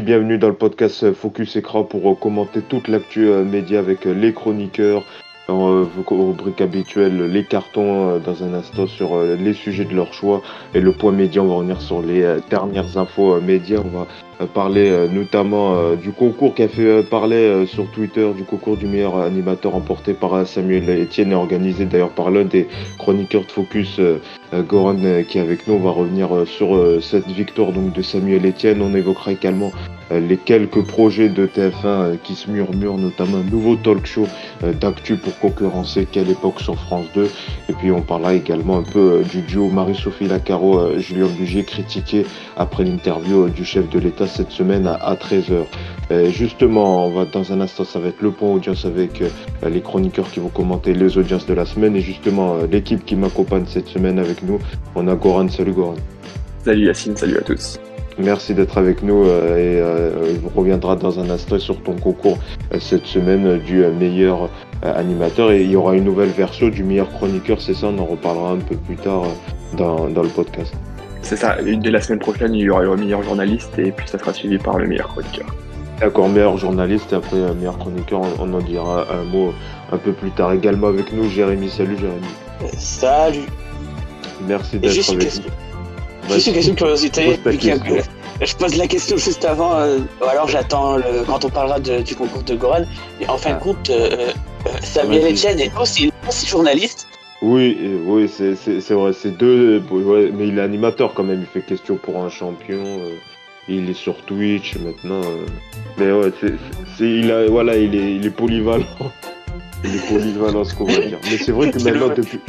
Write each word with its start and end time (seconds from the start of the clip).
bienvenue 0.00 0.38
dans 0.38 0.48
le 0.48 0.54
podcast 0.54 1.12
Focus 1.12 1.56
Écran 1.56 1.84
pour 1.84 2.18
commenter 2.18 2.62
toute 2.62 2.88
l'actu 2.88 3.28
média 3.44 3.78
avec 3.78 4.04
les 4.04 4.32
chroniqueurs, 4.32 5.04
en 5.48 5.84
rubrique 6.10 6.60
habituelle, 6.60 7.24
les 7.30 7.44
cartons 7.44 8.18
dans 8.18 8.42
un 8.42 8.54
instant 8.54 8.86
sur 8.86 9.22
les 9.22 9.52
sujets 9.52 9.84
de 9.84 9.94
leur 9.94 10.12
choix 10.12 10.42
et 10.74 10.80
le 10.80 10.92
point 10.92 11.12
média, 11.12 11.42
on 11.42 11.46
va 11.46 11.54
revenir 11.54 11.80
sur 11.80 12.02
les 12.02 12.38
dernières 12.48 12.96
infos 12.96 13.40
médias, 13.40 13.80
on 13.84 13.98
va 13.98 14.06
euh, 14.40 14.46
parler 14.46 14.90
euh, 14.90 15.06
notamment 15.06 15.76
euh, 15.76 15.96
du 15.96 16.10
concours 16.10 16.54
qui 16.54 16.62
a 16.62 16.68
fait 16.68 17.02
parler 17.08 17.66
sur 17.66 17.90
Twitter, 17.90 18.28
du 18.36 18.42
concours 18.42 18.76
du 18.76 18.86
meilleur 18.86 19.18
animateur 19.18 19.74
emporté 19.74 20.12
par 20.12 20.46
Samuel 20.46 20.88
Etienne 21.02 21.32
et 21.32 21.34
organisé 21.34 21.84
d'ailleurs 21.84 22.10
par 22.10 22.30
l'un 22.30 22.44
des 22.44 22.66
chroniqueurs 22.98 23.42
de 23.42 23.52
Focus, 23.52 24.00
Goran, 24.52 24.96
qui 25.28 25.38
est 25.38 25.40
avec 25.40 25.66
nous. 25.66 25.74
On 25.74 25.80
va 25.80 25.90
revenir 25.90 26.28
sur 26.46 27.02
cette 27.02 27.28
victoire 27.28 27.72
donc 27.72 27.92
de 27.92 28.02
Samuel 28.02 28.46
Etienne. 28.46 28.82
On 28.82 28.94
évoquera 28.94 29.32
également 29.32 29.72
les 30.10 30.36
quelques 30.36 30.82
projets 30.82 31.28
de 31.28 31.46
TF1 31.46 32.18
qui 32.22 32.34
se 32.34 32.50
murmurent, 32.50 32.98
notamment 32.98 33.38
un 33.38 33.50
nouveau 33.50 33.76
talk 33.76 34.06
show 34.06 34.26
d'actu 34.80 35.16
pour 35.16 35.38
concurrencer 35.38 36.06
Quelle 36.10 36.30
époque 36.30 36.60
sur 36.60 36.76
France 36.76 37.06
2. 37.14 37.30
Et 37.68 37.72
puis 37.72 37.90
on 37.90 38.02
parlera 38.02 38.34
également 38.34 38.78
un 38.78 38.82
peu 38.82 39.22
du 39.30 39.42
duo 39.42 39.68
Marie-Sophie 39.68 40.28
Lacaro, 40.28 40.98
Julien 40.98 41.26
Bugier, 41.26 41.64
critiqué 41.64 42.26
après 42.56 42.84
l'interview 42.84 43.48
du 43.48 43.64
chef 43.64 43.88
de 43.90 43.98
l'État 43.98 44.26
cette 44.26 44.50
semaine 44.50 44.86
à, 44.86 45.14
13h. 45.14 46.30
justement, 46.30 47.06
on 47.06 47.10
va 47.10 47.24
dans 47.24 47.52
un 47.52 47.60
instant, 47.60 47.84
ça 47.84 47.98
va 47.98 48.08
être 48.08 48.22
le 48.22 48.30
point 48.30 48.50
audience 48.50 48.84
avec 48.84 49.22
euh, 49.22 49.28
les 49.68 49.80
chroniqueurs 49.80 50.30
qui 50.30 50.40
vont 50.40 50.48
commenter 50.48 50.94
les 50.94 51.18
audiences 51.18 51.46
de 51.46 51.54
la 51.54 51.66
semaine. 51.66 51.96
Et 51.96 52.00
justement, 52.00 52.54
euh, 52.54 52.66
l'équipe 52.70 53.04
qui 53.04 53.16
m'accompagne 53.16 53.64
cette 53.66 53.88
semaine 53.88 54.18
avec 54.18 54.42
nous, 54.42 54.58
on 54.94 55.08
a 55.08 55.14
Goran. 55.14 55.48
Salut 55.48 55.72
Goran. 55.72 55.96
Salut 56.64 56.86
Yacine, 56.86 57.16
salut 57.16 57.38
à 57.38 57.42
tous. 57.42 57.78
Merci 58.18 58.54
d'être 58.54 58.78
avec 58.78 59.02
nous 59.02 59.24
euh, 59.26 60.28
et 60.28 60.40
on 60.44 60.58
reviendra 60.58 60.96
dans 60.96 61.18
un 61.18 61.30
instant 61.30 61.58
sur 61.58 61.82
ton 61.82 61.94
concours 61.94 62.38
cette 62.78 63.06
semaine 63.06 63.58
du 63.58 63.84
meilleur 63.86 64.48
animateur 64.82 65.50
et 65.50 65.62
il 65.62 65.70
y 65.70 65.76
aura 65.76 65.96
une 65.96 66.04
nouvelle 66.04 66.28
version 66.28 66.68
du 66.68 66.84
meilleur 66.84 67.10
chroniqueur, 67.10 67.60
c'est 67.60 67.74
ça, 67.74 67.88
on 67.88 67.98
en 67.98 68.04
reparlera 68.04 68.52
un 68.52 68.58
peu 68.58 68.76
plus 68.76 68.96
tard 68.96 69.24
dans 69.76 70.06
le 70.06 70.28
podcast. 70.28 70.74
C'est 71.24 71.36
ça, 71.36 71.56
dès 71.62 71.90
la 71.90 72.02
semaine 72.02 72.18
prochaine, 72.18 72.54
il 72.54 72.60
y 72.60 72.70
aura 72.70 72.82
le 72.82 72.96
meilleur 72.96 73.22
journaliste 73.22 73.78
et 73.78 73.92
puis 73.92 74.06
ça 74.06 74.18
sera 74.18 74.34
suivi 74.34 74.58
par 74.58 74.78
le 74.78 74.86
meilleur 74.86 75.08
chroniqueur. 75.08 75.46
D'accord, 75.98 76.28
meilleur 76.28 76.58
journaliste 76.58 77.14
et 77.14 77.16
après 77.16 77.38
euh, 77.38 77.54
meilleur 77.54 77.78
chroniqueur, 77.78 78.20
on, 78.38 78.52
en 78.52 78.60
dira 78.60 79.06
un 79.10 79.24
mot 79.24 79.54
un 79.90 79.96
peu 79.96 80.12
plus 80.12 80.30
tard. 80.32 80.52
Également 80.52 80.88
avec 80.88 81.14
nous, 81.14 81.30
Jérémy. 81.30 81.70
Salut 81.70 81.96
Jérémy. 81.96 82.26
Salut. 82.76 83.46
Merci 84.46 84.78
d'être 84.78 85.10
avec 85.10 85.36
nous. 85.36 85.63
Juste 86.30 86.46
une 86.46 86.54
question 86.54 86.72
de 86.72 86.78
curiosité. 86.78 87.38
Je 88.42 88.54
pose 88.56 88.76
la 88.76 88.88
question 88.88 89.16
juste 89.16 89.44
avant, 89.44 89.76
euh, 89.76 89.98
alors 90.28 90.48
j'attends 90.48 90.98
quand 91.26 91.44
on 91.44 91.50
parlera 91.50 91.78
du 91.78 92.16
concours 92.16 92.42
de 92.42 92.54
Goran. 92.54 92.84
Et 93.20 93.28
en 93.28 93.38
fin 93.38 93.50
de 93.50 93.56
ah. 93.56 93.62
compte, 93.62 93.90
euh, 93.90 94.32
Samuel 94.82 95.32
Etienne 95.32 95.60
est 95.60 95.70
aussi, 95.78 96.12
aussi 96.28 96.46
journaliste. 96.46 97.06
Oui, 97.44 97.76
oui, 98.06 98.26
c'est 98.26 98.94
vrai, 98.94 99.12
c'est 99.12 99.36
deux, 99.36 99.82
mais 100.32 100.48
il 100.48 100.58
est 100.58 100.62
animateur 100.62 101.12
quand 101.12 101.24
même, 101.24 101.40
il 101.40 101.46
fait 101.46 101.60
question 101.60 101.96
pour 101.96 102.24
un 102.24 102.30
champion, 102.30 102.82
euh, 102.82 103.10
il 103.68 103.90
est 103.90 103.94
sur 103.94 104.16
Twitch 104.24 104.76
maintenant, 104.76 105.20
euh, 105.20 105.44
mais 105.98 106.10
ouais, 106.10 106.32
c'est, 106.96 107.04
il 107.04 107.30
a, 107.30 107.46
voilà, 107.46 107.76
il 107.76 107.94
est, 107.94 108.14
il 108.16 108.24
est 108.24 108.30
polyvalent, 108.30 108.86
il 109.84 109.94
est 109.94 110.08
polyvalent 110.08 110.64
ce 110.64 110.74
qu'on 110.74 110.86
va 110.86 110.96
dire. 110.96 111.18
Mais 111.24 111.36
c'est 111.36 111.52
vrai 111.52 111.70
que 111.70 111.82
maintenant 111.82 112.14
depuis, 112.16 112.40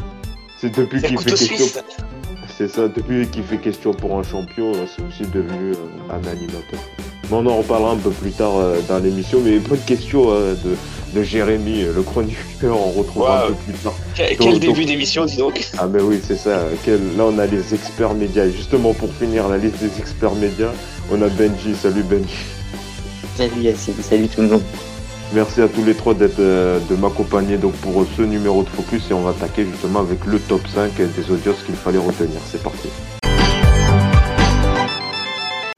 c'est 0.58 0.74
depuis 0.74 1.02
qu'il 1.02 1.20
fait 1.20 1.32
question, 1.32 1.82
c'est 2.58 2.68
ça, 2.68 2.88
depuis 2.88 3.28
qu'il 3.28 3.44
fait 3.44 3.58
question 3.58 3.94
pour 3.94 4.18
un 4.18 4.24
champion, 4.24 4.74
euh, 4.74 4.86
c'est 4.88 5.04
aussi 5.04 5.30
devenu 5.32 5.74
un 6.10 6.28
animateur. 6.28 6.80
Mais 7.30 7.38
on 7.38 7.46
en 7.48 7.58
reparlera 7.58 7.92
un 7.94 7.98
peu 7.98 8.12
plus 8.12 8.32
tard 8.32 8.54
dans 8.88 9.00
l'émission, 9.00 9.40
mais 9.44 9.58
pas 9.60 9.76
de 9.76 9.86
question 9.86 10.30
de 10.30 10.76
de 11.16 11.24
Jérémy, 11.24 11.84
le 11.84 12.02
chroniqueur, 12.04 12.78
on 12.78 12.92
retrouvera 12.92 13.46
un 13.46 13.48
peu 13.48 13.54
plus 13.54 13.74
tard. 13.74 13.96
Quel, 14.16 14.60
début 14.60 14.86
d'émission, 14.86 15.26
dis 15.26 15.38
donc 15.38 15.66
Ah 15.78 15.88
ben 15.88 16.04
oui, 16.04 16.20
c'est 16.22 16.36
ça. 16.36 16.64
Là, 16.88 17.24
on 17.26 17.40
a 17.40 17.46
les 17.46 17.74
experts 17.74 18.14
médias. 18.14 18.48
justement, 18.50 18.94
pour 18.94 19.12
finir 19.14 19.48
la 19.48 19.58
liste 19.58 19.82
des 19.82 19.98
experts 19.98 20.36
médias, 20.36 20.72
on 21.12 21.22
a 21.22 21.30
Benji. 21.30 21.74
Salut 21.76 22.04
Benji. 22.04 22.36
Salut 23.36 23.62
Yassine, 23.62 23.96
salut 24.02 24.28
tout 24.28 24.42
le 24.42 24.50
monde. 24.50 24.64
Merci 25.34 25.62
à 25.62 25.68
tous 25.68 25.84
les 25.84 25.96
trois 25.96 26.14
d'être 26.14 26.40
euh, 26.40 26.80
de 26.90 26.96
m'accompagner 26.96 27.58
donc 27.58 27.74
pour 27.74 28.06
ce 28.16 28.22
numéro 28.22 28.64
de 28.64 28.70
focus 28.70 29.10
et 29.10 29.14
on 29.14 29.22
va 29.22 29.32
attaquer 29.32 29.66
justement 29.66 30.00
avec 30.00 30.26
le 30.26 30.40
top 30.40 30.62
5 30.68 30.94
des 30.96 31.32
audios 31.32 31.54
qu'il 31.66 31.76
fallait 31.76 31.98
retenir. 31.98 32.40
C'est 32.46 32.62
parti 32.62 32.90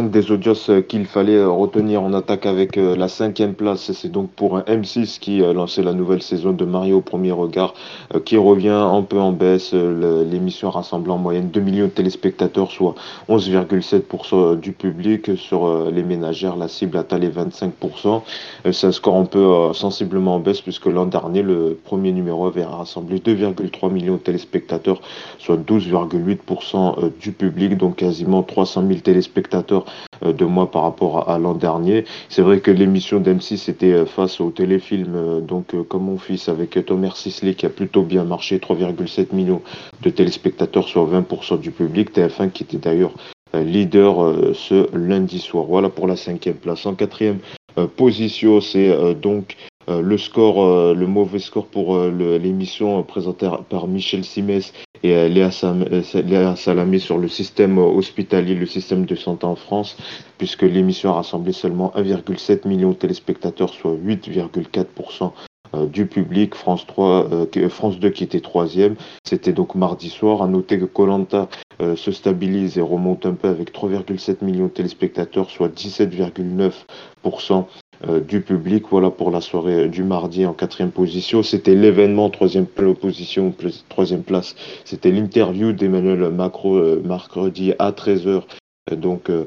des 0.07 0.31
audios 0.31 0.53
qu'il 0.87 1.05
fallait 1.05 1.43
retenir 1.43 2.01
en 2.01 2.13
attaque 2.13 2.45
avec 2.45 2.77
euh, 2.77 2.95
la 2.95 3.07
cinquième 3.07 3.53
place. 3.53 3.91
C'est 3.91 4.11
donc 4.11 4.29
pour 4.31 4.57
un 4.57 4.61
M6 4.61 5.19
qui 5.19 5.43
a 5.43 5.53
lancé 5.53 5.81
la 5.81 5.93
nouvelle 5.93 6.21
saison 6.21 6.51
de 6.51 6.65
Mario 6.65 6.97
au 6.97 7.01
premier 7.01 7.31
regard, 7.31 7.73
euh, 8.13 8.19
qui 8.19 8.37
revient 8.37 8.69
un 8.69 9.01
peu 9.01 9.19
en 9.19 9.31
baisse. 9.31 9.73
L'émission 9.73 10.69
rassemble 10.69 11.11
en 11.11 11.17
moyenne 11.17 11.49
2 11.49 11.59
millions 11.59 11.85
de 11.85 11.91
téléspectateurs, 11.91 12.71
soit 12.71 12.95
11,7% 13.29 14.59
du 14.59 14.71
public. 14.71 15.37
Sur 15.37 15.65
euh, 15.65 15.91
les 15.91 16.03
ménagères, 16.03 16.55
la 16.55 16.67
cible 16.67 16.97
atteint 16.97 17.19
les 17.19 17.29
25%. 17.29 18.21
C'est 18.71 18.87
un 18.87 18.91
score 18.91 19.15
un 19.15 19.25
peu 19.25 19.73
sensiblement 19.73 20.35
en 20.35 20.39
baisse 20.39 20.61
puisque 20.61 20.87
l'an 20.87 21.05
dernier, 21.05 21.41
le 21.41 21.77
premier 21.83 22.11
numéro 22.11 22.47
avait 22.47 22.65
rassemblé 22.65 23.19
2,3 23.19 23.91
millions 23.91 24.15
de 24.15 24.19
téléspectateurs, 24.19 25.01
soit 25.39 25.57
12,8% 25.57 27.11
du 27.19 27.31
public, 27.31 27.77
donc 27.77 27.97
quasiment 27.97 28.43
300 28.43 28.85
000 28.87 28.99
téléspectateurs 28.99 29.57
euh, 29.67 29.81
de 30.23 30.45
moi 30.45 30.69
par 30.71 30.83
rapport 30.83 31.29
à, 31.29 31.37
l'an 31.37 31.53
dernier. 31.53 32.05
C'est 32.29 32.41
vrai 32.41 32.59
que 32.59 32.71
l'émission 32.71 33.19
d'M6 33.19 33.69
était 33.69 33.93
euh, 33.93 34.05
face 34.05 34.41
au 34.41 34.49
téléfilm 34.49 35.13
euh, 35.15 35.41
donc 35.41 35.75
comme 35.87 36.03
mon 36.03 36.17
fils 36.17 36.49
avec 36.49 36.83
Thomas 36.85 37.13
Sisley 37.15 37.53
qui 37.53 37.65
a 37.65 37.69
plutôt 37.69 38.03
bien 38.03 38.23
marché, 38.23 38.57
3,7 38.57 39.33
millions 39.33 39.61
de 40.01 40.09
téléspectateurs 40.09 40.87
sur 40.87 41.07
20% 41.07 41.59
du 41.59 41.71
public. 41.71 42.13
TF1 42.15 42.51
qui 42.51 42.63
était 42.63 42.77
d'ailleurs 42.77 43.11
leader 43.53 44.53
ce 44.53 44.87
lundi 44.95 45.39
soir. 45.39 45.65
Voilà 45.65 45.89
pour 45.89 46.07
la 46.07 46.15
cinquième 46.15 46.55
place. 46.55 46.85
En 46.85 46.95
quatrième 46.95 47.39
position, 47.95 48.61
c'est 48.61 49.15
donc 49.15 49.55
le 49.87 50.17
score, 50.17 50.93
le 50.93 51.07
mauvais 51.07 51.39
score 51.39 51.67
pour 51.67 51.97
l'émission 51.99 53.01
présentée 53.03 53.49
par 53.69 53.87
Michel 53.87 54.23
Simès 54.23 54.73
et 55.03 55.15
euh, 55.15 55.27
Léa, 55.27 56.55
Salamé 56.55 56.99
sur 56.99 57.17
le 57.17 57.27
système 57.27 57.77
hospitalier, 57.77 58.55
le 58.55 58.65
système 58.65 59.05
de 59.05 59.15
santé 59.15 59.45
en 59.45 59.55
France, 59.55 59.97
puisque 60.37 60.63
l'émission 60.63 61.11
a 61.11 61.15
rassemblé 61.15 61.51
seulement 61.53 61.91
1,7 61.95 62.67
million 62.67 62.89
de 62.89 62.95
téléspectateurs, 62.95 63.69
soit 63.69 63.93
8,4% 63.93 65.31
euh, 65.75 65.85
du 65.85 66.05
public. 66.07 66.55
France 66.55 66.87
3, 66.87 67.27
euh, 67.31 67.69
France 67.69 67.99
2 67.99 68.09
qui 68.09 68.23
était 68.23 68.39
troisième. 68.39 68.95
C'était 69.23 69.53
donc 69.53 69.75
mardi 69.75 70.09
soir. 70.09 70.41
À 70.41 70.47
noter 70.47 70.79
que 70.79 70.85
Colanta 70.85 71.47
se 71.79 72.11
stabilise 72.11 72.79
et 72.79 72.81
remonte 72.81 73.27
un 73.27 73.35
peu 73.35 73.49
avec 73.49 73.71
3,7 73.71 74.43
millions 74.43 74.65
de 74.65 74.71
téléspectateurs, 74.71 75.51
soit 75.51 75.67
17,9% 75.67 77.65
euh, 78.07 78.19
du 78.19 78.41
public. 78.41 78.85
Voilà 78.91 79.09
pour 79.09 79.31
la 79.31 79.41
soirée 79.41 79.89
du 79.89 80.03
mardi 80.03 80.45
en 80.45 80.53
quatrième 80.53 80.91
position. 80.91 81.41
C'était 81.41 81.73
l'événement, 81.73 82.29
troisième 82.29 82.67
position, 82.67 83.53
troisième 83.89 84.21
place. 84.21 84.55
C'était 84.85 85.09
l'interview 85.09 85.71
d'Emmanuel 85.71 86.29
Macron 86.29 86.75
euh, 86.75 87.01
mercredi 87.03 87.73
à 87.79 87.91
13h. 87.91 88.43
Donc 88.95 89.29
euh, 89.29 89.45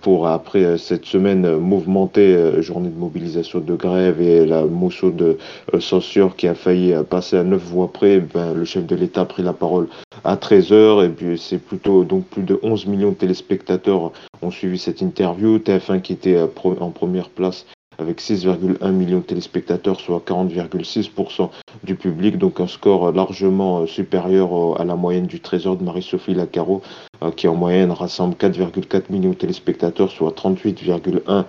pour 0.00 0.26
après 0.26 0.78
cette 0.78 1.04
semaine 1.04 1.58
mouvementée, 1.58 2.60
journée 2.60 2.88
de 2.88 2.98
mobilisation 2.98 3.60
de 3.60 3.74
grève 3.76 4.20
et 4.20 4.46
la 4.46 4.64
motion 4.64 5.10
de 5.10 5.36
censure 5.78 6.34
qui 6.34 6.48
a 6.48 6.54
failli 6.54 6.94
passer 7.08 7.36
à 7.36 7.44
neuf 7.44 7.62
voix 7.62 7.92
près, 7.92 8.18
ben, 8.18 8.54
le 8.54 8.64
chef 8.64 8.86
de 8.86 8.96
l'État 8.96 9.20
a 9.20 9.26
pris 9.26 9.42
la 9.44 9.52
parole 9.52 9.88
à 10.24 10.34
13h 10.36 11.04
et 11.04 11.08
puis 11.10 11.38
c'est 11.38 11.58
plutôt 11.58 12.02
donc 12.04 12.24
plus 12.24 12.42
de 12.42 12.58
11 12.62 12.86
millions 12.86 13.10
de 13.10 13.14
téléspectateurs 13.14 14.10
ont 14.42 14.50
suivi 14.50 14.78
cette 14.78 15.02
interview. 15.02 15.58
TF1 15.58 16.00
qui 16.00 16.14
était 16.14 16.40
en 16.40 16.90
première 16.90 17.28
place 17.28 17.66
avec 18.00 18.20
6,1 18.20 18.90
millions 18.92 19.18
de 19.18 19.24
téléspectateurs, 19.24 20.00
soit 20.00 20.22
40,6% 20.26 21.50
du 21.84 21.94
public, 21.94 22.38
donc 22.38 22.60
un 22.60 22.66
score 22.66 23.12
largement 23.12 23.80
euh, 23.80 23.86
supérieur 23.86 24.80
à 24.80 24.84
la 24.84 24.96
moyenne 24.96 25.26
du 25.26 25.40
Trésor 25.40 25.76
de 25.76 25.84
Marie-Sophie 25.84 26.34
Lacaro, 26.34 26.82
euh, 27.22 27.30
qui 27.30 27.46
en 27.46 27.54
moyenne 27.54 27.90
rassemble 27.90 28.34
4,4 28.34 29.04
millions 29.10 29.30
de 29.30 29.34
téléspectateurs, 29.34 30.10
soit 30.10 30.34
38,1% 30.34 31.44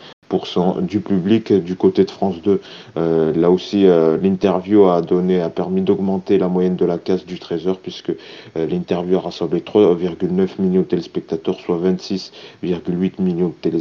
du 0.81 0.99
public 0.99 1.51
du 1.53 1.75
côté 1.75 2.05
de 2.05 2.11
France 2.11 2.41
2. 2.41 2.61
Euh, 2.97 3.33
là 3.33 3.51
aussi, 3.51 3.85
euh, 3.85 4.17
l'interview 4.17 4.85
a 4.85 5.01
donné, 5.01 5.41
a 5.41 5.49
permis 5.49 5.81
d'augmenter 5.81 6.37
la 6.37 6.47
moyenne 6.47 6.75
de 6.75 6.85
la 6.85 6.97
casse 6.97 7.25
du 7.25 7.39
Trésor 7.39 7.79
puisque 7.79 8.09
euh, 8.09 8.65
l'interview 8.65 9.17
a 9.17 9.21
rassemblé 9.21 9.59
3,9 9.59 10.49
millions 10.59 10.81
de 10.81 10.85
téléspectateurs, 10.85 11.59
soit 11.59 11.77
26,8 11.77 13.21
millions 13.21 13.53
de 13.61 13.71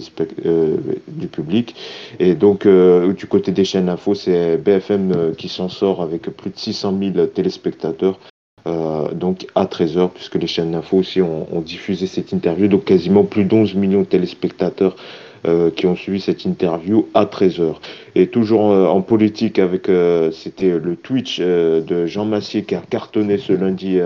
du 1.08 1.26
public. 1.29 1.75
Et 2.19 2.35
donc, 2.35 2.67
du 2.67 3.26
côté 3.26 3.52
des 3.52 3.64
chaînes 3.64 3.88
info, 3.88 4.14
c'est 4.14 4.56
BFM 4.56 5.35
qui 5.37 5.49
s'en 5.49 5.69
sort 5.69 6.02
avec 6.02 6.23
plus 6.23 6.50
de 6.50 6.56
600 6.56 6.94
000 7.14 7.26
téléspectateurs. 7.26 8.19
donc 9.14 9.47
à 9.55 9.64
13h, 9.64 10.11
puisque 10.11 10.37
les 10.37 10.47
chaînes 10.47 10.73
d'info 10.73 10.99
aussi 10.99 11.20
ont, 11.23 11.47
ont, 11.52 11.61
diffusé 11.61 12.06
cette 12.06 12.32
interview, 12.32 12.69
donc 12.69 12.85
quasiment 12.85 13.25
plus 13.25 13.44
d'11 13.44 13.76
millions 13.76 14.00
de 14.00 14.06
téléspectateurs 14.06 14.97
qui 15.76 15.87
ont 15.87 15.96
suivi 15.96 16.20
cette 16.20 16.44
interview 16.44 17.08
à 17.14 17.25
13h. 17.25 17.76
Et 18.14 18.26
toujours 18.26 18.60
en 18.60 19.00
politique 19.00 19.58
avec, 19.58 19.90
c'était 20.32 20.78
le 20.78 20.96
Twitch 20.96 21.40
de 21.40 22.06
Jean 22.06 22.25
Massier 22.25 22.62
qui 22.64 22.75
a 22.75 22.82
cartonné 22.88 23.38
ce 23.38 23.52
lundi 23.52 24.00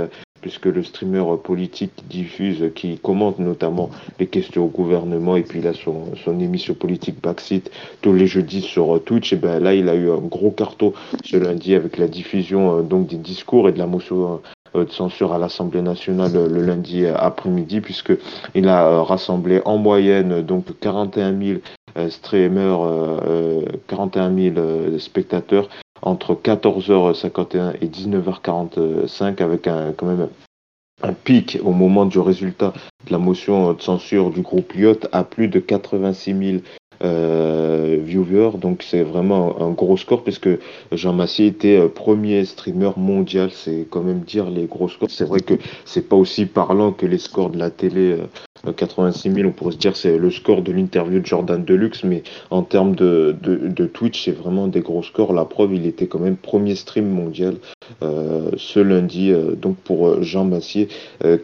puisque 0.45 0.67
le 0.67 0.83
streamer 0.83 1.25
politique 1.43 2.05
diffuse, 2.11 2.71
qui 2.75 2.99
commente 2.99 3.39
notamment 3.39 3.89
les 4.21 4.27
questions 4.27 4.67
au 4.67 4.69
gouvernement, 4.69 5.37
et 5.37 5.43
puis 5.43 5.67
a 5.67 5.73
son, 5.73 6.15
son 6.23 6.39
émission 6.39 6.75
politique 6.75 7.19
Backseat 7.23 7.71
tous 8.03 8.13
les 8.13 8.27
jeudis 8.27 8.61
sur 8.61 9.03
Twitch, 9.03 9.33
et 9.33 9.37
ben 9.37 9.59
là 9.59 9.73
il 9.73 9.89
a 9.89 9.95
eu 9.95 10.11
un 10.11 10.19
gros 10.19 10.51
carton 10.51 10.93
ce 11.25 11.39
lundi 11.39 11.75
avec 11.75 11.97
la 11.97 12.09
diffusion 12.09 12.83
donc 12.83 13.07
des 13.07 13.17
discours 13.17 13.71
et 13.71 13.73
de 13.73 13.79
la 13.79 13.87
motion 13.87 14.35
euh, 14.35 14.37
de 14.75 14.91
censure 14.91 15.33
à 15.33 15.39
l'Assemblée 15.39 15.83
nationale 15.83 16.33
le 16.33 16.63
lundi 16.63 17.07
après-midi, 17.07 17.81
puisqu'il 17.81 18.69
a 18.69 19.03
rassemblé 19.03 19.63
en 19.65 19.79
moyenne 19.79 20.43
donc 20.43 20.79
41 20.81 21.39
000 21.39 21.61
streamers, 22.11 22.81
41 23.87 24.35
000 24.35 24.99
spectateurs 24.99 25.69
entre 26.03 26.35
14h51 26.35 27.75
et 27.81 27.87
19h45 27.87 29.43
avec 29.43 29.67
un, 29.67 29.93
quand 29.93 30.07
même 30.07 30.29
un 31.03 31.13
pic 31.13 31.59
au 31.63 31.73
moment 31.73 32.07
du 32.07 32.19
résultat 32.19 32.73
de 33.07 33.13
la 33.13 33.19
motion 33.19 33.73
de 33.73 33.83
censure 33.83 34.31
du 34.31 34.43
groupe 34.43 34.73
Lyot 34.73 35.01
à 35.13 35.25
plus 35.25 35.49
de 35.49 35.59
86 35.59 36.35
000 36.35 36.43
euh, 36.45 36.61
viewers. 37.01 38.59
Donc 38.59 38.83
c'est 38.83 39.03
vraiment 39.03 39.61
un 39.61 39.71
gros 39.71 39.97
score 39.97 40.23
puisque 40.23 40.49
Jean 40.93 41.13
Massier 41.13 41.47
était 41.47 41.79
euh, 41.79 41.89
premier 41.89 42.45
streamer 42.45 42.91
mondial. 42.97 43.51
C'est 43.53 43.87
quand 43.91 44.03
même 44.03 44.21
dire 44.21 44.51
les 44.51 44.67
gros 44.67 44.89
scores. 44.89 45.11
C'est 45.11 45.25
vrai 45.25 45.41
que 45.41 45.55
c'est 45.85 46.09
pas 46.09 46.17
aussi 46.17 46.47
parlant 46.47 46.93
que 46.93 47.07
les 47.07 47.19
scores 47.19 47.51
de 47.51 47.59
la 47.59 47.71
télé. 47.71 48.17
86 48.77 49.29
euh, 49.29 49.35
000, 49.35 49.49
on 49.49 49.53
pourrait 49.53 49.73
se 49.73 49.79
dire 49.79 49.97
c'est 49.97 50.17
le 50.17 50.31
score 50.31 50.63
de 50.63 50.73
l'interview 50.73 51.21
de 51.21 51.27
Jordan 51.27 51.63
Deluxe, 51.63 52.05
mais 52.05 52.23
en 52.51 52.63
termes 52.63 52.95
de, 52.95 53.37
de, 53.43 53.87
Twitch, 53.87 54.25
c'est 54.25 54.33
vraiment 54.33 54.69
des 54.69 54.81
gros 54.81 55.03
scores. 55.03 55.35
La 55.35 55.45
preuve, 55.45 55.75
il 55.75 55.87
était 55.87 56.07
quand 56.07 56.19
même 56.19 56.37
premier 56.37 56.75
stream 56.75 57.09
mondial 57.09 57.57
ce 58.01 58.81
lundi, 58.81 59.33
donc 59.61 59.77
pour 59.77 60.23
Jean 60.23 60.45
Massier, 60.45 60.89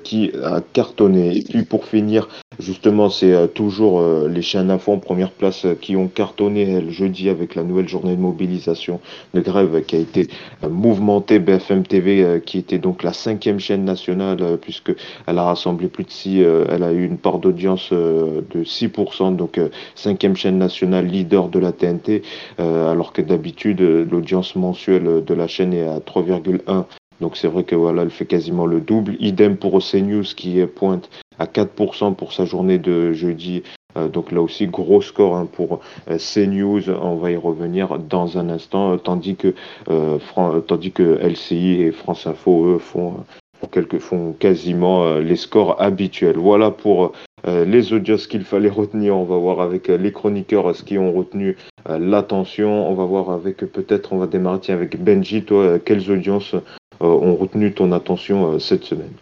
qui 0.02 0.32
a 0.42 0.60
cartonné. 0.72 1.36
Et 1.36 1.42
puis 1.42 1.62
pour 1.62 1.84
finir, 1.84 2.28
justement, 2.58 3.10
c'est 3.10 3.52
toujours 3.54 4.02
les 4.28 4.42
chaînes 4.42 4.70
info 4.70 4.92
en 4.92 4.98
première 4.98 5.30
place 5.30 5.66
qui 5.80 5.96
ont 5.96 6.08
cartonné 6.08 6.80
le 6.80 6.90
jeudi 6.90 7.28
avec 7.28 7.54
la 7.54 7.62
nouvelle 7.62 7.88
journée 7.88 8.16
de 8.16 8.20
mobilisation 8.20 9.00
de 9.34 9.40
grève 9.40 9.82
qui 9.84 9.96
a 9.96 9.98
été 9.98 10.28
euh, 10.64 10.68
mouvementée. 10.68 11.38
BFM 11.38 11.84
TV, 11.84 12.22
euh, 12.22 12.38
qui 12.38 12.58
était 12.58 12.78
donc 12.78 13.02
la 13.02 13.12
cinquième 13.12 13.60
chaîne 13.60 13.84
nationale, 13.84 14.38
euh, 14.40 14.56
puisque 14.56 14.94
elle 15.26 15.38
a 15.38 15.44
rassemblé 15.44 15.88
plus 15.88 16.04
de 16.04 16.10
6, 16.10 16.40
elle 16.40 16.82
a 16.82 16.92
eu 16.92 17.04
une 17.04 17.18
part 17.18 17.38
d'audience 17.38 17.92
de 17.92 18.64
6%, 18.64 19.36
donc 19.36 19.60
cinquième 19.94 20.36
chaîne 20.36 20.58
nationale 20.58 21.06
leader 21.06 21.48
de 21.48 21.58
la 21.58 21.72
TNT, 21.72 22.22
alors 22.58 23.12
que 23.12 23.22
d'habitude 23.22 23.80
l'audience 23.80 24.56
mensuelle 24.56 25.24
de 25.24 25.34
la 25.34 25.46
chaîne 25.46 25.72
est 25.72 25.86
à 25.86 26.00
3,1 26.30 26.84
donc 27.20 27.36
c'est 27.36 27.48
vrai 27.48 27.64
que 27.64 27.74
voilà, 27.74 28.00
elle 28.00 28.10
fait 28.10 28.24
quasiment 28.24 28.64
le 28.64 28.80
double. 28.80 29.16
Idem 29.20 29.58
pour 29.58 29.78
CNews 29.80 30.22
qui 30.22 30.58
pointe 30.74 31.10
à 31.38 31.44
4% 31.44 32.14
pour 32.14 32.32
sa 32.32 32.46
journée 32.46 32.78
de 32.78 33.12
jeudi 33.12 33.62
euh, 33.96 34.08
donc 34.08 34.32
là 34.32 34.40
aussi, 34.40 34.66
gros 34.66 35.02
score 35.02 35.36
hein, 35.36 35.48
pour 35.50 35.80
euh, 36.08 36.18
CNews, 36.18 36.90
on 36.90 37.16
va 37.16 37.30
y 37.30 37.36
revenir 37.36 37.98
dans 37.98 38.38
un 38.38 38.48
instant, 38.48 38.96
tandis 38.98 39.36
que, 39.36 39.54
euh, 39.88 40.18
tandis 40.66 40.92
que 40.92 41.18
LCI 41.20 41.82
et 41.82 41.92
France 41.92 42.26
Info, 42.26 42.66
eux, 42.66 42.78
font, 42.78 43.24
quelques, 43.72 43.98
font 43.98 44.32
quasiment 44.32 45.16
les 45.16 45.36
scores 45.36 45.80
habituels. 45.80 46.38
Voilà 46.38 46.70
pour 46.70 47.12
les 47.46 47.92
audios 47.92 48.16
qu'il 48.16 48.44
fallait 48.44 48.68
retenir. 48.68 49.16
On 49.16 49.24
va 49.24 49.36
voir 49.36 49.60
avec 49.60 49.88
les 49.88 50.12
chroniqueurs 50.12 50.74
ce 50.74 50.82
qui 50.82 50.98
ont 50.98 51.12
retenu 51.12 51.56
l'attention. 51.86 52.88
On 52.88 52.94
va 52.94 53.04
voir 53.04 53.30
avec 53.30 53.58
peut-être, 53.58 54.12
on 54.12 54.18
va 54.18 54.26
démarrer 54.26 54.70
avec 54.72 55.02
Benji. 55.02 55.44
Toi, 55.44 55.78
quelles 55.78 56.10
audiences 56.10 56.54
ont 57.00 57.36
retenu 57.36 57.72
ton 57.72 57.92
attention 57.92 58.58
cette 58.58 58.84
semaine? 58.84 59.12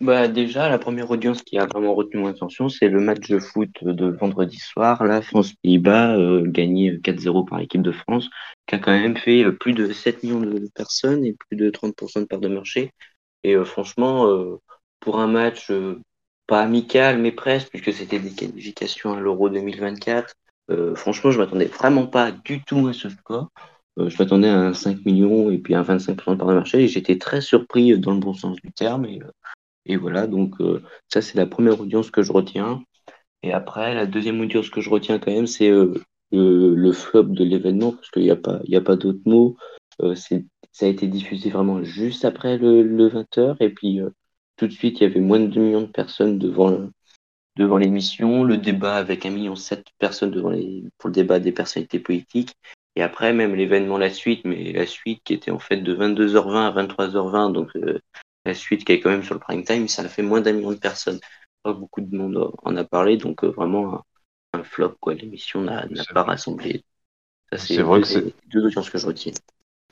Bah 0.00 0.26
déjà, 0.26 0.68
la 0.68 0.78
première 0.78 1.10
audience 1.10 1.42
qui 1.42 1.56
a 1.56 1.66
vraiment 1.66 1.94
retenu 1.94 2.20
mon 2.20 2.26
attention, 2.26 2.68
c'est 2.68 2.88
le 2.88 3.00
match 3.00 3.28
de 3.28 3.38
foot 3.38 3.70
de 3.82 4.06
vendredi 4.08 4.58
soir, 4.58 5.04
la 5.04 5.22
France-Pays-Bas, 5.22 6.16
euh, 6.16 6.42
gagné 6.46 6.98
4-0 6.98 7.44
par 7.44 7.58
l'équipe 7.58 7.80
de 7.80 7.92
France, 7.92 8.28
qui 8.66 8.74
a 8.74 8.78
quand 8.78 8.90
même 8.90 9.16
fait 9.16 9.44
euh, 9.44 9.52
plus 9.52 9.72
de 9.72 9.92
7 9.92 10.22
millions 10.24 10.40
de 10.40 10.68
personnes 10.74 11.24
et 11.24 11.34
plus 11.34 11.56
de 11.56 11.70
30% 11.70 12.20
de 12.20 12.24
part 12.24 12.40
de 12.40 12.48
marché. 12.48 12.90
Et 13.44 13.54
euh, 13.54 13.64
franchement, 13.64 14.26
pour 15.00 15.20
un 15.20 15.28
match 15.28 15.70
pas 16.46 16.60
amical, 16.62 17.18
mais 17.18 17.32
presque, 17.32 17.68
puisque 17.68 17.92
c'était 17.92 18.18
des 18.18 18.32
qualifications 18.32 19.14
à 19.14 19.20
l'Euro 19.20 19.48
2024, 19.48 20.34
franchement, 20.94 21.30
je 21.30 21.38
m'attendais 21.38 21.66
vraiment 21.66 22.06
pas 22.06 22.32
du 22.32 22.62
tout 22.62 22.88
à 22.88 22.92
ce 22.92 23.08
score. 23.08 23.50
je 23.96 24.16
m'attendais 24.18 24.48
à 24.48 24.58
un 24.58 24.74
5 24.74 25.04
millions 25.04 25.50
et 25.50 25.58
puis 25.58 25.74
un 25.74 25.82
25% 25.82 26.32
de 26.32 26.36
part 26.36 26.48
de 26.48 26.54
marché, 26.54 26.88
j'étais 26.88 27.18
très 27.18 27.40
surpris 27.40 27.98
dans 27.98 28.12
le 28.12 28.20
bon 28.20 28.34
sens 28.34 28.56
du 28.62 28.72
terme. 28.72 29.04
Et, 29.06 29.20
et 29.86 29.96
voilà, 29.96 30.26
donc 30.26 30.60
euh, 30.60 30.82
ça, 31.08 31.22
c'est 31.22 31.36
la 31.36 31.46
première 31.46 31.80
audience 31.80 32.10
que 32.10 32.22
je 32.22 32.32
retiens. 32.32 32.82
Et 33.42 33.52
après, 33.52 33.94
la 33.94 34.06
deuxième 34.06 34.40
audience 34.40 34.70
que 34.70 34.80
je 34.80 34.90
retiens 34.90 35.18
quand 35.18 35.32
même, 35.32 35.46
c'est 35.46 35.70
euh, 35.70 35.94
le, 36.32 36.92
flop 36.92 37.24
de 37.24 37.44
l'événement, 37.44 37.92
parce 37.92 38.10
qu'il 38.10 38.22
n'y 38.22 38.30
a 38.30 38.36
pas, 38.36 38.60
y 38.64 38.76
a 38.76 38.80
pas 38.80 38.96
d'autres 38.96 39.20
mots. 39.26 39.56
Euh, 40.02 40.14
ça 40.14 40.86
a 40.86 40.88
été 40.88 41.06
diffusé 41.06 41.50
vraiment 41.50 41.82
juste 41.84 42.24
après 42.24 42.56
le, 42.58 43.08
20h. 43.08 43.56
Et 43.60 43.70
puis, 43.70 44.00
tout 44.56 44.66
de 44.66 44.72
suite, 44.72 45.00
il 45.00 45.04
y 45.04 45.06
avait 45.06 45.20
moins 45.20 45.40
de 45.40 45.46
2 45.46 45.60
millions 45.60 45.82
de 45.82 45.86
personnes 45.86 46.38
devant, 46.38 46.88
devant 47.56 47.76
l'émission. 47.76 48.44
Le 48.44 48.56
débat 48.56 48.96
avec 48.96 49.24
1,7 49.24 49.30
million 49.32 49.54
de 49.54 49.82
personnes 49.98 50.30
devant 50.30 50.50
les, 50.50 50.84
pour 50.98 51.08
le 51.08 51.14
débat 51.14 51.40
des 51.40 51.52
personnalités 51.52 52.00
politiques. 52.00 52.54
Et 52.96 53.02
après, 53.02 53.32
même 53.32 53.54
l'événement, 53.54 53.98
la 53.98 54.10
suite, 54.10 54.44
mais 54.44 54.72
la 54.72 54.86
suite 54.86 55.22
qui 55.24 55.34
était 55.34 55.50
en 55.50 55.58
fait 55.58 55.78
de 55.78 55.94
22h20 55.94 56.66
à 56.66 56.70
23h20, 56.70 57.52
donc 57.52 57.70
la 58.44 58.54
suite 58.54 58.84
qui 58.84 58.92
est 58.92 59.00
quand 59.00 59.10
même 59.10 59.22
sur 59.22 59.34
le 59.34 59.40
prime 59.40 59.64
time, 59.64 59.88
ça 59.88 60.02
a 60.02 60.08
fait 60.08 60.22
moins 60.22 60.40
d'un 60.40 60.52
million 60.52 60.72
de 60.72 60.76
personnes. 60.76 61.20
Pas 61.62 61.72
beaucoup 61.72 62.00
de 62.00 62.14
monde 62.14 62.52
en 62.62 62.76
a 62.76 62.84
parlé, 62.84 63.16
donc 63.16 63.42
euh, 63.42 63.48
vraiment 63.48 64.02
un, 64.52 64.62
flop. 64.62 64.94
quoi. 65.00 65.14
L'émission 65.14 65.62
n'a 65.62 65.86
pas 66.12 66.22
rassemblé. 66.22 66.84
c'est 67.56 67.82
vrai 67.82 68.02
que 68.02 68.06
c'est 68.06 68.34
deux 68.48 68.66
audiences 68.66 68.90
que 68.90 68.98
je 68.98 69.06
retiens. 69.06 69.32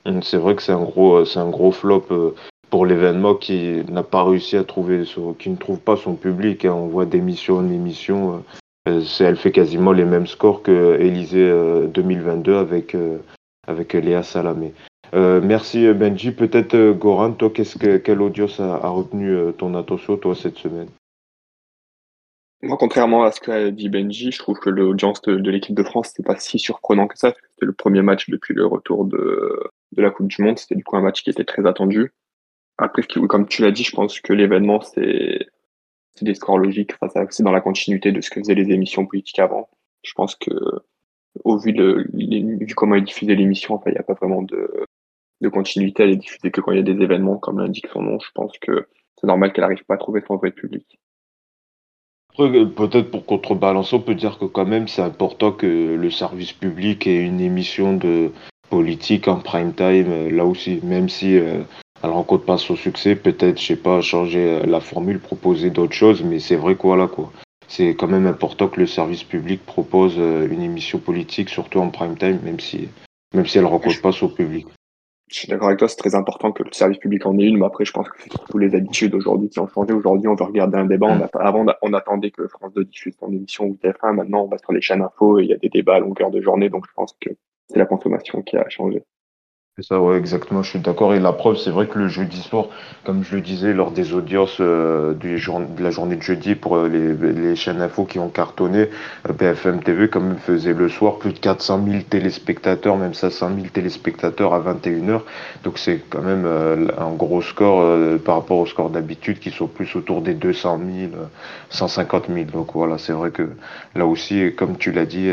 Hum, 0.04 0.22
c'est 0.22 0.36
vrai 0.36 0.54
que 0.54 0.62
c'est 0.62 0.72
un 0.72 0.82
gros, 0.82 1.18
euh, 1.18 1.24
c'est 1.24 1.38
un 1.38 1.48
gros 1.48 1.72
flop 1.72 2.06
euh, 2.10 2.34
pour 2.72 2.86
l'événement 2.86 3.36
qui 3.36 3.84
n'a 3.88 4.02
pas 4.02 4.24
réussi 4.24 4.56
à 4.56 4.64
trouver, 4.64 5.04
qui 5.38 5.50
ne 5.50 5.56
trouve 5.56 5.78
pas 5.78 5.96
son 5.96 6.16
public. 6.16 6.64
Hein. 6.64 6.72
On 6.72 6.88
voit 6.88 7.06
d'émission 7.06 7.58
en 7.58 7.70
émission. 7.70 8.42
elle 8.86 9.36
fait 9.36 9.52
quasiment 9.52 9.92
les 9.92 10.04
mêmes 10.04 10.26
scores 10.26 10.62
que 10.62 10.98
Élysée 10.98 11.52
2022 11.94 12.56
avec, 12.56 12.96
avec 13.68 13.92
Léa 13.92 14.24
Salamé. 14.24 14.72
Euh, 15.14 15.40
merci 15.42 15.86
euh, 15.86 15.94
Benji. 15.94 16.32
Peut-être 16.32 16.74
euh, 16.74 16.94
Goran, 16.94 17.32
toi, 17.32 17.50
qu'est-ce 17.50 17.78
que, 17.78 17.98
quelle 17.98 18.22
audience 18.22 18.60
a, 18.60 18.88
retenu 18.88 19.52
ton 19.58 19.74
attention 19.74 20.16
toi 20.16 20.34
cette 20.34 20.56
semaine? 20.56 20.88
Moi, 22.62 22.76
contrairement 22.78 23.24
à 23.24 23.32
ce 23.32 23.40
qu'a 23.40 23.70
dit 23.70 23.88
Benji, 23.88 24.30
je 24.30 24.38
trouve 24.38 24.58
que 24.58 24.70
l'audience 24.70 25.20
de, 25.22 25.50
l'équipe 25.50 25.74
de 25.74 25.82
France, 25.82 26.12
c'est 26.14 26.24
pas 26.24 26.38
si 26.38 26.58
surprenant 26.58 27.08
que 27.08 27.18
ça. 27.18 27.34
C'était 27.50 27.66
le 27.66 27.72
premier 27.72 28.02
match 28.02 28.30
depuis 28.30 28.54
le 28.54 28.64
retour 28.66 29.04
de, 29.04 29.70
de 29.92 30.02
la 30.02 30.10
Coupe 30.10 30.28
du 30.28 30.42
Monde. 30.42 30.58
C'était 30.58 30.76
du 30.76 30.84
coup 30.84 30.96
un 30.96 31.02
match 31.02 31.22
qui 31.22 31.30
était 31.30 31.44
très 31.44 31.66
attendu. 31.66 32.12
Après, 32.78 33.02
comme 33.02 33.46
tu 33.46 33.62
l'as 33.62 33.70
dit, 33.70 33.84
je 33.84 33.94
pense 33.94 34.20
que 34.20 34.32
l'événement, 34.32 34.80
c'est 34.80 35.46
des 36.20 36.34
scores 36.34 36.58
logiques. 36.58 36.92
C'est 37.30 37.42
dans 37.42 37.52
la 37.52 37.60
continuité 37.60 38.12
de 38.12 38.20
ce 38.20 38.30
que 38.30 38.40
faisaient 38.40 38.54
les 38.54 38.70
émissions 38.70 39.06
politiques 39.06 39.38
avant. 39.38 39.68
Je 40.02 40.12
pense 40.14 40.34
que, 40.34 40.50
au 41.44 41.58
vu 41.58 41.72
de, 41.72 42.08
comment 42.74 42.96
est 42.96 43.02
diffusée 43.02 43.34
l'émission, 43.34 43.74
enfin, 43.74 43.90
il 43.90 43.94
n'y 43.94 43.98
a 43.98 44.02
pas 44.02 44.14
vraiment 44.14 44.42
de, 44.42 44.68
de 45.40 45.48
continuité, 45.48 46.04
elle 46.04 46.10
est 46.10 46.16
diffusée 46.16 46.50
que 46.50 46.60
quand 46.60 46.72
il 46.72 46.78
y 46.78 46.80
a 46.80 46.94
des 46.94 47.02
événements, 47.02 47.36
comme 47.36 47.60
l'indique 47.60 47.88
son 47.92 48.02
nom. 48.02 48.18
Je 48.20 48.30
pense 48.34 48.56
que 48.58 48.86
c'est 49.20 49.26
normal 49.26 49.52
qu'elle 49.52 49.62
n'arrive 49.62 49.84
pas 49.84 49.94
à 49.94 49.98
trouver 49.98 50.22
son 50.26 50.36
vrai 50.36 50.50
public. 50.50 50.98
Euh, 52.40 52.64
peut-être 52.64 53.10
pour 53.10 53.26
contrebalancer, 53.26 53.94
on 53.94 54.00
peut 54.00 54.14
dire 54.14 54.38
que 54.38 54.46
quand 54.46 54.64
même 54.64 54.88
c'est 54.88 55.02
important 55.02 55.52
que 55.52 55.94
le 55.94 56.10
service 56.10 56.52
public 56.52 57.06
ait 57.06 57.22
une 57.22 57.40
émission 57.40 57.94
de 57.94 58.30
politique 58.70 59.28
en 59.28 59.36
prime 59.36 59.74
time, 59.74 60.06
euh, 60.08 60.30
là 60.30 60.46
aussi, 60.46 60.80
même 60.82 61.10
si 61.10 61.38
euh, 61.38 61.62
elle 62.02 62.10
rencontre 62.10 62.44
pas 62.44 62.58
son 62.58 62.76
succès, 62.76 63.16
peut-être, 63.16 63.60
je 63.60 63.66
sais 63.66 63.76
pas, 63.76 64.00
changer 64.00 64.60
la 64.66 64.80
formule, 64.80 65.18
proposer 65.18 65.70
d'autres 65.70 65.94
choses, 65.94 66.22
mais 66.22 66.38
c'est 66.38 66.56
vrai 66.56 66.74
que 66.74 66.82
voilà 66.82 67.06
quoi. 67.06 67.32
C'est 67.68 67.94
quand 67.94 68.08
même 68.08 68.26
important 68.26 68.68
que 68.68 68.80
le 68.80 68.86
service 68.86 69.24
public 69.24 69.64
propose 69.64 70.16
une 70.16 70.62
émission 70.62 70.98
politique, 70.98 71.48
surtout 71.48 71.78
en 71.78 71.88
prime 71.88 72.18
time, 72.18 72.40
même 72.42 72.60
si, 72.60 72.88
même 73.34 73.46
si 73.46 73.58
elle 73.58 73.66
rencontre 73.66 74.00
pas 74.02 74.12
son 74.12 74.28
public 74.28 74.66
je 75.32 75.38
suis 75.38 75.48
d'accord 75.48 75.68
avec 75.68 75.78
toi, 75.78 75.88
c'est 75.88 75.96
très 75.96 76.14
important 76.14 76.52
que 76.52 76.62
le 76.62 76.72
service 76.72 76.98
public 76.98 77.24
en 77.24 77.38
ait 77.38 77.44
une, 77.44 77.56
mais 77.56 77.64
après, 77.64 77.86
je 77.86 77.92
pense 77.92 78.06
que 78.06 78.16
c'est 78.20 78.30
surtout 78.30 78.58
les 78.58 78.74
habitudes 78.74 79.14
aujourd'hui 79.14 79.48
qui 79.48 79.58
ont 79.60 79.66
changé. 79.66 79.94
Aujourd'hui, 79.94 80.28
on 80.28 80.34
veut 80.34 80.44
regarder 80.44 80.76
un 80.76 80.84
débat. 80.84 81.06
On 81.06 81.38
avant, 81.38 81.64
on 81.80 81.92
attendait 81.94 82.30
que 82.30 82.46
France 82.48 82.74
2 82.74 82.84
diffuse 82.84 83.16
son 83.18 83.32
émission 83.32 83.64
ou 83.64 83.78
TF1. 83.82 84.12
Maintenant, 84.12 84.42
on 84.42 84.48
va 84.48 84.58
sur 84.58 84.72
les 84.72 84.82
chaînes 84.82 85.00
info 85.00 85.38
et 85.38 85.44
il 85.44 85.48
y 85.48 85.54
a 85.54 85.56
des 85.56 85.70
débats 85.70 85.96
à 85.96 86.00
longueur 86.00 86.30
de 86.30 86.42
journée. 86.42 86.68
Donc, 86.68 86.84
je 86.86 86.92
pense 86.94 87.16
que 87.18 87.30
c'est 87.68 87.78
la 87.78 87.86
consommation 87.86 88.42
qui 88.42 88.58
a 88.58 88.68
changé. 88.68 89.02
C'est 89.78 89.86
ça, 89.86 89.98
ouais, 90.02 90.18
exactement, 90.18 90.62
je 90.62 90.68
suis 90.68 90.80
d'accord. 90.80 91.14
Et 91.14 91.18
la 91.18 91.32
preuve, 91.32 91.56
c'est 91.56 91.70
vrai 91.70 91.86
que 91.86 91.98
le 91.98 92.06
jeudi 92.06 92.42
soir, 92.42 92.66
comme 93.04 93.24
je 93.24 93.36
le 93.36 93.40
disais 93.40 93.72
lors 93.72 93.90
des 93.90 94.12
audiences 94.12 94.58
euh, 94.60 95.14
de 95.14 95.82
la 95.82 95.90
journée 95.90 96.16
de 96.16 96.20
jeudi 96.20 96.54
pour 96.54 96.76
euh, 96.76 96.88
les, 96.88 97.56
chaînes 97.56 97.80
info 97.80 98.04
qui 98.04 98.18
ont 98.18 98.28
cartonné, 98.28 98.90
euh, 99.26 99.32
BFM 99.32 99.82
TV 99.82 100.10
même 100.14 100.36
faisait 100.36 100.74
le 100.74 100.90
soir 100.90 101.16
plus 101.16 101.32
de 101.32 101.38
400 101.38 101.86
000 101.88 102.02
téléspectateurs, 102.02 102.98
même 102.98 103.14
500 103.14 103.48
000 103.54 103.68
téléspectateurs 103.72 104.52
à 104.52 104.60
21h. 104.60 105.22
Donc 105.64 105.78
c'est 105.78 106.02
quand 106.10 106.20
même 106.20 106.46
un 106.46 107.12
gros 107.12 107.40
score 107.40 108.18
par 108.26 108.34
rapport 108.36 108.58
au 108.58 108.66
score 108.66 108.90
d'habitude 108.90 109.38
qui 109.38 109.50
sont 109.50 109.68
plus 109.68 109.96
autour 109.96 110.20
des 110.20 110.34
200 110.34 110.80
000, 111.10 111.12
150 111.70 112.26
000. 112.28 112.44
Donc 112.52 112.72
voilà, 112.74 112.98
c'est 112.98 113.12
vrai 113.12 113.30
que 113.30 113.48
là 113.94 114.04
aussi, 114.04 114.52
comme 114.54 114.76
tu 114.76 114.92
l'as 114.92 115.06
dit, 115.06 115.30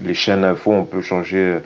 les 0.00 0.14
chaînes 0.14 0.44
info, 0.44 0.70
on 0.72 0.84
peut 0.84 1.02
changer 1.02 1.58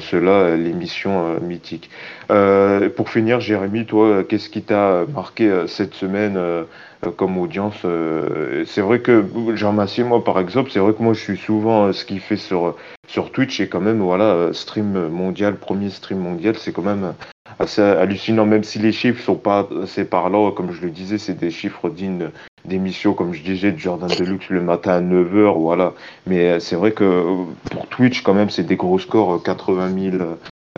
cela, 0.00 0.30
euh, 0.30 0.56
l'émission 0.56 1.26
euh, 1.26 1.40
mythique. 1.40 1.90
Euh, 2.30 2.88
pour 2.88 3.10
finir, 3.10 3.40
Jérémy, 3.40 3.86
toi, 3.86 4.24
qu'est-ce 4.24 4.48
qui 4.48 4.62
t'a 4.62 5.04
marqué 5.12 5.48
euh, 5.48 5.66
cette 5.66 5.94
semaine 5.94 6.36
euh, 6.36 6.64
euh, 7.06 7.10
comme 7.10 7.38
audience 7.38 7.76
euh, 7.84 8.64
C'est 8.66 8.80
vrai 8.80 9.00
que 9.00 9.24
Jean 9.54 9.72
Massier, 9.72 10.04
moi, 10.04 10.22
par 10.22 10.38
exemple, 10.38 10.70
c'est 10.70 10.78
vrai 10.78 10.92
que 10.92 11.02
moi, 11.02 11.14
je 11.14 11.20
suis 11.20 11.36
souvent 11.36 11.86
euh, 11.86 11.92
ce 11.92 12.04
qu'il 12.04 12.20
fait 12.20 12.36
sur 12.36 12.76
sur 13.06 13.32
Twitch 13.32 13.60
et 13.60 13.68
quand 13.68 13.80
même, 13.80 14.00
voilà, 14.00 14.24
euh, 14.24 14.52
stream 14.52 15.08
mondial, 15.08 15.56
premier 15.56 15.90
stream 15.90 16.18
mondial, 16.18 16.56
c'est 16.56 16.72
quand 16.72 16.82
même 16.82 17.12
assez 17.58 17.82
hallucinant, 17.82 18.46
même 18.46 18.64
si 18.64 18.78
les 18.78 18.92
chiffres 18.92 19.22
sont 19.22 19.36
pas 19.36 19.68
assez 19.82 20.04
parlants, 20.04 20.50
comme 20.50 20.72
je 20.72 20.82
le 20.82 20.90
disais, 20.90 21.18
c'est 21.18 21.34
des 21.34 21.50
chiffres 21.50 21.90
dignes 21.90 22.30
d'émissions, 22.64 23.14
comme 23.14 23.34
je 23.34 23.42
disais, 23.42 23.72
de 23.72 23.78
Jordan 23.78 24.08
Deluxe 24.08 24.48
le 24.48 24.60
matin 24.60 24.92
à 24.92 25.00
9h, 25.00 25.58
voilà. 25.58 25.92
Mais 26.26 26.50
euh, 26.50 26.60
c'est 26.60 26.76
vrai 26.76 26.92
que 26.92 27.04
euh, 27.04 27.44
pour 27.70 27.86
Twitch, 27.88 28.22
quand 28.22 28.34
même, 28.34 28.50
c'est 28.50 28.64
des 28.64 28.76
gros 28.76 28.98
scores, 28.98 29.34
euh, 29.34 29.38
80 29.38 30.10
000, 30.12 30.24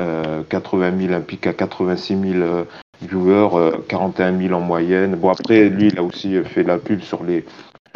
euh, 0.00 0.43
80 0.49 0.99
000, 0.99 1.14
un 1.14 1.21
pic 1.21 1.47
à 1.47 1.52
86 1.52 2.19
000 2.21 2.35
euh, 2.43 2.64
viewers, 3.02 3.55
euh, 3.55 3.71
41 3.88 4.38
000 4.38 4.55
en 4.55 4.61
moyenne. 4.61 5.16
Bon, 5.16 5.31
après, 5.31 5.69
lui, 5.69 5.88
il 5.88 5.99
a 5.99 6.02
aussi 6.02 6.43
fait 6.45 6.62
la 6.62 6.78
pub 6.78 7.00
sur 7.00 7.25
les 7.25 7.45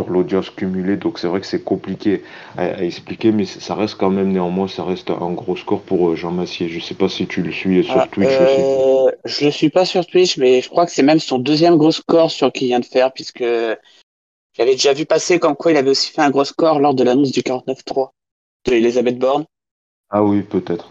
sur 0.00 0.11
l'audience 0.11 0.49
cumulée, 0.50 0.97
donc 0.97 1.19
c'est 1.19 1.26
vrai 1.28 1.40
que 1.40 1.47
c'est 1.47 1.62
compliqué 1.62 2.23
à, 2.57 2.62
à 2.64 2.83
expliquer, 2.83 3.33
mais 3.33 3.45
ça 3.45 3.75
reste 3.75 3.97
quand 3.97 4.11
même 4.11 4.33
néanmoins, 4.33 4.66
ça 4.66 4.83
reste 4.85 5.11
un 5.11 5.33
gros 5.33 5.57
score 5.57 5.83
pour 5.83 6.11
euh, 6.11 6.16
Jean 6.16 6.30
Massier. 6.30 6.69
Je 6.69 6.80
sais 6.80 6.95
pas 6.95 7.09
si 7.09 7.26
tu 7.26 7.42
le 7.42 7.52
suis 7.52 7.85
sur 7.85 8.00
Ah, 8.00 8.09
Twitch 8.11 8.40
aussi. 8.40 8.57
euh, 8.57 9.11
je 9.26 9.45
le 9.45 9.50
suis 9.50 9.69
pas 9.69 9.85
sur 9.85 10.07
Twitch, 10.07 10.38
mais 10.38 10.62
je 10.62 10.69
crois 10.71 10.87
que 10.87 10.92
c'est 10.92 11.02
même 11.02 11.19
son 11.21 11.38
deuxième 11.38 11.76
gros 11.76 11.92
score 11.92 12.30
sur 12.30 12.50
qu'il 12.50 12.69
vient 12.69 12.80
de 12.80 12.87
faire, 12.87 13.12
puisque 13.12 13.45
j'avais 14.57 14.73
déjà 14.73 14.95
vu 14.95 15.04
passer 15.04 15.38
comme 15.38 15.54
quoi 15.54 15.73
il 15.73 15.76
avait 15.76 15.90
aussi 15.90 16.12
fait 16.12 16.23
un 16.23 16.30
gros 16.30 16.45
score 16.45 16.78
lors 16.80 16.95
de 16.95 17.04
l'annonce 17.04 17.33
du 17.33 17.42
49.3 17.42 18.11
de 18.66 18.73
Elisabeth 18.73 19.19
Borne. 19.19 19.45
Ah 20.09 20.25
oui, 20.25 20.42
peut-être. 20.42 20.90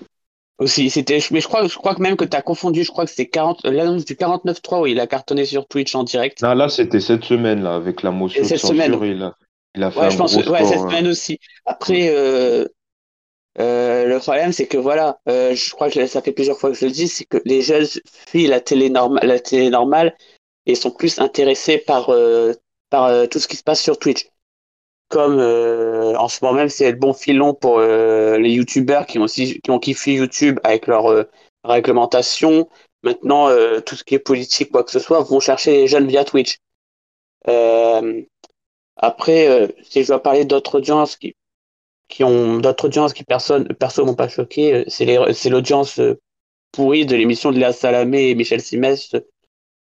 Aussi, 0.60 0.90
c'était, 0.90 1.20
mais 1.32 1.40
je 1.40 1.48
crois, 1.48 1.68
je 1.68 1.76
crois 1.76 1.96
que 1.96 2.02
même 2.02 2.18
que 2.18 2.26
tu 2.26 2.36
as 2.36 2.42
confondu, 2.42 2.84
je 2.84 2.92
crois 2.92 3.06
que 3.06 3.12
c'est 3.12 3.28
40, 3.28 3.64
euh, 3.66 3.72
l'annonce 3.72 4.04
du 4.04 4.16
49.3 4.16 4.82
où 4.82 4.88
il 4.88 5.00
a 5.00 5.08
cartonné 5.08 5.46
sur 5.46 5.66
Twitch 5.66 5.96
en 5.96 6.04
direct. 6.04 6.42
Non, 6.42 6.54
là, 6.54 6.68
c'était 6.68 7.00
cette 7.00 7.24
semaine, 7.24 7.64
là, 7.64 7.76
avec 7.76 8.04
la 8.04 8.12
motion 8.12 8.40
Et 8.40 8.44
de 8.44 8.48
cette 8.50 8.60
semaine. 8.60 8.98
il 9.02 9.24
a, 9.24 9.36
il 9.76 9.84
a 9.84 9.92
fait 9.92 10.00
Ouais, 10.00 10.06
un 10.08 10.10
je 10.10 10.18
pense, 10.18 10.38
gros 10.38 10.52
ouais, 10.52 10.66
cette 10.66 10.80
euh, 10.80 10.90
semaine 10.90 11.08
aussi. 11.08 11.40
Après, 11.66 12.10
euh, 12.10 12.66
euh, 13.60 14.06
le 14.06 14.20
problème, 14.20 14.52
c'est 14.52 14.68
que 14.68 14.78
voilà, 14.78 15.20
euh, 15.30 15.56
je 15.56 15.72
crois 15.72 15.90
que 15.90 16.06
ça 16.08 16.22
fait 16.22 16.34
plusieurs 16.34 16.60
fois 16.60 16.72
que 16.72 16.78
je 16.78 16.86
le 16.86 16.92
dis, 16.92 17.08
c'est 17.08 17.26
que 17.26 17.42
les 17.46 17.62
jeunes 17.62 17.88
fuient 18.28 18.48
la 18.48 18.60
télé 18.60 18.90
normale, 18.90 19.26
la 19.26 19.40
télé 19.40 19.70
normale 19.70 20.14
et 20.66 20.76
sont 20.76 20.92
plus 20.92 21.20
intéressés 21.20 21.78
par, 21.78 22.12
par 22.90 23.30
tout 23.30 23.40
ce 23.40 23.48
qui 23.48 23.56
se 23.56 23.64
passe 23.64 23.82
sur 23.82 23.98
Twitch. 23.98 24.28
Comme 25.10 25.40
euh, 25.40 26.16
en 26.18 26.28
ce 26.28 26.44
moment 26.44 26.56
même, 26.56 26.70
c'est 26.70 26.92
le 26.92 26.98
bon 26.98 27.14
filon 27.14 27.56
pour 27.56 27.80
euh, 27.80 28.38
les 28.38 28.52
youtubeurs 28.52 29.08
qui 29.08 29.18
ont 29.18 29.24
aussi 29.24 29.60
qui 29.60 29.80
kiffé 29.80 30.14
YouTube 30.14 30.60
avec 30.64 30.86
leur 30.86 31.12
euh, 31.12 31.24
réglementation. 31.64 32.70
Maintenant, 33.02 33.48
tout 33.86 33.96
ce 33.96 34.04
qui 34.04 34.16
est 34.16 34.20
politique, 34.20 34.72
quoi 34.72 34.84
que 34.84 34.92
ce 34.92 35.00
soit, 35.00 35.22
vont 35.22 35.40
chercher 35.40 35.72
les 35.72 35.88
jeunes 35.88 36.08
via 36.08 36.26
Twitch. 36.26 36.58
Après, 38.98 39.74
si 39.84 40.04
je 40.04 40.08
dois 40.08 40.22
parler 40.22 40.44
d'autres 40.44 40.80
audiences 40.80 41.16
qui, 41.16 41.34
qui 42.10 42.26
ont 42.26 42.58
d'autres 42.58 42.86
audiences 42.88 43.14
qui 43.14 43.24
personne 43.24 43.74
perso 43.74 44.06
m'ont 44.06 44.16
pas 44.16 44.28
choqué, 44.28 44.84
c'est 44.90 45.50
l'audience 45.50 46.02
pourrie 46.74 47.06
de 47.06 47.16
l'émission 47.16 47.54
de 47.54 47.58
Léa 47.58 47.72
Salamé 47.72 48.32
et 48.32 48.36
Michel 48.36 48.60
Simès 48.60 49.16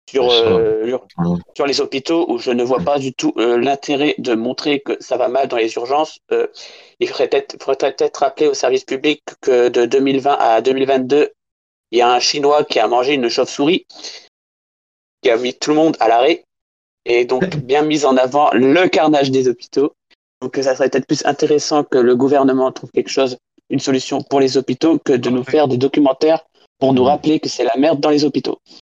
sur, 0.08 0.30
euh, 0.30 0.86
sur 0.86 1.06
Ouais. 1.18 1.36
sur 1.56 1.66
les 1.66 1.80
hôpitaux 1.80 2.24
où 2.30 2.38
je 2.38 2.50
ne 2.50 2.62
vois 2.64 2.80
pas 2.80 2.98
du 2.98 3.12
tout 3.12 3.32
euh, 3.36 3.58
l'intérêt 3.58 4.14
de 4.18 4.34
montrer 4.34 4.80
que 4.80 4.96
ça 5.00 5.16
va 5.16 5.28
mal 5.28 5.48
dans 5.48 5.56
les 5.56 5.72
urgences. 5.74 6.18
Euh, 6.32 6.46
il 7.00 7.08
faudrait 7.08 7.28
peut-être 7.28 7.62
faudrait 7.62 7.92
peut-être 7.94 8.16
rappeler 8.18 8.46
au 8.48 8.54
service 8.54 8.84
public 8.84 9.22
que 9.40 9.68
de 9.68 9.84
2020 9.86 10.36
à 10.38 10.60
2022, 10.62 11.30
il 11.90 11.98
y 11.98 12.02
a 12.02 12.10
un 12.12 12.20
Chinois 12.20 12.64
qui 12.64 12.78
a 12.78 12.88
mangé 12.88 13.14
une 13.14 13.28
chauve-souris, 13.28 13.86
qui 15.22 15.30
a 15.30 15.36
mis 15.36 15.54
tout 15.54 15.70
le 15.70 15.76
monde 15.76 15.96
à 16.00 16.08
l'arrêt, 16.08 16.44
et 17.04 17.24
donc 17.24 17.44
bien 17.56 17.82
mis 17.82 18.04
en 18.04 18.16
avant 18.16 18.50
le 18.52 18.88
carnage 18.88 19.30
des 19.30 19.48
hôpitaux. 19.48 19.92
Donc 20.40 20.56
ça 20.62 20.74
serait 20.76 20.88
peut-être 20.88 21.06
plus 21.06 21.24
intéressant 21.26 21.82
que 21.84 21.98
le 21.98 22.14
gouvernement 22.14 22.70
trouve 22.72 22.90
quelque 22.92 23.10
chose, 23.10 23.36
une 23.70 23.80
solution 23.80 24.22
pour 24.22 24.40
les 24.40 24.56
hôpitaux, 24.56 24.98
que 24.98 25.12
de 25.12 25.30
nous 25.30 25.44
faire 25.44 25.68
des 25.68 25.76
documentaires 25.76 26.44
pour 26.78 26.92
nous 26.94 27.02
Mhm. 27.02 27.08
rappeler 27.08 27.40
que 27.40 27.48
c'est 27.48 27.64
la 27.64 27.76
merde 27.76 28.00
dans 28.00 28.10
les 28.10 28.24
hôpitaux. 28.24 28.58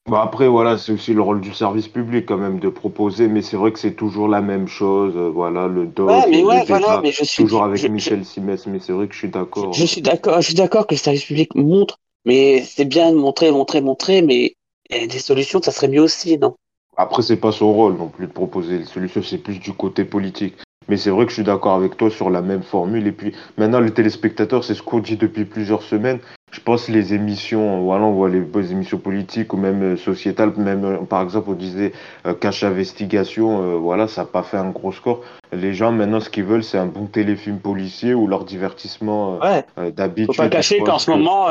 Bah 0.09 0.23
après, 0.23 0.49
voilà, 0.49 0.79
c'est 0.79 0.93
aussi 0.93 1.13
le 1.13 1.21
rôle 1.21 1.41
du 1.41 1.53
service 1.53 1.87
public 1.89 2.25
quand 2.27 2.39
même 2.39 2.59
de 2.61 2.69
proposer, 2.71 3.29
mais 3.29 3.43
c'est 3.43 3.57
vrai 3.57 3.73
que 3.73 3.79
c'est 3.79 3.95
toujours 3.95 4.27
la 4.29 4.41
même 4.41 4.67
chose, 4.67 5.15
euh, 5.17 5.29
voilà, 5.29 5.69
le 5.69 5.87
doc, 5.87 6.09
Ouais, 6.09 6.31
mais 6.31 6.43
le 6.43 6.47
ouais, 6.47 6.65
débat, 6.65 6.79
voilà, 6.81 7.01
mais 7.03 7.13
je 7.13 7.25
suis, 7.25 7.45
toujours 7.45 7.63
avec 7.65 7.83
je- 7.83 7.87
je- 7.87 7.91
Michel 7.91 8.25
Simès, 8.25 8.67
mais 8.67 8.81
c'est 8.81 8.93
vrai 8.93 9.07
que 9.07 9.13
je 9.15 9.19
suis 9.19 9.29
d'accord. 9.29 9.73
Je 9.75 9.85
suis 9.85 10.01
d'accord, 10.01 10.41
je 10.41 10.47
suis 10.47 10.55
d'accord 10.55 10.87
que 10.87 10.95
le 10.95 10.99
service 10.99 11.25
public 11.25 11.55
montre, 11.55 11.99
mais 12.25 12.63
c'est 12.63 12.87
bien 12.87 13.13
de 13.13 13.17
montrer, 13.17 13.51
montrer, 13.51 13.81
montrer, 13.83 14.23
mais 14.23 14.55
il 14.91 14.97
y 14.97 15.05
a 15.05 15.07
des 15.07 15.19
solutions, 15.19 15.61
ça 15.63 15.73
serait 15.73 15.89
mieux 15.89 16.03
aussi, 16.03 16.39
non? 16.39 16.57
Après, 16.97 17.23
c'est 17.23 17.39
pas 17.39 17.53
son 17.53 17.73
rôle 17.73 17.97
non 17.97 18.09
plus 18.09 18.27
de 18.27 18.33
proposer 18.33 18.79
les 18.79 18.85
solutions, 18.85 19.23
c'est 19.23 19.39
plus 19.39 19.59
du 19.59 19.73
côté 19.73 20.05
politique. 20.05 20.57
Mais 20.89 20.97
c'est 20.97 21.11
vrai 21.11 21.25
que 21.25 21.31
je 21.31 21.35
suis 21.35 21.45
d'accord 21.45 21.75
avec 21.75 21.97
toi 21.97 22.11
sur 22.11 22.31
la 22.31 22.43
même 22.43 22.63
formule. 22.63 23.07
Et 23.07 23.13
puis 23.13 23.35
maintenant, 23.57 23.81
les 23.81 23.91
téléspectateurs, 23.93 24.65
c'est 24.65 24.75
ce 24.75 24.83
qu'on 24.83 25.01
dit 25.01 25.17
depuis 25.17 25.45
plusieurs 25.45 25.83
semaines. 25.83 26.19
Je 26.51 26.61
pense 26.61 26.89
les 26.89 27.13
émissions, 27.13 27.83
voilà, 27.83 28.05
on 28.05 28.13
voit 28.13 28.31
les, 28.31 28.41
les 28.41 28.73
émissions 28.73 28.97
politiques 28.99 29.53
ou 29.53 29.59
même 29.59 29.83
euh, 29.83 29.97
sociétales, 29.97 30.53
même 30.57 30.85
euh, 30.85 30.97
par 30.99 31.23
exemple, 31.23 31.51
on 31.51 31.53
disait 31.53 31.93
euh, 32.27 32.33
Cache 32.33 32.65
Investigation, 32.65 33.79
voilà, 33.79 34.09
ça 34.09 34.23
n'a 34.23 34.27
pas 34.27 34.43
fait 34.43 34.57
un 34.57 34.71
gros 34.71 34.93
score. 34.93 35.23
Les 35.53 35.75
gens 35.75 35.93
maintenant, 35.93 36.21
ce 36.21 36.31
qu'ils 36.31 36.45
veulent, 36.45 36.65
c'est 36.65 36.79
un 36.79 36.87
bon 36.87 37.07
téléfilm 37.07 37.59
policier 37.59 38.15
ou 38.15 38.27
leur 38.27 38.45
divertissement 38.45 39.39
Ouais, 39.43 39.65
euh, 39.79 39.85
faut 39.85 39.93
d'habitude. 39.93 40.37
pas 40.37 40.49
cacher 40.49 40.79
qu'en 40.79 40.99
ce 40.99 41.11
moment, 41.11 41.49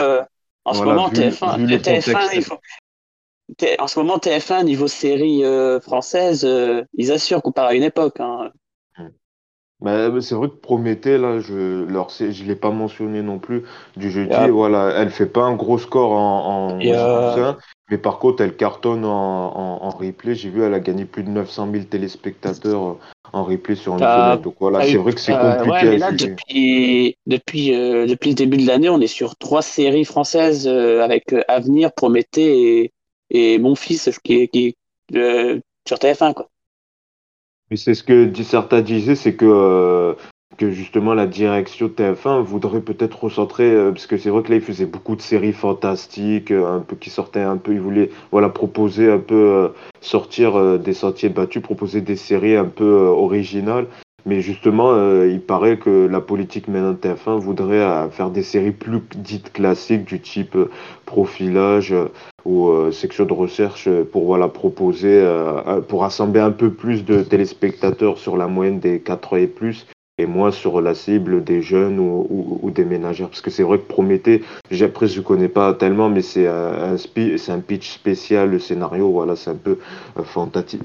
en 0.66 0.74
ce 0.74 0.84
moment, 0.84 1.08
vu, 1.10 1.16
TF1, 1.16 1.58
vu 1.58 1.68
le 1.68 1.78
TF1, 1.78 1.78
contexte, 1.78 2.36
il 2.36 2.44
faut, 2.44 2.58
T- 3.58 3.80
en 3.80 3.88
ce 3.88 4.00
moment, 4.00 4.18
TF1, 4.18 4.64
niveau 4.64 4.88
série 4.88 5.44
française, 5.82 6.48
ils 6.96 7.12
assurent 7.12 7.44
comparé 7.44 7.74
à 7.74 7.74
une 7.76 7.84
époque, 7.84 8.20
hein. 8.20 8.50
Bah, 9.80 10.10
bah, 10.10 10.22
c'est 10.22 10.34
vrai 10.34 10.50
que 10.50 10.56
Prométhée, 10.56 11.18
là, 11.20 11.40
je 11.40 11.84
leur 11.86 12.10
sais, 12.10 12.32
je 12.32 12.44
l'ai 12.46 12.56
pas 12.56 12.72
mentionné 12.72 13.22
non 13.22 13.38
plus 13.38 13.64
du 13.96 14.10
jeudi. 14.10 14.48
Euh, 14.48 14.52
Voilà, 14.52 14.90
elle 14.96 15.12
fait 15.12 15.28
pas 15.28 15.44
un 15.44 15.56
gros 15.56 15.78
score 15.78 16.14
en, 16.14 16.74
en 16.74 16.80
euh, 16.80 17.30
J 17.30 17.40
1, 17.42 17.58
mais 17.92 17.98
par 18.00 18.18
contre, 18.18 18.42
elle 18.42 18.56
cartonne 18.56 19.06
en, 19.06 19.10
en, 19.56 19.84
en 19.84 19.90
replay. 19.92 20.34
J'ai 20.34 20.50
vu, 20.50 20.64
elle 20.64 20.74
a 20.74 20.80
gagné 20.80 21.06
plus 21.06 21.24
de 21.24 21.30
900 21.30 21.68
000 21.68 21.86
téléspectateurs 21.90 22.84
euh, 22.88 22.94
en 23.34 23.44
replay 23.44 23.76
sur 23.76 23.96
une 23.98 24.08
semaine. 24.08 24.42
Donc 24.42 24.56
voilà, 24.60 24.82
c'est 24.82 24.98
vrai 24.98 25.14
que 25.14 25.20
c'est 25.22 25.34
ouais, 25.34 25.40
compliqué 25.58 25.88
mais 25.90 25.96
à 25.96 26.00
là, 26.00 26.12
depuis, 26.12 27.16
depuis, 27.28 27.74
euh, 27.76 28.08
depuis 28.08 28.30
le 28.30 28.36
début 28.36 28.58
de 28.58 28.66
l'année, 28.66 28.90
on 28.90 29.00
est 29.00 29.08
sur 29.08 29.36
trois 29.36 29.62
séries 29.62 30.06
françaises 30.06 30.68
euh, 30.68 31.04
avec 31.04 31.34
euh, 31.34 31.44
Avenir, 31.48 31.92
Prométhée 31.94 32.82
et, 32.84 32.94
et 33.30 33.60
Mon 33.60 33.76
Fils 33.76 34.10
qui, 34.24 34.48
qui 34.50 34.76
sur 35.88 36.00
TF1, 36.00 36.34
quoi. 36.34 36.50
Mais 37.70 37.78
c'est 37.78 37.94
ce 37.94 38.04
que 38.04 38.32
certains 38.44 38.82
disaient, 38.82 39.16
c'est 39.16 39.36
que, 39.36 39.46
euh, 39.46 40.14
que 40.58 40.72
justement 40.72 41.14
la 41.14 41.28
direction 41.28 41.88
de 41.88 41.92
TF1 41.92 42.42
voudrait 42.42 42.82
peut-être 42.82 43.26
recentrer, 43.26 43.70
euh, 43.70 43.92
parce 43.92 44.08
que 44.08 44.18
c'est 44.18 44.30
vrai 44.30 44.42
que 44.44 44.50
là, 44.50 44.56
ils 44.56 44.62
faisaient 44.62 44.86
beaucoup 44.86 45.16
de 45.16 45.22
séries 45.22 45.54
fantastiques, 45.54 46.52
euh, 46.52 46.78
un 46.78 46.80
peu 46.80 46.96
qui 46.96 47.10
sortaient 47.10 47.42
un 47.42 47.58
peu, 47.58 47.74
ils 47.74 47.82
voulaient 47.82 48.10
voilà, 48.32 48.50
proposer 48.50 49.12
un 49.12 49.20
peu, 49.20 49.74
sortir 50.00 50.80
des 50.80 50.94
sentiers 50.94 51.30
battus, 51.30 51.62
proposer 51.62 52.02
des 52.02 52.16
séries 52.16 52.56
un 52.56 52.66
peu 52.66 52.86
originales. 52.86 53.88
Mais 54.28 54.42
justement, 54.42 54.92
euh, 54.92 55.26
il 55.32 55.40
paraît 55.40 55.78
que 55.78 56.06
la 56.06 56.20
politique 56.20 56.68
maintenant 56.68 56.92
de 56.92 56.98
TF1 56.98 57.40
voudrait 57.40 57.80
euh, 57.80 58.10
faire 58.10 58.30
des 58.30 58.44
séries 58.44 58.72
plus 58.72 59.00
dites 59.16 59.54
classiques 59.54 60.04
du 60.04 60.20
type 60.20 60.58
euh, 60.58 60.70
profilage 61.06 61.96
ou 62.44 62.70
section 62.92 63.24
de 63.26 63.32
recherche 63.32 63.90
pour 64.12 64.26
voilà, 64.26 64.48
proposer, 64.48 65.26
pour 65.90 66.02
rassembler 66.02 66.40
un 66.40 66.52
peu 66.52 66.72
plus 66.72 67.04
de 67.04 67.22
téléspectateurs 67.22 68.18
sur 68.18 68.38
la 68.38 68.48
moyenne 68.48 68.80
des 68.80 69.02
4 69.02 69.34
ans 69.34 69.36
et 69.36 69.48
plus 69.48 69.86
et 70.18 70.26
moins 70.26 70.52
sur 70.52 70.82
la 70.82 70.96
cible 70.96 71.44
des 71.44 71.62
jeunes 71.62 72.00
ou, 72.00 72.26
ou- 72.30 72.60
ou 72.64 72.72
des 72.72 72.86
ménagères. 72.86 73.30
Parce 73.30 73.42
que 73.42 73.52
c'est 73.52 73.64
vrai 73.64 73.78
que 73.80 73.88
Prométhée, 73.88 74.44
après 74.82 75.08
je 75.08 75.20
ne 75.20 75.24
connais 75.24 75.48
pas 75.48 75.74
tellement, 75.74 76.10
mais 76.10 76.22
c'est 76.22 76.48
un, 76.48 76.94
un 76.94 76.98
spi- 76.98 77.38
c'est 77.38 77.52
un 77.52 77.60
pitch 77.60 77.92
spécial, 77.92 78.50
le 78.52 78.60
scénario, 78.60 79.12
voilà, 79.12 79.36
c'est 79.36 79.50
un 79.52 79.56
peu 79.56 79.78
euh, 80.18 80.24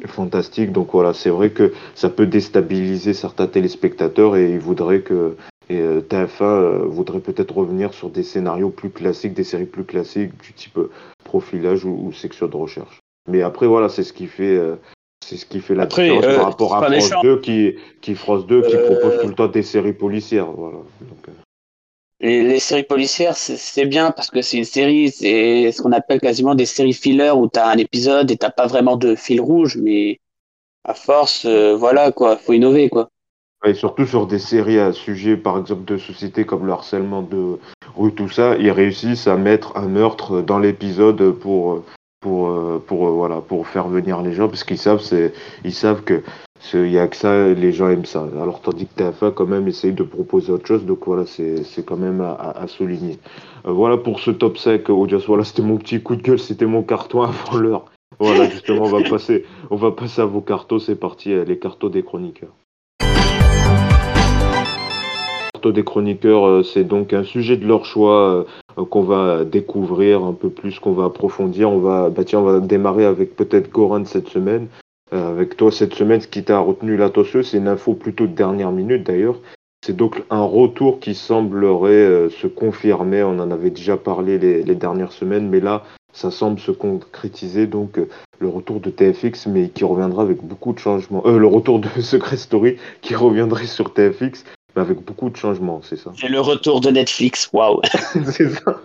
fantastique. 0.06 0.72
Donc 0.72 0.90
voilà, 0.92 1.14
c'est 1.14 1.30
vrai 1.30 1.50
que 1.50 1.72
ça 1.94 2.08
peut 2.10 2.26
déstabiliser 2.26 3.14
certains 3.14 3.46
téléspectateurs 3.46 4.36
et 4.36 4.50
ils 4.52 4.58
voudraient 4.60 5.00
que 5.00 5.36
Et 5.70 5.80
TF1 6.08 6.84
voudrait 6.86 7.20
peut-être 7.20 7.56
revenir 7.56 7.94
sur 7.94 8.10
des 8.10 8.22
scénarios 8.24 8.68
plus 8.70 8.90
classiques, 8.90 9.32
des 9.32 9.44
séries 9.44 9.64
plus 9.66 9.84
classiques 9.84 10.36
du 10.42 10.52
type 10.52 10.78
profilage 11.24 11.84
ou, 11.84 12.12
section 12.12 12.46
de 12.48 12.56
recherche. 12.56 13.00
Mais 13.30 13.42
après, 13.42 13.66
voilà, 13.66 13.88
c'est 13.88 14.02
ce 14.02 14.12
qui 14.12 14.26
fait, 14.26 14.58
c'est 15.22 15.36
ce 15.36 15.46
qui 15.46 15.60
fait 15.60 15.74
la 15.74 15.86
différence 15.86 16.24
par 16.24 16.44
rapport 16.44 16.76
à 16.76 16.90
France 16.90 17.12
2 17.22 17.40
qui, 17.40 17.76
qui 18.00 18.14
France 18.14 18.46
2 18.46 18.62
qui 18.62 18.76
propose 18.76 19.20
tout 19.20 19.28
le 19.28 19.34
temps 19.34 19.48
des 19.48 19.62
séries 19.62 19.92
policières. 19.92 20.50
Voilà. 20.50 20.78
Donc, 21.00 21.34
les, 22.20 22.60
séries 22.60 22.84
policières, 22.84 23.36
c'est 23.36 23.86
bien 23.86 24.12
parce 24.12 24.30
que 24.30 24.42
c'est 24.42 24.58
une 24.58 24.64
série, 24.64 25.10
c'est 25.10 25.72
ce 25.72 25.82
qu'on 25.82 25.92
appelle 25.92 26.20
quasiment 26.20 26.54
des 26.54 26.66
séries 26.66 26.92
filler 26.92 27.32
où 27.32 27.48
tu 27.48 27.58
as 27.58 27.68
un 27.68 27.78
épisode 27.78 28.30
et 28.30 28.36
t'as 28.36 28.50
pas 28.50 28.66
vraiment 28.66 28.96
de 28.96 29.14
fil 29.16 29.40
rouge, 29.40 29.76
mais 29.76 30.20
à 30.84 30.94
force, 30.94 31.44
euh, 31.46 31.74
voilà 31.74 32.12
quoi, 32.12 32.36
faut 32.36 32.52
innover 32.52 32.88
quoi. 32.88 33.08
Et 33.64 33.74
surtout 33.74 34.06
sur 34.06 34.26
des 34.26 34.40
séries 34.40 34.80
à 34.80 34.92
sujet, 34.92 35.36
par 35.36 35.58
exemple, 35.58 35.84
de 35.84 35.96
société 35.96 36.44
comme 36.44 36.66
le 36.66 36.72
harcèlement 36.72 37.22
de 37.22 37.58
rue, 37.94 38.12
tout 38.12 38.28
ça, 38.28 38.56
ils 38.56 38.72
réussissent 38.72 39.28
à 39.28 39.36
mettre 39.36 39.76
un 39.76 39.86
meurtre 39.86 40.42
dans 40.42 40.58
l'épisode 40.58 41.32
pour 41.38 41.84
pour 42.22 42.80
pour 42.86 43.10
voilà 43.10 43.42
pour 43.42 43.66
faire 43.66 43.88
venir 43.88 44.22
les 44.22 44.32
gens 44.32 44.48
parce 44.48 44.64
qu'ils 44.64 44.78
savent 44.78 45.02
c'est 45.02 45.34
ils 45.64 45.74
savent 45.74 46.02
que 46.02 46.22
il 46.74 46.82
n'y 46.84 46.98
a 46.98 47.08
que 47.08 47.16
ça, 47.16 47.48
les 47.48 47.72
gens 47.72 47.88
aiment 47.88 48.04
ça. 48.04 48.26
Alors 48.40 48.60
tandis 48.60 48.86
que 48.86 49.02
TF1 49.02 49.34
quand 49.34 49.46
même 49.46 49.68
essaye 49.68 49.92
de 49.92 50.02
proposer 50.02 50.52
autre 50.52 50.66
chose, 50.66 50.84
donc 50.84 51.00
voilà, 51.06 51.26
c'est 51.26 51.84
quand 51.84 51.96
même 51.96 52.20
à, 52.20 52.66
souligner. 52.66 53.18
Euh, 53.66 53.72
voilà 53.72 53.96
pour 53.96 54.20
ce 54.20 54.30
top 54.30 54.58
sec, 54.58 54.88
Audience. 54.88 55.26
Voilà, 55.26 55.44
c'était 55.44 55.62
mon 55.62 55.76
petit 55.76 56.02
coup 56.02 56.16
de 56.16 56.22
gueule, 56.22 56.38
c'était 56.38 56.66
mon 56.66 56.82
carton 56.82 57.22
avant 57.22 57.56
l'heure. 57.56 57.84
Voilà, 58.18 58.48
justement, 58.48 58.84
on 58.84 58.90
va 58.90 59.02
passer, 59.08 59.44
on 59.70 59.76
va 59.76 59.90
passer 59.90 60.20
à 60.22 60.26
vos 60.26 60.40
cartos. 60.40 60.78
C'est 60.78 60.96
parti, 60.96 61.32
euh, 61.32 61.44
les 61.44 61.58
cartos 61.58 61.90
des 61.90 62.02
chroniqueurs. 62.02 62.52
Des 65.70 65.84
chroniqueurs, 65.84 66.46
euh, 66.46 66.62
c'est 66.62 66.84
donc 66.84 67.12
un 67.12 67.24
sujet 67.24 67.56
de 67.56 67.66
leur 67.66 67.84
choix 67.84 68.44
qu'on 68.90 69.02
va 69.02 69.44
découvrir 69.44 70.24
un 70.24 70.32
peu 70.32 70.50
plus, 70.50 70.80
qu'on 70.80 70.92
va 70.92 71.04
approfondir. 71.04 71.70
On 71.70 71.78
va, 71.78 72.10
bah 72.10 72.24
tiens, 72.24 72.40
on 72.40 72.44
va 72.44 72.60
démarrer 72.60 73.04
avec 73.04 73.36
peut-être 73.36 73.70
Goran 73.70 74.04
cette 74.04 74.28
semaine. 74.28 74.68
Euh, 75.12 75.30
avec 75.30 75.56
toi 75.58 75.70
cette 75.70 75.94
semaine. 75.94 76.20
Ce 76.22 76.28
qui 76.28 76.42
t'a 76.42 76.58
retenu 76.58 76.96
l'attention, 76.96 77.42
c'est 77.42 77.58
une 77.58 77.68
info 77.68 77.92
plutôt 77.92 78.26
de 78.26 78.32
dernière 78.32 78.72
minute 78.72 79.04
d'ailleurs. 79.04 79.36
C'est 79.84 79.96
donc 79.96 80.22
un 80.30 80.42
retour 80.42 81.00
qui 81.00 81.14
semblerait 81.14 81.90
euh, 81.90 82.30
se 82.30 82.46
confirmer. 82.46 83.22
On 83.22 83.38
en 83.38 83.50
avait 83.50 83.70
déjà 83.70 83.98
parlé 83.98 84.38
les, 84.38 84.74
dernières 84.74 85.12
semaines, 85.12 85.50
mais 85.50 85.60
là, 85.60 85.84
ça 86.14 86.30
semble 86.30 86.58
se 86.60 86.70
concrétiser. 86.70 87.66
Donc, 87.66 87.98
euh, 87.98 88.08
le 88.38 88.48
retour 88.48 88.80
de 88.80 88.88
TFX, 88.88 89.48
mais 89.48 89.68
qui 89.68 89.84
reviendra 89.84 90.22
avec 90.22 90.42
beaucoup 90.42 90.72
de 90.72 90.78
changements. 90.78 91.22
le 91.26 91.46
retour 91.46 91.78
de 91.78 91.88
Secret 92.00 92.38
Story, 92.38 92.76
qui 93.02 93.14
reviendrait 93.14 93.66
sur 93.66 93.92
TFX, 93.92 94.44
avec 94.76 95.00
beaucoup 95.00 95.30
de 95.30 95.36
changements, 95.36 95.82
c'est 95.82 95.96
ça. 95.96 96.12
C'est 96.16 96.28
le 96.28 96.40
retour 96.40 96.80
de 96.80 96.90
Netflix, 96.90 97.50
waouh 97.52 97.80
C'est 98.24 98.50
ça. 98.50 98.80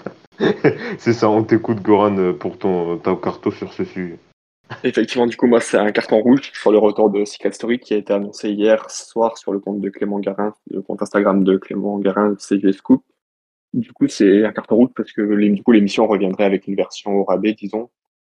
c'est 0.98 1.14
ça, 1.14 1.30
on 1.30 1.44
t'écoute, 1.44 1.82
Goran, 1.82 2.34
pour 2.34 2.58
ton, 2.58 2.98
ton 2.98 3.16
carton 3.16 3.52
sur 3.52 3.74
ce 3.74 3.84
sujet. 3.84 4.20
Effectivement, 4.84 5.26
du 5.26 5.38
coup, 5.38 5.48
moi, 5.48 5.62
c'est 5.62 5.78
un 5.78 5.92
carton 5.92 6.20
rouge 6.20 6.52
sur 6.54 6.72
le 6.72 6.78
retour 6.78 7.10
de 7.10 7.24
Secret 7.26 7.54
Story 7.54 7.80
qui 7.80 7.94
a 7.94 7.98
été 7.98 8.14
annoncé 8.14 8.52
hier 8.52 8.90
soir 8.90 9.38
sur 9.38 9.54
le 9.54 9.60
compte 9.60 9.80
de 9.80 9.90
Clément 9.90 10.20
Garin, 10.20 10.54
le 10.70 10.82
compte 10.82 11.02
Instagram 11.02 11.44
de 11.44 11.58
Clément 11.58 11.98
Garin, 12.00 12.36
CG 12.38 12.74
Scoop. 12.74 13.04
Du 13.74 13.94
coup, 13.94 14.08
c'est 14.08 14.46
un 14.46 14.52
carton 14.52 14.76
rouge 14.76 14.90
parce 14.96 15.12
que 15.12 15.22
du 15.22 15.64
coup, 15.64 15.72
l'émission 15.72 16.08
reviendrait 16.08 16.46
avec 16.46 16.68
une 16.68 16.76
version 16.76 17.12
au 17.12 17.24
rabais, 17.24 17.54
disons, 17.54 17.90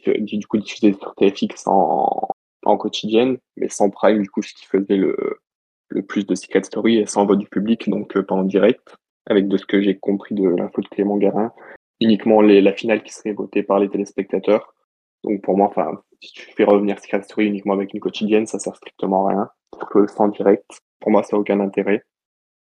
du 0.05 0.45
coup, 0.47 0.57
diffusée 0.57 0.93
sur 0.93 1.15
TFX 1.15 1.65
en, 1.65 2.29
en 2.63 2.77
quotidienne, 2.77 3.37
mais 3.57 3.69
sans 3.69 3.89
Prime, 3.89 4.21
du 4.21 4.29
coup, 4.29 4.41
ce 4.41 4.53
qui 4.53 4.65
faisait 4.65 4.97
le, 4.97 5.39
le 5.89 6.01
plus 6.01 6.25
de 6.25 6.35
Secret 6.35 6.63
Story 6.63 6.97
et 6.97 7.05
sans 7.05 7.25
vote 7.25 7.39
du 7.39 7.47
public, 7.47 7.89
donc 7.89 8.15
euh, 8.15 8.23
pas 8.23 8.35
en 8.35 8.43
direct, 8.43 8.95
avec 9.25 9.47
de 9.47 9.57
ce 9.57 9.65
que 9.65 9.81
j'ai 9.81 9.97
compris 9.97 10.35
de 10.35 10.47
l'info 10.47 10.81
de 10.81 10.87
Clément 10.87 11.17
Garin, 11.17 11.51
uniquement 11.99 12.41
les, 12.41 12.61
la 12.61 12.73
finale 12.73 13.03
qui 13.03 13.13
serait 13.13 13.33
votée 13.33 13.63
par 13.63 13.79
les 13.79 13.89
téléspectateurs. 13.89 14.73
Donc 15.23 15.41
pour 15.41 15.57
moi, 15.57 15.67
enfin, 15.67 16.01
si 16.21 16.31
tu 16.33 16.41
fais 16.55 16.63
revenir 16.63 16.99
Secret 16.99 17.23
Story 17.23 17.47
uniquement 17.47 17.73
avec 17.73 17.93
une 17.93 17.99
quotidienne, 17.99 18.47
ça 18.47 18.59
sert 18.59 18.75
strictement 18.75 19.27
à 19.27 19.29
rien. 19.31 19.49
que 19.91 20.07
sans 20.07 20.27
direct, 20.27 20.79
pour 20.99 21.11
moi, 21.11 21.23
ça 21.23 21.35
n'a 21.35 21.41
aucun 21.41 21.59
intérêt. 21.59 22.03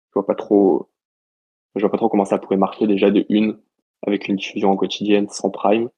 Je 0.10 0.14
vois 0.16 0.26
pas 0.26 0.36
trop, 0.36 0.90
je 1.76 1.82
vois 1.82 1.92
pas 1.92 1.98
trop 1.98 2.10
comment 2.10 2.26
ça 2.26 2.40
pourrait 2.40 2.58
marcher 2.58 2.88
déjà 2.88 3.12
de 3.12 3.26
une 3.30 3.60
avec 4.06 4.28
une 4.28 4.38
diffusion 4.38 4.72
en 4.72 4.78
quotidienne 4.78 5.30
sans 5.30 5.50
Prime. 5.50 5.90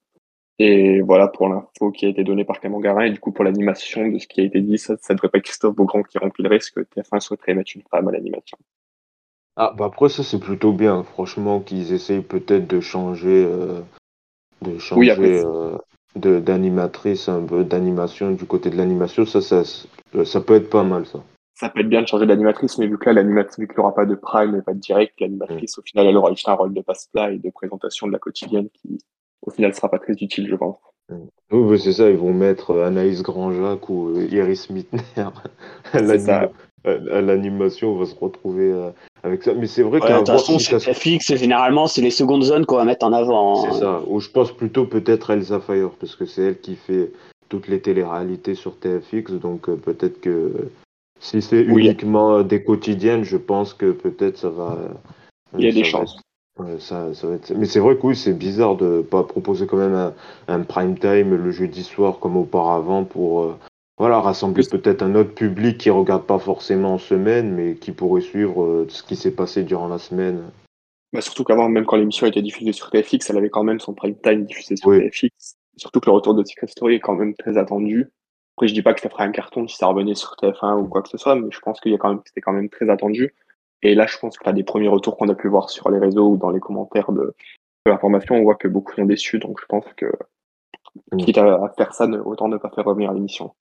Et 0.63 1.01
voilà 1.01 1.27
pour 1.27 1.49
l'info 1.49 1.89
qui 1.91 2.05
a 2.05 2.09
été 2.09 2.23
donnée 2.23 2.45
par 2.45 2.59
Clément 2.59 2.79
Garin. 2.79 3.05
Et 3.05 3.09
du 3.09 3.19
coup, 3.19 3.31
pour 3.31 3.43
l'animation 3.43 4.07
de 4.07 4.19
ce 4.19 4.27
qui 4.27 4.41
a 4.41 4.43
été 4.43 4.61
dit, 4.61 4.77
ça 4.77 4.93
ne 4.93 5.15
devrait 5.15 5.29
pas 5.29 5.39
être 5.39 5.45
Christophe 5.45 5.75
Beaugrand 5.75 6.03
qui 6.03 6.19
remplirait 6.19 6.59
ce 6.59 6.71
que 6.71 6.81
TF1 6.81 7.19
souhaiterait 7.19 7.55
mettre 7.55 7.71
une 7.73 7.81
femme 7.89 8.07
à 8.09 8.11
l'animation. 8.11 8.59
Ah, 9.55 9.73
bah 9.75 9.85
après, 9.85 10.09
ça, 10.09 10.23
c'est 10.23 10.39
plutôt 10.39 10.71
bien. 10.71 11.01
Franchement, 11.01 11.61
qu'ils 11.61 11.93
essayent 11.93 12.21
peut-être 12.21 12.67
de 12.67 12.79
changer, 12.79 13.43
euh, 13.43 13.81
de 14.61 14.77
changer, 14.77 15.41
euh, 15.43 15.79
d'animatrice, 16.15 17.27
un 17.27 17.43
peu 17.43 17.63
d'animation 17.63 18.29
du 18.29 18.45
côté 18.45 18.69
de 18.69 18.77
l'animation, 18.77 19.25
ça, 19.25 19.41
ça, 19.41 19.63
ça 19.63 20.41
peut 20.41 20.55
être 20.55 20.69
pas 20.69 20.83
mal, 20.83 21.07
ça. 21.07 21.23
Ça 21.55 21.69
peut 21.69 21.79
être 21.79 21.89
bien 21.89 22.03
de 22.03 22.07
changer 22.07 22.27
d'animatrice, 22.27 22.77
mais 22.77 22.85
vu 22.85 22.99
que 22.99 23.05
là, 23.05 23.13
l'animatrice, 23.13 23.57
vu 23.57 23.67
qu'il 23.67 23.77
n'y 23.77 23.83
aura 23.83 23.95
pas 23.95 24.05
de 24.05 24.15
prime 24.15 24.55
et 24.55 24.61
pas 24.61 24.73
de 24.73 24.79
direct, 24.79 25.19
l'animatrice, 25.19 25.79
au 25.79 25.81
final, 25.81 26.05
elle 26.05 26.17
aura 26.17 26.29
juste 26.29 26.47
un 26.47 26.53
rôle 26.53 26.73
de 26.73 26.81
passe-plat 26.81 27.31
et 27.31 27.39
de 27.39 27.49
présentation 27.49 28.05
de 28.05 28.11
la 28.11 28.19
quotidienne 28.19 28.69
qui, 28.69 28.99
au 29.41 29.51
final, 29.51 29.73
sera 29.73 29.89
pas 29.89 29.99
très 29.99 30.13
utile, 30.13 30.47
je 30.49 30.55
pense. 30.55 30.77
Oui, 31.51 31.79
c'est 31.79 31.93
ça, 31.93 32.09
ils 32.09 32.17
vont 32.17 32.33
mettre 32.33 32.79
Anaïs 32.79 33.21
Grandjac 33.21 33.89
ou 33.89 34.13
Iris 34.31 34.69
Mitner 34.69 35.01
à 36.83 37.21
l'animation, 37.21 37.93
on 37.93 37.97
va 37.97 38.05
se 38.05 38.15
retrouver 38.15 38.71
euh, 38.71 38.89
avec 39.23 39.43
ça. 39.43 39.53
Mais 39.53 39.67
c'est 39.67 39.83
vrai 39.83 40.01
ouais, 40.01 40.07
qu'un 40.07 40.37
c'est 40.79 40.93
fixe, 40.93 41.35
généralement, 41.35 41.87
c'est 41.87 42.01
les 42.01 42.11
secondes 42.11 42.43
zones 42.43 42.65
qu'on 42.65 42.77
va 42.77 42.85
mettre 42.85 43.05
en 43.05 43.13
avant. 43.13 43.65
Hein. 43.65 43.69
C'est 43.71 43.79
ça. 43.79 44.01
Ou 44.07 44.19
je 44.19 44.29
pense 44.29 44.51
plutôt 44.51 44.85
peut-être 44.85 45.29
Elsa 45.29 45.59
Fire, 45.59 45.91
parce 45.99 46.15
que 46.15 46.25
c'est 46.25 46.41
elle 46.41 46.59
qui 46.59 46.75
fait 46.75 47.11
toutes 47.49 47.67
les 47.67 47.81
téléréalités 47.81 48.55
sur 48.55 48.77
TFX. 48.77 49.33
Donc 49.33 49.69
euh, 49.69 49.75
peut-être 49.75 50.21
que 50.21 50.69
si 51.19 51.41
c'est 51.41 51.61
uniquement 51.61 52.41
des 52.41 52.63
quotidiennes, 52.63 53.23
je 53.23 53.37
pense 53.37 53.73
que 53.73 53.91
peut-être 53.91 54.37
ça 54.37 54.49
va. 54.49 54.77
Il 55.57 55.65
y 55.65 55.69
a 55.69 55.71
des 55.71 55.83
chances. 55.83 56.17
Ça, 56.79 57.13
ça 57.13 57.27
va 57.27 57.35
être... 57.35 57.51
Mais 57.55 57.65
c'est 57.65 57.79
vrai 57.79 57.95
que 57.95 58.05
oui, 58.05 58.15
c'est 58.15 58.33
bizarre 58.33 58.75
de 58.75 59.01
pas 59.01 59.23
proposer 59.23 59.67
quand 59.67 59.77
même 59.77 59.95
un, 59.95 60.13
un, 60.47 60.61
prime 60.61 60.97
time 60.97 61.35
le 61.35 61.51
jeudi 61.51 61.83
soir 61.83 62.19
comme 62.19 62.37
auparavant 62.37 63.03
pour 63.03 63.43
euh, 63.43 63.57
voilà, 63.97 64.19
rassembler 64.19 64.63
peut-être 64.69 65.03
un 65.03 65.15
autre 65.15 65.33
public 65.33 65.77
qui 65.77 65.89
regarde 65.89 66.25
pas 66.25 66.39
forcément 66.39 66.95
en 66.95 66.97
semaine, 66.97 67.53
mais 67.53 67.75
qui 67.75 67.91
pourrait 67.91 68.21
suivre 68.21 68.63
euh, 68.63 68.85
ce 68.89 69.03
qui 69.03 69.15
s'est 69.15 69.35
passé 69.35 69.63
durant 69.63 69.87
la 69.87 69.99
semaine. 69.99 70.49
Bah 71.13 71.21
surtout 71.21 71.43
qu'avant, 71.43 71.69
même 71.69 71.85
quand 71.85 71.97
l'émission 71.97 72.25
été 72.25 72.41
diffusée 72.41 72.71
sur 72.71 72.89
TFX, 72.89 73.29
elle 73.29 73.37
avait 73.37 73.49
quand 73.49 73.63
même 73.63 73.79
son 73.79 73.93
prime 73.93 74.15
time 74.15 74.45
diffusé 74.45 74.75
sur 74.75 74.91
TFX. 74.91 75.57
Surtout 75.77 75.99
que 75.99 76.07
le 76.07 76.13
retour 76.13 76.33
de 76.33 76.43
Secret 76.43 76.67
Story 76.67 76.95
est 76.95 76.99
quand 76.99 77.15
même 77.15 77.35
très 77.35 77.57
attendu. 77.57 78.09
Après, 78.55 78.67
je 78.67 78.73
dis 78.73 78.81
pas 78.81 78.93
que 78.93 79.01
ça 79.01 79.09
ferait 79.09 79.23
un 79.23 79.31
carton 79.31 79.67
si 79.67 79.77
ça 79.77 79.87
revenait 79.87 80.15
sur 80.15 80.35
TF1 80.35 80.79
ou 80.79 80.87
quoi 80.87 81.01
que 81.01 81.09
ce 81.09 81.17
soit, 81.17 81.35
mais 81.35 81.49
je 81.51 81.59
pense 81.59 81.79
qu'il 81.79 81.91
y 81.91 81.95
a 81.95 81.97
quand 81.97 82.09
même, 82.09 82.21
c'était 82.25 82.41
quand 82.41 82.53
même 82.53 82.69
très 82.69 82.89
attendu. 82.89 83.35
Et 83.83 83.95
là, 83.95 84.05
je 84.05 84.17
pense 84.17 84.37
que 84.37 84.49
des 84.51 84.63
premiers 84.63 84.87
retours 84.87 85.17
qu'on 85.17 85.29
a 85.29 85.35
pu 85.35 85.47
voir 85.47 85.69
sur 85.69 85.89
les 85.89 85.99
réseaux 85.99 86.29
ou 86.29 86.37
dans 86.37 86.51
les 86.51 86.59
commentaires 86.59 87.11
de, 87.11 87.33
de 87.85 87.91
l'information, 87.91 88.35
on 88.35 88.43
voit 88.43 88.55
que 88.55 88.67
beaucoup 88.67 88.93
sont 88.93 89.05
déçus. 89.05 89.39
Donc, 89.39 89.59
je 89.59 89.65
pense 89.65 89.85
que, 89.97 90.11
mm. 91.11 91.17
quitte 91.17 91.37
à, 91.37 91.73
faire 91.77 91.93
ça, 91.93 92.07
autant 92.07 92.47
ne 92.47 92.57
pas 92.57 92.69
faire 92.69 92.85
revenir 92.85 93.11
l'émission. 93.11 93.53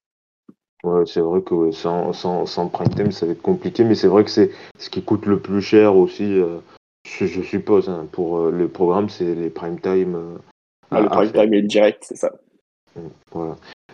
Ouais, 0.82 1.04
c'est 1.06 1.20
vrai 1.20 1.42
que 1.42 1.70
sans, 1.72 2.12
sans, 2.12 2.46
sans 2.46 2.68
prime 2.68 2.88
time, 2.88 3.12
ça 3.12 3.26
va 3.26 3.32
être 3.32 3.42
compliqué, 3.42 3.84
mais 3.84 3.94
c'est 3.94 4.08
vrai 4.08 4.24
que 4.24 4.30
c'est 4.30 4.50
ce 4.78 4.88
qui 4.88 5.02
coûte 5.02 5.26
le 5.26 5.38
plus 5.38 5.60
cher 5.60 5.94
aussi, 5.94 6.24
euh, 6.24 6.58
je, 7.06 7.42
suppose, 7.42 7.88
hein, 7.88 8.06
pour 8.12 8.38
euh, 8.38 8.50
le 8.50 8.68
programme, 8.68 9.08
c'est 9.08 9.34
les 9.34 9.50
prime 9.50 9.78
time. 9.80 10.14
Euh, 10.14 10.38
ah, 10.90 11.02
le 11.02 11.08
prime 11.08 11.32
time 11.32 11.54
et 11.54 11.60
le 11.60 11.68
direct, 11.68 12.04
c'est 12.06 12.16
ça. 12.16 12.32
Mmh, 12.96 13.08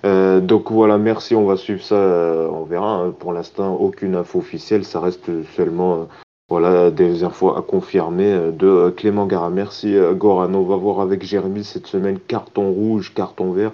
voilà. 0.02 0.40
donc 0.40 0.70
voilà, 0.70 0.98
merci, 0.98 1.35
on 1.35 1.46
va 1.46 1.56
suivre 1.56 1.82
ça, 1.82 1.96
on 1.96 2.64
verra. 2.64 2.96
Hein. 2.96 3.14
pour 3.18 3.32
l'instant, 3.32 3.74
aucune 3.74 4.14
info 4.14 4.38
officielle, 4.38 4.85
ça 4.85 5.00
reste 5.00 5.30
seulement 5.56 6.09
voilà, 6.48 6.90
des 6.90 7.24
infos 7.24 7.56
à 7.56 7.62
confirmer 7.62 8.52
de 8.52 8.90
Clément 8.96 9.26
Gara. 9.26 9.50
Merci 9.50 9.96
Goran, 10.12 10.54
on 10.54 10.62
va 10.62 10.76
voir 10.76 11.00
avec 11.00 11.24
Jérémy 11.24 11.64
cette 11.64 11.87
semaine 11.87 12.18
carton 12.20 12.70
rouge, 12.70 13.12
carton 13.14 13.50
vert 13.50 13.72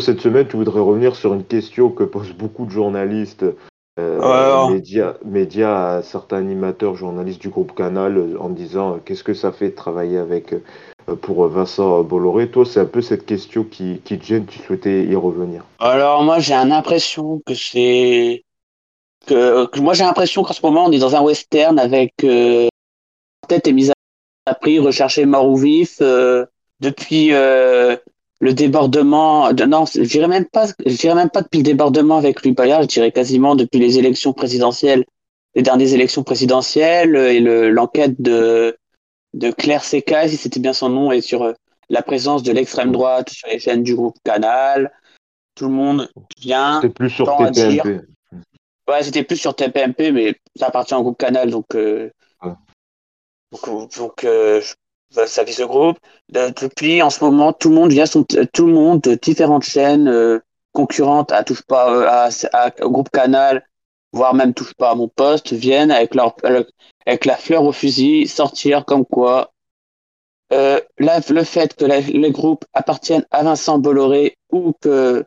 cette 0.00 0.20
semaine, 0.20 0.46
tu 0.46 0.56
voudrais 0.56 0.80
revenir 0.80 1.16
sur 1.16 1.34
une 1.34 1.44
question 1.44 1.90
que 1.90 2.04
posent 2.04 2.32
beaucoup 2.32 2.64
de 2.64 2.70
journalistes, 2.70 3.44
euh, 3.98 4.68
médias, 4.70 5.14
médias, 5.24 5.96
à 5.96 6.02
certains 6.02 6.38
animateurs, 6.38 6.94
journalistes 6.94 7.40
du 7.40 7.50
groupe 7.50 7.74
Canal, 7.74 8.16
euh, 8.16 8.36
en 8.40 8.48
disant 8.48 8.94
euh, 8.94 8.96
qu'est-ce 9.04 9.24
que 9.24 9.34
ça 9.34 9.52
fait 9.52 9.70
de 9.70 9.74
travailler 9.74 10.18
avec 10.18 10.54
pour 11.20 11.46
Vincent 11.48 12.02
Bolloré. 12.02 12.50
Toi, 12.50 12.64
c'est 12.64 12.80
un 12.80 12.86
peu 12.86 13.02
cette 13.02 13.26
question 13.26 13.64
qui, 13.64 14.00
qui 14.04 14.18
te 14.18 14.24
gêne, 14.24 14.46
tu 14.46 14.58
souhaitais 14.58 15.04
y 15.04 15.14
revenir. 15.14 15.64
Alors, 15.78 16.22
moi, 16.22 16.38
j'ai 16.38 16.54
l'impression 16.54 17.40
que 17.46 17.54
c'est. 17.54 18.44
Que, 19.26 19.78
moi, 19.80 19.94
j'ai 19.94 20.04
l'impression 20.04 20.42
qu'en 20.42 20.52
ce 20.52 20.64
moment, 20.64 20.86
on 20.86 20.92
est 20.92 20.98
dans 20.98 21.14
un 21.14 21.22
western 21.22 21.78
avec 21.78 22.12
euh, 22.24 22.68
tête 23.48 23.66
et 23.68 23.72
mise 23.72 23.92
à 24.46 24.54
prix, 24.54 24.78
recherché 24.78 25.24
mort 25.26 25.48
ou 25.48 25.56
vif. 25.56 26.00
depuis 26.80 27.28
le 27.30 28.52
débordement, 28.54 29.52
non, 29.52 29.84
je 29.86 30.00
dirais 30.00 30.26
même 30.26 30.46
pas, 30.46 30.66
même 31.14 31.30
pas 31.30 31.42
depuis 31.42 31.58
le 31.58 31.64
débordement 31.64 32.16
avec 32.16 32.42
Louis 32.42 32.52
Bayard, 32.52 32.82
je 32.82 32.88
dirais 32.88 33.12
quasiment 33.12 33.54
depuis 33.54 33.78
les 33.78 33.98
élections 33.98 34.32
présidentielles 34.32 35.04
les 35.54 35.62
dernières 35.62 35.92
élections 35.92 36.22
présidentielles 36.22 37.16
et 37.16 37.40
l'enquête 37.40 38.20
de, 38.20 38.76
de 39.34 39.50
Claire 39.50 39.84
Seca, 39.84 40.28
si 40.28 40.36
c'était 40.36 40.60
bien 40.60 40.72
son 40.72 40.88
nom, 40.88 41.12
et 41.12 41.20
sur 41.20 41.52
la 41.88 42.02
présence 42.02 42.42
de 42.42 42.52
l'extrême 42.52 42.92
droite 42.92 43.30
sur 43.30 43.48
les 43.48 43.58
chaînes 43.58 43.82
du 43.82 43.94
groupe 43.94 44.16
Canal. 44.24 44.92
Tout 45.54 45.66
le 45.66 45.72
monde 45.72 46.10
vient. 46.38 46.80
C'était 46.80 46.94
plus 46.94 47.10
sur 47.10 47.36
TPMP. 47.36 48.00
Ouais, 48.88 49.02
c'était 49.02 49.24
plus 49.24 49.36
sur 49.36 49.54
TPMP, 49.54 50.10
mais 50.12 50.34
ça 50.56 50.66
appartient 50.66 50.94
au 50.94 51.02
groupe 51.02 51.18
Canal, 51.18 51.50
donc. 51.50 51.66
Donc, 53.52 54.26
ça 55.26 55.44
vise 55.44 55.58
le 55.58 55.66
groupe. 55.66 55.98
Depuis 56.28 57.02
en 57.02 57.10
ce 57.10 57.22
moment, 57.24 57.52
tout 57.52 57.68
le 57.68 57.74
monde 57.74 57.92
vient 57.92 58.06
son, 58.06 58.24
tout 58.24 58.66
le 58.66 58.72
monde 58.72 59.00
de 59.02 59.14
différentes 59.14 59.64
chaînes 59.64 60.08
euh, 60.08 60.40
concurrentes 60.72 61.32
à 61.32 61.44
touche 61.44 61.62
pas 61.62 61.92
euh, 61.92 62.30
à, 62.52 62.70
au 62.84 62.90
groupe 62.90 63.10
Canal, 63.10 63.66
voire 64.12 64.34
même 64.34 64.54
touche 64.54 64.74
pas 64.74 64.90
à 64.90 64.94
mon 64.94 65.08
poste, 65.08 65.52
viennent 65.52 65.90
avec 65.90 66.14
leur 66.14 66.34
avec 67.06 67.24
la 67.24 67.36
fleur 67.36 67.64
au 67.64 67.72
fusil 67.72 68.26
sortir 68.28 68.84
comme 68.84 69.04
quoi 69.04 69.52
euh, 70.52 70.80
le 70.98 71.44
fait 71.44 71.74
que 71.74 71.84
les 71.84 72.30
groupes 72.30 72.64
appartiennent 72.74 73.26
à 73.30 73.42
Vincent 73.42 73.78
Bolloré 73.78 74.36
ou 74.50 74.74
que, 74.80 75.24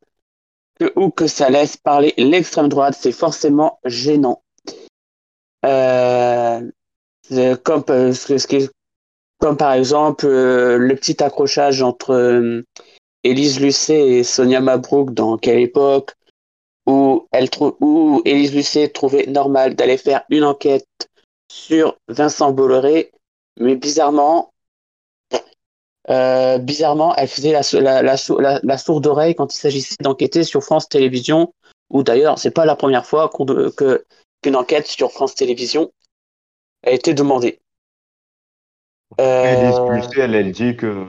ou 0.96 1.10
que 1.10 1.28
ça 1.28 1.50
laisse 1.50 1.78
parler 1.78 2.14
l'extrême 2.18 2.70
droite, 2.70 2.96
c'est 3.00 3.12
forcément 3.12 3.80
gênant. 3.86 4.44
Euh, 5.66 6.62
ce 7.24 8.48
qui 8.48 8.70
comme 9.40 9.58
par 9.58 9.74
exemple 9.74 10.26
euh, 10.28 10.78
le 10.78 10.96
petit 10.96 11.22
accrochage 11.24 11.82
entre 11.82 12.12
euh, 12.12 12.64
Élise 13.24 13.60
Lucet 13.60 14.10
et 14.10 14.24
Sonia 14.24 14.62
Mabrouk 14.62 15.14
dans 15.14 15.38
quelle 15.38 15.60
époque 15.60 16.14
où, 16.86 17.28
elle 17.32 17.50
où 17.82 18.22
Élise 18.26 18.56
Lucet 18.56 18.90
trouvait 18.90 19.26
normal 19.26 19.76
d'aller 19.76 19.98
faire 19.98 20.24
une 20.30 20.44
enquête 20.44 20.88
sur 21.56 21.98
Vincent 22.10 22.52
Bolloré, 22.52 23.12
mais 23.60 23.76
bizarrement, 23.76 24.52
euh, 26.10 26.58
bizarrement, 26.58 27.16
elle 27.16 27.30
faisait 27.30 27.54
la, 27.54 28.02
la, 28.04 28.60
la, 28.62 28.78
sourde 28.78 29.08
oreille 29.08 29.36
quand 29.36 29.54
il 29.54 29.58
s'agissait 29.58 29.96
d'enquêter 30.02 30.44
sur 30.44 30.62
France 30.64 30.90
Télévisions, 30.90 31.54
ou 31.90 32.04
d'ailleurs, 32.04 32.38
c'est 32.38 32.52
pas 32.52 32.66
la 32.66 32.76
première 32.76 33.06
fois 33.06 33.30
que 33.30 34.06
qu'une 34.42 34.56
enquête 34.56 34.86
sur 34.86 35.12
France 35.12 35.34
Télévisions 35.34 35.92
a 36.86 36.92
été 36.92 37.14
demandée. 37.14 37.60
Elle, 39.18 39.74
euh, 39.74 40.02
elle, 40.18 40.36
elle 40.36 40.52
dit 40.52 40.76
que 40.76 41.06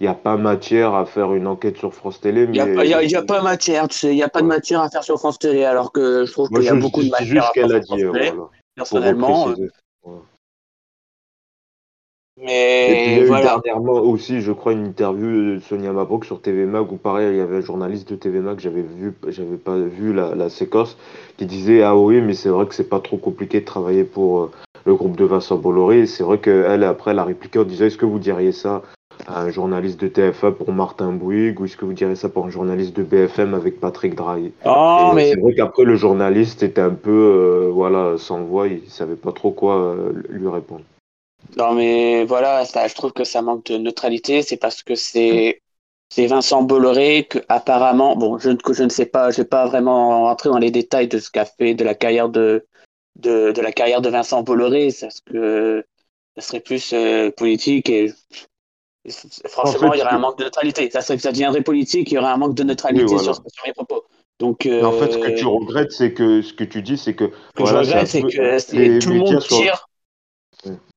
il 0.00 0.04
n'y 0.04 0.08
a 0.08 0.14
pas 0.14 0.38
matière 0.38 0.94
à 0.94 1.04
faire 1.04 1.34
une 1.34 1.46
enquête 1.46 1.76
sur 1.76 1.94
France 1.94 2.20
Télé. 2.22 2.44
Il 2.44 2.50
n'y 2.52 2.60
a, 2.60 3.18
a, 3.18 3.22
pas 3.22 3.42
matière, 3.42 3.86
tu 3.86 3.98
sais, 3.98 4.08
il 4.08 4.14
n'y 4.14 4.22
a 4.22 4.30
pas 4.30 4.40
de 4.40 4.46
matière 4.46 4.80
à 4.80 4.88
faire 4.88 5.04
sur 5.04 5.18
France 5.18 5.38
Télé, 5.38 5.64
alors 5.64 5.92
que 5.92 6.24
je 6.24 6.32
trouve 6.32 6.48
qu'il 6.48 6.62
y 6.62 6.70
a 6.70 6.74
beaucoup 6.74 7.02
de 7.02 7.10
matière. 7.10 7.28
C'est 7.28 7.34
juste 7.34 7.52
qu'elle 7.52 7.72
a 7.74 7.80
dit, 7.80 8.04
voilà, 8.04 8.32
personnellement. 8.74 9.54
Mais 12.42 12.90
et 12.90 12.94
puis, 12.94 13.26
il 13.26 13.28
y 13.28 13.32
a 13.32 13.40
eu 13.40 13.42
dernièrement 13.42 13.92
aussi, 13.92 14.40
je 14.40 14.52
crois, 14.52 14.72
une 14.72 14.86
interview 14.86 15.56
de 15.56 15.60
Sonia 15.60 15.92
Mabrouk 15.92 16.24
sur 16.24 16.40
TV 16.40 16.64
Mag 16.64 16.90
où 16.90 16.96
pareil, 16.96 17.34
il 17.34 17.36
y 17.36 17.40
avait 17.40 17.58
un 17.58 17.60
journaliste 17.60 18.08
de 18.10 18.16
TV 18.16 18.40
Mag, 18.40 18.58
j'avais 18.60 18.82
vu, 18.82 19.12
j'avais 19.28 19.58
pas 19.58 19.76
vu 19.76 20.14
la, 20.14 20.34
la, 20.34 20.48
séquence, 20.48 20.96
qui 21.36 21.44
disait 21.44 21.82
ah 21.82 21.94
oui, 21.96 22.22
mais 22.22 22.32
c'est 22.32 22.48
vrai 22.48 22.66
que 22.66 22.74
c'est 22.74 22.88
pas 22.88 23.00
trop 23.00 23.18
compliqué 23.18 23.60
de 23.60 23.66
travailler 23.66 24.04
pour 24.04 24.40
euh, 24.40 24.50
le 24.86 24.94
groupe 24.94 25.16
de 25.16 25.24
Vincent 25.24 25.56
Bolloré. 25.56 26.06
C'est 26.06 26.22
vrai 26.22 26.38
qu'elle, 26.38 26.84
après, 26.84 27.10
elle 27.10 27.18
a 27.18 27.24
répliqué 27.24 27.58
en 27.58 27.64
disant 27.64 27.84
Est-ce 27.84 27.98
que 27.98 28.06
vous 28.06 28.18
diriez 28.18 28.52
ça 28.52 28.82
à 29.26 29.42
un 29.42 29.50
journaliste 29.50 30.00
de 30.00 30.08
TFA 30.08 30.52
pour 30.52 30.72
Martin 30.72 31.12
Bouygues 31.12 31.60
ou 31.60 31.64
est-ce 31.64 31.76
que 31.76 31.84
vous 31.84 31.92
diriez 31.92 32.16
ça 32.16 32.28
pour 32.28 32.46
un 32.46 32.50
journaliste 32.50 32.96
de 32.96 33.02
BFM 33.02 33.54
avec 33.54 33.80
Patrick 33.80 34.14
Drahi? 34.14 34.52
Oh, 34.64 35.12
mais... 35.14 35.30
C'est 35.30 35.40
vrai 35.40 35.54
qu'après, 35.54 35.84
le 35.84 35.96
journaliste 35.96 36.62
était 36.62 36.80
un 36.80 36.94
peu 36.94 37.10
euh, 37.10 37.70
voilà, 37.70 38.16
sans 38.18 38.42
voix, 38.42 38.68
il 38.68 38.88
savait 38.88 39.16
pas 39.16 39.32
trop 39.32 39.50
quoi 39.50 39.76
euh, 39.76 40.12
lui 40.28 40.48
répondre. 40.48 40.82
Non, 41.56 41.74
mais 41.74 42.24
voilà, 42.24 42.64
ça, 42.64 42.86
je 42.86 42.94
trouve 42.94 43.12
que 43.12 43.24
ça 43.24 43.42
manque 43.42 43.64
de 43.66 43.78
neutralité. 43.78 44.42
C'est 44.42 44.56
parce 44.56 44.82
que 44.82 44.94
c'est. 44.94 45.60
C'est 46.12 46.26
Vincent 46.26 46.64
Bolloré 46.64 47.28
que 47.30 47.38
apparemment, 47.48 48.16
bon, 48.16 48.36
je, 48.36 48.50
je 48.72 48.82
ne 48.82 48.88
sais 48.88 49.06
pas, 49.06 49.30
je 49.30 49.42
vais 49.42 49.48
pas 49.48 49.66
vraiment 49.66 50.24
rentrer 50.24 50.48
dans 50.48 50.58
les 50.58 50.72
détails 50.72 51.06
de 51.06 51.20
ce 51.20 51.30
qu'a 51.30 51.44
fait, 51.44 51.74
de 51.74 51.84
la 51.84 51.94
carrière 51.94 52.28
de, 52.28 52.66
de, 53.14 53.52
de, 53.52 53.60
la 53.60 53.70
carrière 53.70 54.00
de 54.00 54.08
Vincent 54.08 54.42
Bolloré, 54.42 54.88
parce 55.00 55.20
que 55.20 55.84
ça 56.36 56.42
serait 56.42 56.58
plus 56.58 56.92
euh, 56.94 57.30
politique 57.30 57.88
et, 57.88 58.12
franchement, 59.46 59.92
il 59.94 60.00
y 60.00 60.02
aurait 60.02 60.12
un 60.12 60.18
manque 60.18 60.38
de 60.38 60.44
neutralité. 60.44 60.90
Ça, 60.90 61.00
ça 61.00 61.16
deviendrait 61.32 61.62
politique, 61.62 62.10
il 62.10 62.14
y 62.14 62.18
aurait 62.18 62.32
un 62.32 62.36
manque 62.36 62.54
de 62.54 62.62
neutralité 62.62 63.18
sur, 63.18 63.34
sur, 63.34 63.66
les 63.66 63.72
propos. 63.72 64.04
Donc, 64.38 64.66
en 64.66 64.92
fait, 64.92 65.12
ce 65.12 65.18
que 65.18 65.38
tu 65.38 65.44
euh, 65.44 65.48
regrettes, 65.48 65.92
c'est 65.92 66.12
que 66.12 66.42
ce 66.42 66.52
que 66.52 66.64
tu 66.64 66.82
dis, 66.82 66.96
c'est 66.96 67.14
que. 67.14 67.30
Ce 67.56 67.62
que 67.62 67.68
je 67.68 67.74
regrette, 67.74 68.08
c'est 68.08 68.22
que 68.22 69.00
tout 69.00 69.10
le 69.10 69.18
monde 69.18 69.38
tire. 69.40 69.86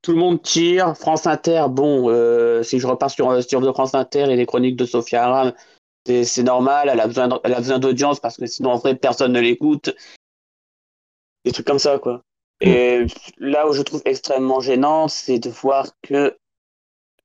Tout 0.02 0.12
le 0.12 0.18
monde 0.18 0.42
tire. 0.42 0.98
France 0.98 1.28
Inter, 1.28 1.66
bon, 1.70 2.10
euh, 2.10 2.64
si 2.64 2.80
je 2.80 2.88
repars 2.88 3.10
sur, 3.10 3.44
sur 3.44 3.74
France 3.74 3.96
Inter 3.96 4.26
et 4.30 4.36
les 4.36 4.46
chroniques 4.46 4.76
de 4.76 4.86
Sophia 4.86 5.26
Aram, 5.26 5.54
c'est 6.06 6.44
normal, 6.44 6.90
elle 6.92 7.00
a 7.00 7.08
besoin 7.08 7.80
d'audience 7.80 8.20
parce 8.20 8.36
que 8.36 8.46
sinon 8.46 8.72
en 8.72 8.78
vrai 8.78 8.96
personne 8.96 9.32
ne 9.32 9.40
l'écoute 9.40 9.96
des 11.46 11.52
trucs 11.52 11.68
comme 11.68 11.80
ça, 11.80 12.00
quoi. 12.00 12.22
Et 12.62 13.06
là 13.38 13.68
où 13.68 13.74
je 13.74 13.82
trouve 13.82 14.02
extrêmement 14.06 14.62
gênant, 14.62 15.08
c'est 15.08 15.40
de 15.40 15.50
voir 15.50 15.88
que, 16.02 16.38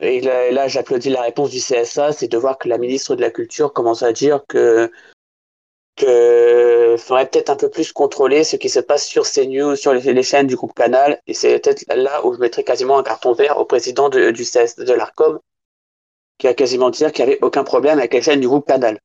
et 0.01 0.21
là, 0.21 0.69
j'applaudis 0.69 1.11
la 1.11 1.23
réponse 1.23 1.51
du 1.51 1.59
CSA, 1.59 2.13
c'est 2.13 2.29
de 2.29 2.39
voir 2.39 2.59
que 2.59 2.69
la 2.69 2.79
ministre 2.79 3.17
de 3.17 3.21
la 3.21 3.31
Culture 3.31 3.73
commence 3.73 4.03
à 4.03 4.13
dire 4.13 4.45
que 4.49 4.91
que 5.97 6.95
faudrait 6.97 7.29
peut-être 7.29 7.51
un 7.51 7.57
peu 7.57 7.69
plus 7.69 7.93
contrôler 7.93 8.45
ce 8.45 8.57
qui 8.57 8.69
se 8.69 8.81
passe 8.81 9.07
sur 9.07 9.25
CNews, 9.25 9.77
sur 9.77 9.93
les, 9.93 10.23
chaînes 10.23 10.47
du 10.47 10.57
groupe 10.57 10.75
Canal. 10.75 11.21
Et 11.27 11.35
c'est 11.35 11.59
peut-être 11.59 11.85
là 11.95 12.25
où 12.25 12.35
je 12.35 12.39
mettrais 12.39 12.65
quasiment 12.65 12.99
un 12.99 13.03
carton 13.03 13.33
vert 13.33 13.59
au 13.59 13.65
président 13.65 14.09
de, 14.09 14.31
du 14.31 14.45
CS, 14.45 14.77
de 14.77 14.93
l'ARCOM, 14.93 15.41
qui 16.39 16.47
a 16.47 16.55
quasiment 16.55 16.91
dit 16.91 17.05
qu'il 17.13 17.25
n'y 17.25 17.33
avait 17.33 17.43
aucun 17.43 17.65
problème 17.65 17.99
avec 17.99 18.15
les 18.15 18.23
chaînes 18.23 18.41
du 18.41 18.49
groupe 18.49 18.67
Canal. 18.67 19.01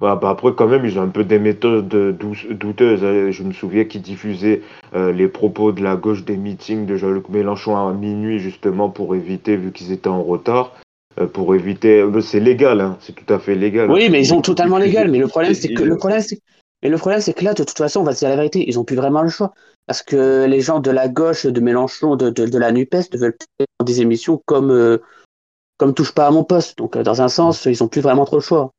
Bah, 0.00 0.18
après, 0.22 0.54
quand 0.54 0.66
même, 0.66 0.86
ils 0.86 0.98
ont 0.98 1.02
un 1.02 1.08
peu 1.08 1.24
des 1.24 1.38
méthodes 1.38 1.88
douteuses. 1.88 3.04
Hein. 3.04 3.30
Je 3.30 3.42
me 3.42 3.52
souviens 3.52 3.84
qu'ils 3.84 4.00
diffusaient 4.00 4.62
euh, 4.94 5.12
les 5.12 5.28
propos 5.28 5.72
de 5.72 5.82
la 5.82 5.96
gauche 5.96 6.24
des 6.24 6.36
meetings 6.36 6.86
de 6.86 6.96
Jean-Luc 6.96 7.28
Mélenchon 7.28 7.76
à 7.76 7.92
minuit, 7.92 8.38
justement, 8.38 8.88
pour 8.88 9.14
éviter, 9.14 9.56
vu 9.56 9.72
qu'ils 9.72 9.92
étaient 9.92 10.08
en 10.08 10.22
retard, 10.22 10.72
euh, 11.20 11.26
pour 11.26 11.54
éviter. 11.54 12.00
Euh, 12.00 12.20
c'est 12.22 12.40
légal, 12.40 12.80
hein. 12.80 12.96
c'est 13.00 13.14
tout 13.14 13.30
à 13.32 13.38
fait 13.38 13.54
légal. 13.54 13.90
Oui, 13.90 14.08
mais 14.08 14.20
ils 14.20 14.32
ont 14.32 14.40
totalement 14.40 14.78
légal. 14.78 15.10
Mais 15.10 15.18
le 15.18 15.28
problème, 15.28 15.52
c'est 15.52 15.74
que 15.74 15.82
le 15.82 15.96
problème, 15.98 16.22
mais 16.82 16.88
le 16.88 16.96
problème, 16.96 17.20
c'est 17.20 17.34
que 17.34 17.44
là, 17.44 17.52
de 17.52 17.62
toute 17.62 17.76
façon, 17.76 18.00
on 18.00 18.04
va 18.04 18.14
se 18.14 18.20
dire 18.20 18.30
la 18.30 18.36
vérité, 18.36 18.64
ils 18.66 18.78
ont 18.78 18.84
plus 18.84 18.96
vraiment 18.96 19.22
le 19.22 19.28
choix. 19.28 19.52
Parce 19.86 20.02
que 20.02 20.46
les 20.46 20.60
gens 20.60 20.80
de 20.80 20.90
la 20.90 21.08
gauche, 21.08 21.44
de 21.44 21.60
Mélenchon, 21.60 22.16
de, 22.16 22.30
de, 22.30 22.58
la 22.58 22.72
NUPES, 22.72 23.12
ne 23.12 23.18
veulent 23.18 23.36
faire 23.58 23.66
des 23.84 24.00
émissions 24.00 24.40
comme, 24.46 24.98
comme 25.76 25.92
Touche 25.92 26.12
pas 26.12 26.26
à 26.26 26.30
mon 26.30 26.42
poste. 26.42 26.78
Donc, 26.78 26.96
dans 26.96 27.20
un 27.20 27.28
sens, 27.28 27.66
ils 27.66 27.84
ont 27.84 27.88
plus 27.88 28.00
vraiment 28.00 28.24
trop 28.24 28.36
le 28.36 28.42
choix. 28.42 28.70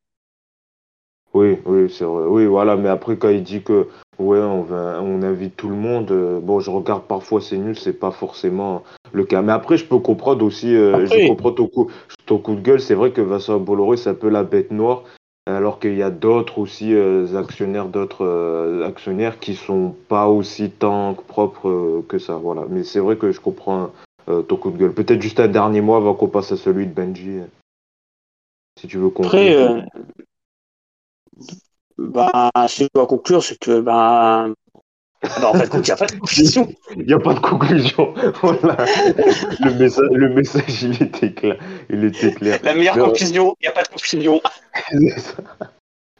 Oui, 1.36 1.58
oui, 1.66 1.90
c'est 1.90 2.06
vrai. 2.06 2.24
Oui, 2.26 2.46
voilà, 2.46 2.76
mais 2.76 2.88
après, 2.88 3.18
quand 3.18 3.28
il 3.28 3.42
dit 3.42 3.60
que, 3.60 3.88
ouais, 4.18 4.38
on, 4.38 4.62
va, 4.62 5.02
on 5.02 5.20
invite 5.20 5.54
tout 5.54 5.68
le 5.68 5.74
monde, 5.74 6.10
euh, 6.10 6.40
bon, 6.40 6.60
je 6.60 6.70
regarde 6.70 7.02
parfois 7.02 7.42
c'est 7.42 7.58
nul, 7.58 7.78
c'est 7.78 7.92
pas 7.92 8.10
forcément 8.10 8.84
le 9.12 9.24
cas. 9.24 9.42
Mais 9.42 9.52
après, 9.52 9.76
je 9.76 9.84
peux 9.84 9.98
comprendre 9.98 10.42
aussi, 10.42 10.74
euh, 10.74 11.04
je 11.04 11.28
comprends 11.28 11.52
ton 11.52 11.66
coup, 11.66 11.90
ton 12.24 12.38
coup 12.38 12.54
de 12.54 12.62
gueule, 12.62 12.80
c'est 12.80 12.94
vrai 12.94 13.10
que 13.10 13.20
Vincent 13.20 13.58
Bolloré, 13.58 13.98
c'est 13.98 14.08
un 14.08 14.14
peu 14.14 14.30
la 14.30 14.44
bête 14.44 14.70
noire, 14.70 15.02
alors 15.46 15.78
qu'il 15.78 15.94
y 15.94 16.02
a 16.02 16.08
d'autres 16.08 16.58
aussi 16.58 16.94
euh, 16.94 17.36
actionnaires, 17.36 17.88
d'autres 17.88 18.82
actionnaires 18.86 19.38
qui 19.38 19.56
sont 19.56 19.94
pas 20.08 20.28
aussi 20.28 20.70
tant 20.70 21.12
propres 21.12 22.02
que 22.08 22.18
ça, 22.18 22.36
voilà. 22.36 22.62
Mais 22.70 22.82
c'est 22.82 23.00
vrai 23.00 23.16
que 23.16 23.30
je 23.30 23.40
comprends 23.40 23.90
ton 24.26 24.56
coup 24.56 24.70
de 24.70 24.78
gueule. 24.78 24.94
Peut-être 24.94 25.20
juste 25.20 25.38
un 25.38 25.48
dernier 25.48 25.82
mot 25.82 25.96
avant 25.96 26.14
qu'on 26.14 26.28
passe 26.28 26.50
à 26.52 26.56
celui 26.56 26.86
de 26.86 26.94
Benji. 26.94 27.40
Si 28.80 28.88
tu 28.88 28.96
veux 28.96 29.10
conclure. 29.10 29.84
Ben, 31.98 32.50
si 32.68 32.84
je 32.84 32.88
dois 32.94 33.06
conclure, 33.06 33.42
c'est 33.42 33.58
que 33.58 33.80
ben, 33.80 34.54
ben 35.22 35.44
en 35.44 35.54
fait, 35.54 35.70
il 35.74 35.80
n'y 35.80 35.90
a 35.90 35.96
pas 35.96 36.06
de 36.06 36.18
conclusion. 36.18 36.68
Il 36.96 37.06
n'y 37.06 37.12
a 37.12 37.18
pas 37.18 37.34
de 37.34 37.40
conclusion. 37.40 38.14
Voilà. 38.42 38.76
Le 39.60 39.78
message, 39.78 40.08
le 40.10 40.28
message, 40.28 40.82
il 40.82 41.02
était 41.02 41.32
clair. 41.32 41.56
Il 41.90 42.04
était 42.04 42.32
clair. 42.32 42.60
La 42.62 42.74
meilleure 42.74 42.98
conclusion, 42.98 43.56
il 43.60 43.64
n'y 43.64 43.68
a 43.68 43.72
pas 43.72 43.82
de 43.82 43.88
conclusion. 43.88 44.40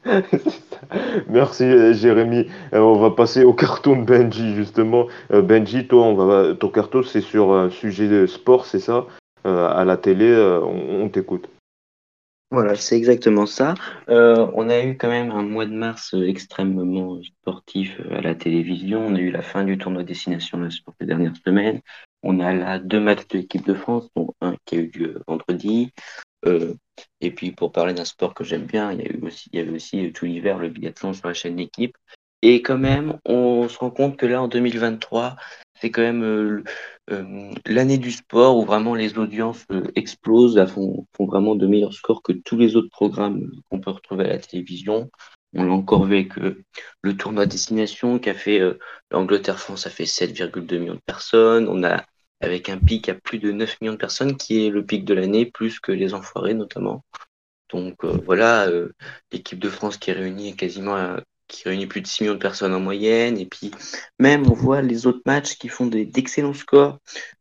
Merci 1.28 1.94
Jérémy. 1.94 2.48
Euh, 2.72 2.78
on 2.78 2.98
va 2.98 3.10
passer 3.10 3.44
au 3.44 3.52
carton 3.52 3.96
de 3.96 4.04
Benji 4.04 4.54
justement. 4.54 5.06
Euh, 5.32 5.42
Benji, 5.42 5.86
toi, 5.86 6.04
on 6.04 6.14
va, 6.14 6.54
ton 6.54 6.68
carton 6.68 7.02
c'est 7.02 7.20
sur 7.20 7.52
un 7.52 7.70
sujet 7.70 8.08
de 8.08 8.26
sport, 8.26 8.66
c'est 8.66 8.80
ça? 8.80 9.06
Euh, 9.46 9.68
À 9.68 9.84
la 9.84 9.96
télé, 9.96 10.32
on 10.62 11.08
t'écoute. 11.08 11.48
Voilà, 12.52 12.76
c'est 12.76 12.96
exactement 12.96 13.44
ça. 13.44 13.74
Euh, 14.08 14.48
on 14.54 14.68
a 14.68 14.80
eu 14.84 14.96
quand 14.96 15.08
même 15.08 15.32
un 15.32 15.42
mois 15.42 15.66
de 15.66 15.72
mars 15.72 16.14
euh, 16.14 16.28
extrêmement 16.28 17.20
sportif 17.22 17.98
euh, 18.00 18.18
à 18.18 18.20
la 18.20 18.36
télévision. 18.36 19.04
On 19.04 19.16
a 19.16 19.18
eu 19.18 19.32
la 19.32 19.42
fin 19.42 19.64
du 19.64 19.76
tournoi 19.78 20.04
Destination 20.04 20.58
de 20.58 20.70
Sport 20.70 20.94
les 21.00 21.06
dernières 21.08 21.36
semaines. 21.44 21.80
On 22.22 22.38
a 22.38 22.52
là 22.52 22.78
deux 22.78 23.00
matchs 23.00 23.26
de 23.28 23.38
l'équipe 23.38 23.66
de 23.66 23.74
France, 23.74 24.08
dont 24.14 24.32
un 24.40 24.54
qui 24.64 24.76
a 24.76 24.78
eu 24.78 24.90
lieu 24.90 25.22
vendredi. 25.26 25.90
et 27.20 27.30
puis 27.32 27.50
pour 27.50 27.72
parler 27.72 27.94
d'un 27.94 28.04
sport 28.04 28.32
que 28.32 28.44
j'aime 28.44 28.66
bien, 28.66 28.92
il 28.92 29.00
y, 29.00 29.02
a 29.02 29.10
eu 29.10 29.20
aussi, 29.22 29.50
avait 29.58 29.70
aussi 29.70 30.12
tout 30.12 30.26
l'hiver 30.26 30.58
le 30.58 30.68
biathlon 30.68 31.12
sur 31.12 31.26
la 31.26 31.34
chaîne 31.34 31.56
d'équipe. 31.56 31.96
Et 32.42 32.62
quand 32.62 32.78
même, 32.78 33.18
on 33.24 33.68
se 33.68 33.78
rend 33.78 33.90
compte 33.90 34.16
que 34.16 34.26
là, 34.26 34.40
en 34.40 34.48
2023, 34.48 35.36
c'est 35.80 35.90
quand 35.90 36.02
même 36.02 36.62
l'année 37.08 37.98
du 37.98 38.10
sport 38.10 38.56
où 38.56 38.64
vraiment 38.64 38.94
les 38.94 39.18
audiences 39.18 39.64
euh, 39.70 39.84
explosent, 39.94 40.64
font, 40.66 41.06
vraiment 41.18 41.54
de 41.54 41.66
meilleurs 41.66 41.94
scores 41.94 42.22
que 42.22 42.32
tous 42.32 42.56
les 42.56 42.76
autres 42.76 42.90
programmes 42.90 43.50
qu'on 43.70 43.80
peut 43.80 43.90
retrouver 43.90 44.24
à 44.24 44.28
la 44.28 44.38
télévision. 44.38 45.10
On 45.54 45.64
l'a 45.64 45.72
encore 45.72 46.04
vu 46.04 46.16
avec 46.16 46.34
le 47.02 47.16
tournoi 47.16 47.46
destination 47.46 48.18
qui 48.18 48.28
a 48.28 48.34
fait 48.34 48.60
l'Angleterre-France 49.10 49.86
a 49.86 49.90
fait 49.90 50.04
7,2 50.04 50.78
millions 50.78 50.94
de 50.94 51.00
personnes. 51.06 51.68
On 51.68 51.82
a 51.82 52.04
avec 52.40 52.68
un 52.68 52.78
pic 52.78 53.08
à 53.08 53.14
plus 53.14 53.38
de 53.38 53.52
9 53.52 53.80
millions 53.80 53.94
de 53.94 53.98
personnes 53.98 54.36
qui 54.36 54.66
est 54.66 54.70
le 54.70 54.84
pic 54.84 55.04
de 55.04 55.14
l'année, 55.14 55.46
plus 55.46 55.80
que 55.80 55.92
les 55.92 56.12
enfoirés 56.12 56.52
notamment. 56.52 57.04
Donc 57.70 58.04
voilà, 58.04 58.68
l'équipe 59.32 59.58
de 59.58 59.70
France 59.70 59.96
qui 59.96 60.10
est 60.10 60.14
réunie 60.14 60.54
quasiment 60.56 61.16
qui 61.48 61.68
réunit 61.68 61.86
plus 61.86 62.00
de 62.00 62.06
6 62.06 62.22
millions 62.22 62.34
de 62.34 62.38
personnes 62.38 62.74
en 62.74 62.80
moyenne. 62.80 63.38
Et 63.38 63.46
puis, 63.46 63.70
même, 64.18 64.50
on 64.50 64.54
voit 64.54 64.82
les 64.82 65.06
autres 65.06 65.22
matchs 65.26 65.56
qui 65.56 65.68
font 65.68 65.86
d'excellents 65.86 66.54
scores. 66.54 66.98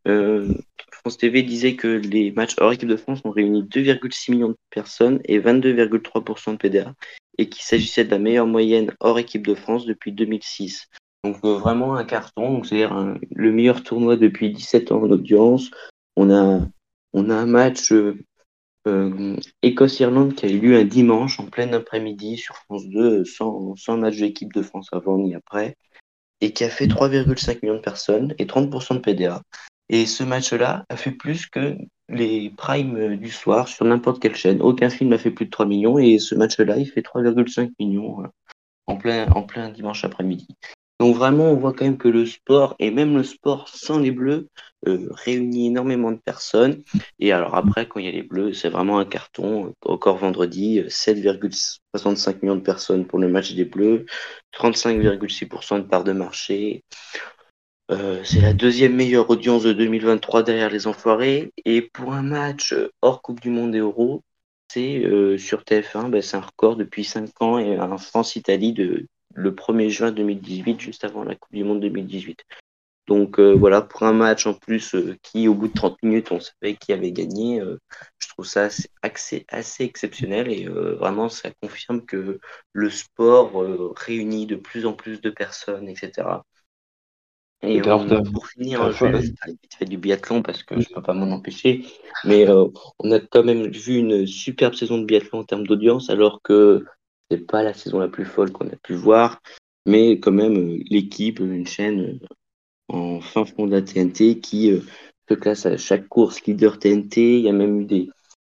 Euh, 0.07 0.53
France 0.91 1.17
TV 1.17 1.43
disait 1.43 1.75
que 1.75 1.87
les 1.87 2.31
matchs 2.31 2.55
hors 2.59 2.71
équipe 2.71 2.89
de 2.89 2.95
France 2.95 3.21
ont 3.25 3.31
réuni 3.31 3.63
2,6 3.63 4.31
millions 4.31 4.49
de 4.49 4.57
personnes 4.69 5.19
et 5.25 5.39
22,3% 5.39 6.53
de 6.53 6.57
PDA, 6.57 6.93
et 7.37 7.49
qu'il 7.49 7.63
s'agissait 7.63 8.05
de 8.05 8.11
la 8.11 8.19
meilleure 8.19 8.47
moyenne 8.47 8.93
hors 8.99 9.19
équipe 9.19 9.45
de 9.45 9.55
France 9.55 9.85
depuis 9.85 10.11
2006. 10.11 10.87
Donc, 11.23 11.37
euh, 11.43 11.57
vraiment 11.57 11.95
un 11.95 12.05
carton, 12.05 12.63
c'est-à-dire 12.63 13.15
le 13.31 13.51
meilleur 13.51 13.83
tournoi 13.83 14.15
depuis 14.15 14.51
17 14.51 14.91
ans 14.91 15.05
d'audience. 15.05 15.69
On 16.15 16.31
a, 16.31 16.61
on 17.13 17.29
a 17.29 17.35
un 17.35 17.45
match 17.45 17.91
euh, 17.91 18.17
euh, 18.87 19.35
Écosse-Irlande 19.61 20.35
qui 20.35 20.45
a 20.45 20.49
eu 20.49 20.59
lieu 20.59 20.77
un 20.77 20.85
dimanche 20.85 21.39
en 21.39 21.45
plein 21.45 21.71
après-midi 21.73 22.37
sur 22.37 22.55
France 22.55 22.87
2, 22.87 23.25
sans, 23.25 23.75
sans 23.75 23.97
match 23.97 24.17
d'équipe 24.17 24.53
de 24.53 24.61
France 24.61 24.89
avant 24.91 25.17
ni 25.17 25.35
après, 25.35 25.75
et 26.41 26.53
qui 26.53 26.63
a 26.63 26.69
fait 26.69 26.87
3,5 26.87 27.59
millions 27.63 27.75
de 27.75 27.81
personnes 27.81 28.35
et 28.37 28.45
30% 28.45 28.95
de 28.95 28.99
PDA. 28.99 29.41
Et 29.89 30.05
ce 30.05 30.23
match-là 30.23 30.85
a 30.89 30.97
fait 30.97 31.11
plus 31.11 31.45
que 31.47 31.77
les 32.09 32.49
primes 32.51 33.17
du 33.17 33.29
soir 33.29 33.67
sur 33.67 33.85
n'importe 33.85 34.21
quelle 34.21 34.35
chaîne. 34.35 34.61
Aucun 34.61 34.89
film 34.89 35.09
n'a 35.09 35.17
fait 35.17 35.31
plus 35.31 35.45
de 35.45 35.51
3 35.51 35.65
millions 35.65 35.97
et 35.97 36.19
ce 36.19 36.35
match-là, 36.35 36.77
il 36.77 36.89
fait 36.89 37.01
3,5 37.01 37.71
millions 37.79 38.23
euh, 38.23 38.27
en 38.87 38.97
plein, 38.97 39.27
en 39.31 39.43
plein 39.43 39.69
dimanche 39.69 40.03
après-midi. 40.03 40.47
Donc 40.99 41.15
vraiment, 41.15 41.51
on 41.51 41.55
voit 41.57 41.73
quand 41.73 41.85
même 41.85 41.97
que 41.97 42.07
le 42.07 42.25
sport, 42.25 42.75
et 42.79 42.89
même 42.89 43.15
le 43.15 43.23
sport 43.23 43.67
sans 43.67 43.99
les 43.99 44.11
bleus, 44.11 44.47
euh, 44.87 45.09
réunit 45.11 45.67
énormément 45.67 46.11
de 46.11 46.17
personnes. 46.17 46.83
Et 47.19 47.31
alors 47.33 47.55
après, 47.55 47.87
quand 47.87 47.99
il 47.99 48.05
y 48.05 48.09
a 48.09 48.11
les 48.11 48.23
bleus, 48.23 48.53
c'est 48.53 48.69
vraiment 48.69 48.99
un 48.99 49.05
carton. 49.05 49.73
Encore 49.83 50.17
vendredi, 50.17 50.81
7,65 50.87 52.41
millions 52.41 52.55
de 52.55 52.61
personnes 52.61 53.05
pour 53.05 53.19
le 53.19 53.27
match 53.27 53.53
des 53.53 53.65
bleus, 53.65 54.05
35,6% 54.53 55.79
de 55.79 55.83
part 55.83 56.05
de 56.05 56.13
marché. 56.13 56.83
Euh, 57.91 58.23
c'est 58.23 58.41
la 58.41 58.53
deuxième 58.53 58.95
meilleure 58.95 59.29
audience 59.29 59.63
de 59.63 59.73
2023 59.73 60.43
derrière 60.43 60.69
les 60.69 60.87
Enfoirés. 60.87 61.51
Et 61.65 61.81
pour 61.81 62.13
un 62.13 62.23
match 62.23 62.73
hors 63.01 63.21
Coupe 63.21 63.41
du 63.41 63.49
Monde 63.49 63.75
et 63.75 63.79
Euro, 63.79 64.23
c'est 64.71 65.03
euh, 65.05 65.37
sur 65.37 65.63
TF1, 65.63 66.09
ben, 66.09 66.21
c'est 66.21 66.37
un 66.37 66.41
record 66.41 66.75
depuis 66.77 67.03
5 67.03 67.41
ans 67.41 67.59
et 67.59 67.75
un 67.75 67.97
France-Italie 67.97 68.73
de 68.73 69.07
le 69.35 69.51
1er 69.51 69.89
juin 69.89 70.11
2018, 70.11 70.79
juste 70.79 71.03
avant 71.03 71.23
la 71.23 71.35
Coupe 71.35 71.53
du 71.53 71.63
Monde 71.63 71.81
2018. 71.81 72.43
Donc 73.07 73.39
euh, 73.39 73.53
voilà, 73.53 73.81
pour 73.81 74.03
un 74.03 74.13
match 74.13 74.47
en 74.47 74.53
plus 74.53 74.95
euh, 74.95 75.15
qui, 75.21 75.47
au 75.47 75.53
bout 75.53 75.67
de 75.67 75.73
30 75.73 76.01
minutes, 76.01 76.31
on 76.31 76.39
savait 76.39 76.75
qui 76.75 76.91
avait 76.91 77.11
gagné, 77.11 77.61
euh, 77.61 77.77
je 78.17 78.29
trouve 78.29 78.45
ça 78.45 78.69
assez, 79.03 79.45
assez, 79.49 79.83
exceptionnel 79.83 80.51
et 80.51 80.65
vraiment 80.65 81.29
ça 81.29 81.51
confirme 81.61 82.03
que 82.03 82.39
le 82.73 82.89
sport 82.89 83.63
réunit 83.95 84.47
de 84.47 84.55
plus 84.55 84.87
en 84.87 84.93
plus 84.93 85.21
de 85.21 85.29
personnes, 85.29 85.87
etc. 85.87 86.27
Et 87.61 87.81
pour 87.81 88.47
finir, 88.47 88.91
je 88.91 89.05
vais 89.05 89.33
fait 89.77 89.85
du 89.85 89.97
biathlon 89.97 90.41
parce 90.41 90.63
que 90.63 90.79
je 90.79 90.89
ne 90.89 90.95
peux 90.95 91.01
pas 91.01 91.13
m'en 91.13 91.31
empêcher, 91.31 91.85
mais 92.23 92.47
on 92.47 93.11
a 93.11 93.19
quand 93.19 93.43
même 93.43 93.67
vu 93.67 93.97
une 93.97 94.25
superbe 94.25 94.73
saison 94.73 94.97
de 94.97 95.05
biathlon 95.05 95.39
en 95.39 95.43
termes 95.43 95.67
d'audience 95.67 96.09
alors 96.09 96.41
que 96.41 96.83
c'est 97.29 97.45
pas 97.45 97.63
la 97.63 97.73
saison 97.73 97.99
la 97.99 98.07
plus 98.07 98.25
folle 98.25 98.51
qu'on 98.51 98.67
a 98.67 98.75
pu 98.75 98.93
voir, 98.93 99.41
mais 99.85 100.19
quand 100.19 100.31
même 100.31 100.57
euh, 100.57 100.83
l'équipe, 100.89 101.39
une 101.39 101.67
chaîne 101.67 102.01
euh, 102.01 102.27
en 102.89 103.21
fin 103.21 103.45
fond 103.45 103.67
de 103.67 103.71
la 103.71 103.81
TNT 103.81 104.39
qui 104.39 104.71
euh, 104.71 104.81
se 105.29 105.35
classe 105.35 105.65
à 105.65 105.77
chaque 105.77 106.07
course 106.07 106.43
leader 106.43 106.79
TNT. 106.79 107.39
Il 107.39 107.45
y 107.45 107.49
a 107.49 107.53
même 107.53 107.81
eu 107.81 107.85
des 107.85 108.09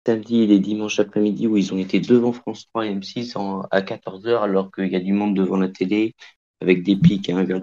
samedis 0.05 0.43
et 0.43 0.47
des 0.47 0.59
dimanches 0.59 0.99
après-midi 0.99 1.47
où 1.47 1.57
ils 1.57 1.73
ont 1.73 1.77
été 1.77 1.99
devant 1.99 2.33
France 2.33 2.67
3 2.67 2.87
et 2.87 2.95
M6 2.95 3.35
à 3.71 3.81
14h 3.81 4.41
alors 4.41 4.71
qu'il 4.71 4.91
y 4.91 4.95
a 4.95 4.99
du 4.99 5.13
monde 5.13 5.35
devant 5.35 5.57
la 5.57 5.69
télé 5.69 6.15
avec 6.61 6.83
des 6.83 6.95
pics 6.95 7.29
à 7.29 7.33
1,5 7.33 7.37
million 7.43 7.59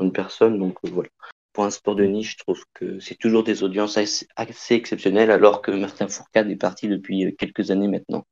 de 0.00 0.10
personnes. 0.10 0.58
Donc 0.58 0.78
voilà. 0.84 1.08
Pour 1.52 1.64
un 1.64 1.70
sport 1.70 1.96
de 1.96 2.04
niche, 2.04 2.32
je 2.32 2.38
trouve 2.38 2.64
que 2.72 2.98
c'est 2.98 3.16
toujours 3.16 3.44
des 3.44 3.62
audiences 3.62 3.98
assez 3.98 4.74
exceptionnelles 4.74 5.30
alors 5.30 5.60
que 5.60 5.70
Martin 5.70 6.08
Fourcade 6.08 6.50
est 6.50 6.56
parti 6.56 6.88
depuis 6.88 7.36
quelques 7.36 7.70
années 7.70 7.88
maintenant. 7.88 8.24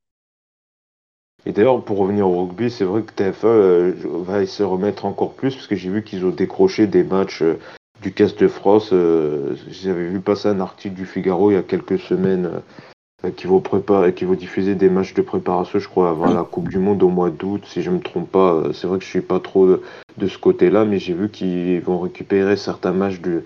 Et 1.47 1.53
d'ailleurs, 1.53 1.83
pour 1.83 1.99
revenir 1.99 2.29
au 2.29 2.45
rugby, 2.45 2.71
c'est 2.71 2.85
vrai 2.85 3.03
que 3.03 3.13
TF1 3.13 3.47
euh, 3.47 3.93
va 4.05 4.45
se 4.47 4.63
remettre 4.63 5.07
encore 5.07 5.33
plus, 5.33 5.55
parce 5.55 5.67
que 5.67 5.77
j'ai 5.77 5.89
vu 5.89 6.03
qu'ils 6.03 6.25
ont 6.25 6.31
décroché 6.31 6.87
des 6.87 7.03
matchs 7.03 7.43
euh, 7.43 7.59
du 8.03 8.13
Caisse 8.13 8.37
de 8.37 8.49
France. 8.49 8.91
Euh, 8.93 9.57
j'avais 9.69 10.09
vu 10.09 10.21
passer 10.21 10.49
un 10.49 10.61
article 10.61 10.95
du 10.95 11.07
Figaro 11.07 11.51
il 11.51 11.55
y 11.55 11.57
a 11.57 11.63
quelques 11.63 11.99
semaines 11.99 12.51
qui 13.37 13.47
vont 13.47 13.61
préparer, 13.61 14.15
qui 14.15 14.25
vont 14.25 14.35
diffuser 14.35 14.75
des 14.75 14.89
matchs 14.89 15.13
de 15.15 15.23
préparation, 15.23 15.79
je 15.79 15.89
crois, 15.89 16.11
avant 16.11 16.33
la 16.33 16.43
Coupe 16.43 16.69
du 16.69 16.79
Monde 16.79 17.03
au 17.03 17.09
mois 17.09 17.31
d'août, 17.31 17.63
si 17.67 17.83
je 17.83 17.91
me 17.91 18.01
trompe 18.01 18.31
pas. 18.31 18.63
C'est 18.73 18.87
vrai 18.87 18.99
que 18.99 19.05
je 19.05 19.11
suis 19.11 19.21
pas 19.21 19.41
trop 19.41 19.67
de, 19.67 20.27
ce 20.27 20.39
côté-là, 20.39 20.85
mais 20.85 20.99
j'ai 20.99 21.13
vu 21.13 21.29
qu'ils 21.29 21.81
vont 21.81 21.99
récupérer 21.99 22.57
certains 22.57 22.93
matchs 22.93 23.21
du, 23.21 23.41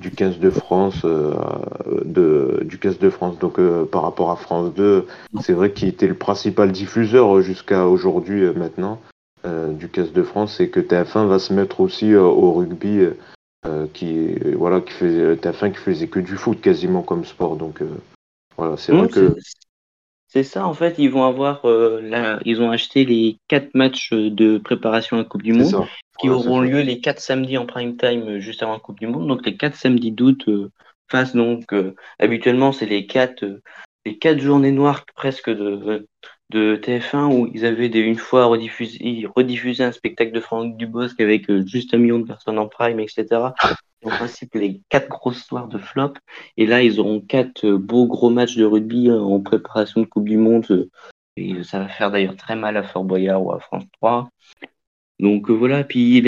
du 0.00 0.10
15 0.10 0.38
de 0.38 0.50
France, 0.50 1.02
euh, 1.04 1.34
de, 2.04 2.60
du 2.64 2.78
15 2.78 2.98
de 2.98 3.10
France. 3.10 3.38
Donc 3.38 3.58
euh, 3.58 3.84
par 3.84 4.02
rapport 4.02 4.30
à 4.30 4.36
France 4.36 4.74
2, 4.74 5.06
c'est 5.40 5.52
vrai 5.52 5.72
qu'il 5.72 5.88
était 5.88 6.08
le 6.08 6.14
principal 6.14 6.72
diffuseur 6.72 7.40
jusqu'à 7.42 7.86
aujourd'hui 7.86 8.44
euh, 8.44 8.52
maintenant 8.54 9.00
du 9.72 9.88
15 9.88 10.12
de 10.12 10.22
France, 10.22 10.60
et 10.60 10.68
que 10.68 10.80
TF1 10.80 11.26
va 11.26 11.38
se 11.38 11.54
mettre 11.54 11.80
aussi 11.80 12.14
au 12.14 12.52
rugby, 12.52 13.06
qui 13.94 14.34
voilà, 14.54 14.82
qui 14.82 14.92
faisait 14.92 15.32
TF1 15.36 15.72
qui 15.72 15.78
faisait 15.78 16.08
que 16.08 16.20
du 16.20 16.36
foot 16.36 16.60
quasiment 16.60 17.00
comme 17.00 17.24
sport. 17.24 17.56
Donc 17.56 17.80
voilà, 18.60 18.76
c'est 18.76 18.92
vrai 18.92 19.08
que 19.08 19.34
c'est 20.28 20.44
ça, 20.44 20.66
en 20.66 20.74
fait, 20.74 20.94
ils 20.98 21.10
vont 21.10 21.24
avoir, 21.24 21.62
ils 22.44 22.62
ont 22.62 22.70
acheté 22.70 23.04
les 23.04 23.38
quatre 23.48 23.74
matchs 23.74 24.12
de 24.12 24.58
préparation 24.58 25.16
à 25.16 25.20
la 25.20 25.24
Coupe 25.24 25.42
du 25.42 25.52
Monde 25.52 25.86
qui 26.20 26.28
auront 26.28 26.60
lieu 26.60 26.80
les 26.80 27.00
quatre 27.00 27.20
samedis 27.20 27.58
en 27.58 27.66
prime 27.66 27.96
time 27.96 28.28
euh, 28.28 28.40
juste 28.40 28.62
avant 28.62 28.74
la 28.74 28.80
Coupe 28.80 29.00
du 29.00 29.06
Monde. 29.06 29.26
Donc 29.26 29.44
les 29.46 29.56
quatre 29.56 29.76
samedis 29.76 30.12
d'août 30.12 30.44
euh, 30.48 30.70
face 31.08 31.34
donc 31.34 31.72
euh, 31.72 31.94
habituellement 32.18 32.72
c'est 32.72 32.86
les 32.86 33.06
quatre 33.06 33.44
les 34.04 34.18
quatre 34.18 34.38
journées 34.38 34.70
noires 34.70 35.04
presque 35.14 35.50
de, 35.50 36.06
de 36.50 36.76
TF1 36.76 37.32
où 37.32 37.50
ils 37.54 37.64
avaient 37.64 37.86
une 37.86 38.16
fois 38.16 38.46
rediffusé, 38.46 39.84
un 39.84 39.92
spectacle 39.92 40.32
de 40.32 40.40
Franck 40.40 40.76
Dubosc 40.76 41.20
avec 41.20 41.50
juste 41.66 41.94
un 41.94 41.98
million 41.98 42.18
de 42.18 42.26
personnes 42.26 42.58
en 42.58 42.68
prime, 42.68 43.00
etc. 43.00 43.26
En 44.04 44.08
principe, 44.08 44.54
les 44.54 44.80
quatre 44.88 45.08
grosses 45.08 45.44
soirs 45.44 45.68
de 45.68 45.78
flop. 45.78 46.14
Et 46.56 46.66
là, 46.66 46.82
ils 46.82 47.00
auront 47.00 47.20
quatre 47.20 47.70
beaux 47.70 48.06
gros 48.06 48.30
matchs 48.30 48.56
de 48.56 48.64
rugby 48.64 49.10
en 49.10 49.40
préparation 49.40 50.00
de 50.00 50.06
Coupe 50.06 50.28
du 50.28 50.38
Monde. 50.38 50.88
Et 51.36 51.62
ça 51.62 51.78
va 51.78 51.88
faire 51.88 52.10
d'ailleurs 52.10 52.36
très 52.36 52.56
mal 52.56 52.76
à 52.76 52.82
Fort 52.82 53.04
Boyard 53.04 53.42
ou 53.42 53.52
à 53.52 53.60
France 53.60 53.84
3. 54.00 54.28
Donc 55.20 55.50
euh, 55.50 55.52
voilà, 55.52 55.84
puis 55.84 56.18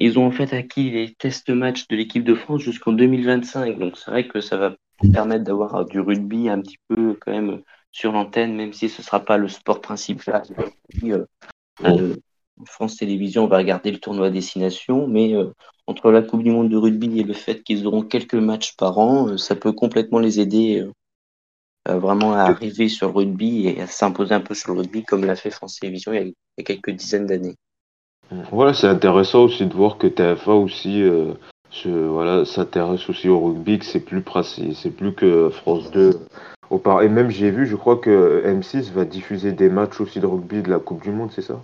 ils 0.00 0.18
ont 0.18 0.26
en 0.26 0.32
fait 0.32 0.52
acquis 0.52 0.90
les 0.90 1.14
test 1.14 1.50
matchs 1.50 1.86
de 1.86 1.94
l'équipe 1.94 2.24
de 2.24 2.34
France 2.34 2.62
jusqu'en 2.62 2.92
2025. 2.92 3.78
Donc 3.78 3.96
c'est 3.96 4.10
vrai 4.10 4.26
que 4.26 4.40
ça 4.40 4.56
va 4.56 4.74
permettre 5.12 5.44
d'avoir 5.44 5.84
du 5.86 6.00
rugby 6.00 6.48
un 6.48 6.60
petit 6.60 6.78
peu 6.88 7.16
quand 7.20 7.30
même 7.30 7.62
sur 7.92 8.12
l'antenne, 8.12 8.54
même 8.54 8.72
si 8.72 8.88
ce 8.88 9.00
ne 9.00 9.04
sera 9.04 9.20
pas 9.20 9.36
le 9.36 9.48
sport 9.48 9.80
principal. 9.80 10.42
Euh, 11.02 11.24
euh, 11.84 12.16
France 12.64 12.96
Télévisions 12.96 13.46
va 13.46 13.58
regarder 13.58 13.90
le 13.90 13.98
tournoi 13.98 14.30
destination, 14.30 15.06
mais 15.06 15.34
entre 15.86 16.10
la 16.10 16.22
Coupe 16.22 16.42
du 16.42 16.50
Monde 16.50 16.68
de 16.68 16.76
rugby 16.76 17.20
et 17.20 17.24
le 17.24 17.32
fait 17.32 17.62
qu'ils 17.62 17.86
auront 17.86 18.02
quelques 18.02 18.34
matchs 18.34 18.76
par 18.76 18.98
an, 18.98 19.38
ça 19.38 19.56
peut 19.56 19.72
complètement 19.72 20.18
les 20.18 20.40
aider 20.40 20.86
vraiment 21.86 22.34
à 22.34 22.42
arriver 22.42 22.88
sur 22.88 23.08
le 23.08 23.14
rugby 23.14 23.66
et 23.66 23.80
à 23.80 23.86
s'imposer 23.86 24.34
un 24.34 24.40
peu 24.40 24.54
sur 24.54 24.74
le 24.74 24.80
rugby 24.80 25.04
comme 25.04 25.24
l'a 25.24 25.36
fait 25.36 25.50
France 25.50 25.78
Télévisions 25.80 26.12
il 26.12 26.34
y 26.58 26.60
a 26.60 26.62
quelques 26.64 26.90
dizaines 26.90 27.26
d'années. 27.26 27.56
Voilà, 28.52 28.74
c'est 28.74 28.86
intéressant 28.86 29.44
aussi 29.44 29.66
de 29.66 29.74
voir 29.74 29.96
que 29.96 30.06
TF1 30.06 30.50
aussi 30.50 31.02
euh, 31.86 32.08
voilà, 32.08 32.44
s'intéresse 32.44 33.08
aussi 33.08 33.28
au 33.28 33.40
rugby, 33.40 33.78
que 33.78 33.84
c'est 33.84 34.00
plus 34.00 34.22
c'est 34.74 34.90
plus 34.90 35.14
que 35.14 35.50
France 35.50 35.90
2. 35.90 36.20
Et 36.70 37.08
même 37.08 37.30
j'ai 37.30 37.50
vu, 37.50 37.66
je 37.66 37.76
crois 37.76 37.96
que 37.96 38.42
M6 38.46 38.92
va 38.92 39.04
diffuser 39.04 39.52
des 39.52 39.68
matchs 39.68 40.00
aussi 40.00 40.20
de 40.20 40.26
rugby 40.26 40.62
de 40.62 40.70
la 40.70 40.78
Coupe 40.78 41.02
du 41.02 41.10
Monde, 41.10 41.30
c'est 41.34 41.42
ça? 41.42 41.60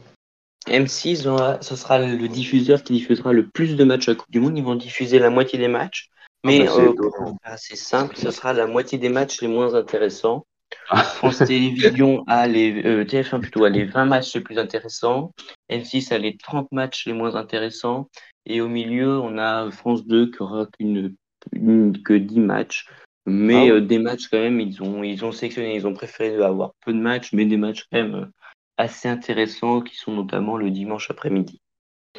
M6, 0.68 1.60
ce 1.60 1.76
sera 1.76 1.98
le 1.98 2.28
diffuseur 2.28 2.82
qui 2.82 2.94
diffusera 2.94 3.32
le 3.32 3.46
plus 3.46 3.76
de 3.76 3.84
matchs 3.84 4.08
à 4.08 4.12
la 4.12 4.16
Coupe 4.16 4.32
du 4.32 4.40
Monde. 4.40 4.58
Ils 4.58 4.64
vont 4.64 4.74
diffuser 4.74 5.20
la 5.20 5.30
moitié 5.30 5.58
des 5.58 5.68
matchs. 5.68 6.10
Mais 6.44 6.66
ah 6.68 6.72
bah, 6.76 7.52
euh, 7.52 7.54
c'est 7.56 7.76
simple, 7.76 8.16
ce 8.16 8.30
sera 8.30 8.52
la 8.52 8.66
moitié 8.66 8.98
des 8.98 9.08
matchs 9.08 9.40
les 9.40 9.48
moins 9.48 9.74
intéressants. 9.74 10.44
France 10.88 11.38
Télévisions 11.38 12.24
a 12.26 12.46
les 12.46 13.04
TF1 13.04 13.40
plutôt 13.40 13.64
a 13.64 13.68
les 13.68 13.84
20 13.84 14.04
matchs 14.04 14.34
les 14.34 14.40
plus 14.40 14.58
intéressants, 14.58 15.32
M6 15.70 16.12
a 16.12 16.18
les 16.18 16.36
30 16.36 16.70
matchs 16.72 17.06
les 17.06 17.12
moins 17.12 17.36
intéressants, 17.36 18.08
et 18.46 18.60
au 18.60 18.68
milieu 18.68 19.18
on 19.20 19.38
a 19.38 19.70
France 19.70 20.06
2 20.06 20.30
qui 20.30 20.42
aura 20.42 20.66
que 20.76 22.16
10 22.16 22.40
matchs. 22.40 22.86
Mais 23.26 23.70
ah 23.70 23.80
des 23.80 23.98
matchs 23.98 24.28
quand 24.28 24.38
même, 24.38 24.60
ils 24.60 24.82
ont, 24.82 25.02
ils 25.02 25.24
ont 25.24 25.32
sélectionné, 25.32 25.74
ils 25.74 25.86
ont 25.86 25.94
préféré 25.94 26.42
avoir 26.44 26.72
peu 26.84 26.92
de 26.92 26.98
matchs, 26.98 27.32
mais 27.32 27.44
des 27.44 27.56
matchs 27.56 27.84
quand 27.90 27.98
même 27.98 28.30
assez 28.76 29.08
intéressants 29.08 29.80
qui 29.80 29.96
sont 29.96 30.12
notamment 30.12 30.56
le 30.56 30.70
dimanche 30.70 31.10
après-midi. 31.10 31.60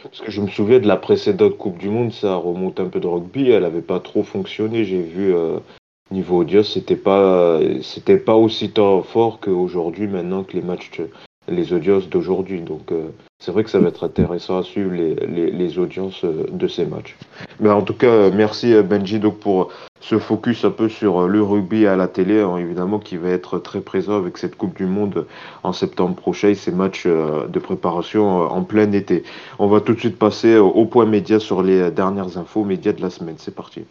Parce 0.04 0.22
que 0.22 0.30
je 0.30 0.41
me 0.41 0.48
souviens 0.48 0.80
de 0.80 0.88
la 0.88 0.98
précédente 0.98 1.58
Coupe 1.58 1.78
du 1.78 1.89
Monde, 1.89 2.12
ça 2.12 2.36
remonte 2.36 2.80
un 2.80 2.88
peu 2.88 3.00
de 3.00 3.08
rugby, 3.08 3.50
elle 3.50 3.63
n'avait 3.63 3.82
pas 3.82 4.00
trop 4.00 4.24
fonctionné. 4.24 4.84
J'ai 4.84 5.02
vu 5.02 5.34
euh, 5.34 5.60
niveau 6.12 6.41
audio, 6.41 6.62
c'était 6.62 6.96
pas 6.96 7.60
c'était 7.82 8.17
pas 8.17 8.36
aussi 8.36 8.72
fort 8.76 9.39
qu'aujourd'hui 9.39 10.08
maintenant 10.08 10.43
que 10.43 10.54
les 10.54 10.62
matchs 10.62 10.91
les 11.47 11.73
audiences 11.73 12.10
d'aujourd'hui. 12.10 12.62
Donc 12.62 12.91
euh, 12.91 13.07
c'est 13.39 13.51
vrai 13.51 13.63
que 13.63 13.69
ça 13.69 13.79
va 13.79 13.89
être 13.89 14.03
intéressant 14.03 14.57
à 14.57 14.63
suivre 14.63 14.91
les, 14.91 15.15
les, 15.51 15.79
audiences 15.79 16.23
euh, 16.23 16.45
de 16.51 16.67
ces 16.67 16.86
matchs. 16.86 17.15
Mais 17.60 17.69
en 17.69 17.81
tout 17.81 17.93
cas, 17.93 18.29
merci 18.29 18.73
Benji 18.81 19.19
donc 19.19 19.39
pour 19.39 19.71
ce 19.99 20.19
focus 20.19 20.63
un 20.63 20.71
peu 20.71 20.89
sur 20.89 21.27
le 21.27 21.41
rugby 21.41 21.88
à 21.88 21.95
la 21.95 22.07
télé, 22.07 22.39
hein, 22.41 22.57
évidemment 22.57 22.99
qui 22.99 23.17
va 23.17 23.29
être 23.29 23.60
très 23.60 23.81
présent 23.81 24.15
avec 24.15 24.38
cette 24.38 24.55
Coupe 24.55 24.75
du 24.75 24.86
Monde 24.86 25.25
en 25.63 25.73
septembre 25.73 26.15
prochain, 26.15 26.53
ces 26.55 26.71
matchs 26.71 27.03
euh, 27.05 27.47
de 27.47 27.60
préparation 27.60 28.41
en 28.41 28.63
plein 28.63 28.91
été. 28.91 29.23
On 29.60 29.67
va 29.67 29.81
tout 29.81 29.93
de 29.93 29.99
suite 29.99 30.17
passer 30.17 30.57
au 30.57 30.86
point 30.86 31.05
média 31.05 31.39
sur 31.39 31.63
les 31.63 31.91
dernières 31.91 32.38
infos 32.38 32.63
médias 32.63 32.93
de 32.93 33.01
la 33.01 33.10
semaine. 33.10 33.36
C'est 33.38 33.55
parti. 33.55 33.83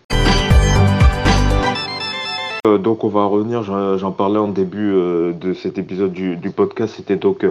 Donc 2.79 3.05
on 3.05 3.09
va 3.09 3.25
revenir, 3.25 3.63
j'en 3.63 4.13
parlais 4.13 4.39
en 4.39 4.49
début 4.49 4.93
de 4.93 5.55
cet 5.55 5.79
épisode 5.79 6.13
du, 6.13 6.51
podcast, 6.51 6.95
c'était 6.97 7.17
donc 7.17 7.45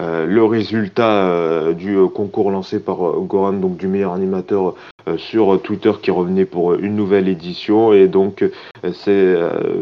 euh, 0.00 0.26
le 0.26 0.44
résultat 0.44 1.26
euh, 1.26 1.72
du 1.72 1.96
euh, 1.96 2.08
concours 2.08 2.50
lancé 2.50 2.80
par 2.80 2.96
Goran, 2.96 3.52
donc 3.52 3.76
du 3.76 3.86
meilleur 3.86 4.12
animateur 4.12 4.74
sur 5.16 5.60
Twitter 5.60 5.90
qui 6.00 6.12
revenait 6.12 6.44
pour 6.44 6.74
une 6.74 6.94
nouvelle 6.94 7.26
édition. 7.26 7.92
Et 7.92 8.06
donc 8.06 8.48
c'est 8.92 9.36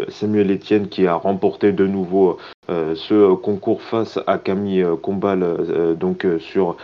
Samuel 0.08 0.50
Etienne 0.50 0.88
qui 0.88 1.06
a 1.06 1.14
remporté 1.14 1.72
de 1.72 1.86
nouveau 1.86 2.38
ce 2.68 3.34
concours 3.34 3.82
face 3.82 4.18
à 4.26 4.38
Camille 4.38 4.82
Combal 5.02 5.96
donc 6.00 6.26
sur 6.38 6.76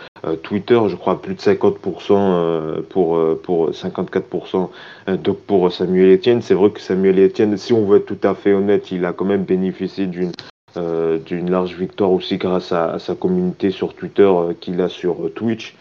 Twitter 0.43 0.79
je 0.87 0.95
crois 0.95 1.21
plus 1.21 1.35
de 1.35 1.39
50% 1.39 2.81
pour 2.89 3.19
pour 3.43 3.71
54% 3.71 4.69
donc 5.17 5.37
pour 5.39 5.71
Samuel 5.71 6.15
Etienne 6.15 6.41
c'est 6.41 6.53
vrai 6.53 6.71
que 6.71 6.79
Samuel 6.79 7.19
Etienne 7.19 7.57
si 7.57 7.73
on 7.73 7.85
veut 7.85 7.97
être 7.97 8.05
tout 8.05 8.27
à 8.27 8.33
fait 8.35 8.53
honnête 8.53 8.91
il 8.91 9.05
a 9.05 9.13
quand 9.13 9.25
même 9.25 9.43
bénéficié 9.43 10.07
d'une 10.07 10.31
euh, 10.77 11.17
d'une 11.17 11.49
large 11.49 11.75
victoire 11.75 12.11
aussi 12.11 12.37
grâce 12.37 12.71
à, 12.71 12.99
sa 12.99 13.15
communauté 13.15 13.71
sur 13.71 13.93
Twitter 13.95 14.23
euh, 14.23 14.53
qu'il 14.59 14.79
a 14.81 14.89
sur 14.89 15.25
euh, 15.25 15.29
Twitch. 15.29 15.75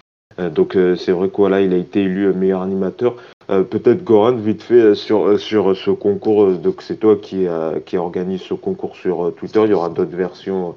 donc 0.54 0.76
c'est 0.98 1.12
vrai 1.12 1.28
que 1.28 1.36
voilà, 1.36 1.62
il 1.62 1.72
a 1.72 1.76
été 1.76 2.02
élu 2.02 2.32
meilleur 2.34 2.60
animateur. 2.60 3.16
Peut-être 3.48 4.04
Goran, 4.04 4.36
vite 4.36 4.62
fait 4.62 4.94
sur 4.94 5.40
sur 5.40 5.74
ce 5.74 5.90
concours. 5.90 6.52
donc 6.58 6.82
c'est 6.82 7.00
toi 7.00 7.16
qui 7.16 7.46
qui 7.86 7.96
organise 7.96 8.42
ce 8.42 8.52
concours 8.52 8.96
sur 8.96 9.32
Twitter. 9.34 9.62
Il 9.64 9.70
y 9.70 9.72
aura 9.72 9.88
d'autres 9.88 10.16
versions 10.16 10.74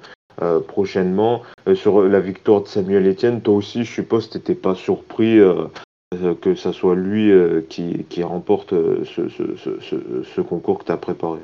prochainement. 0.68 1.44
sur 1.74 2.02
la 2.02 2.20
victoire 2.20 2.62
de 2.62 2.68
Samuel 2.68 3.08
Etienne, 3.08 3.42
toi 3.42 3.56
aussi, 3.56 3.84
je 3.84 3.92
suppose, 3.92 4.30
t'étais 4.30 4.56
pas 4.56 4.76
surpris 4.76 5.40
que 6.42 6.56
ça 6.56 6.74
soit 6.74 6.96
lui 6.96 7.32
qui, 7.70 8.24
remporte 8.24 8.74
ce 8.74 10.42
concours 10.42 10.80
que 10.80 10.86
tu 10.86 10.92
as 10.92 10.98
préparé. 10.98 11.40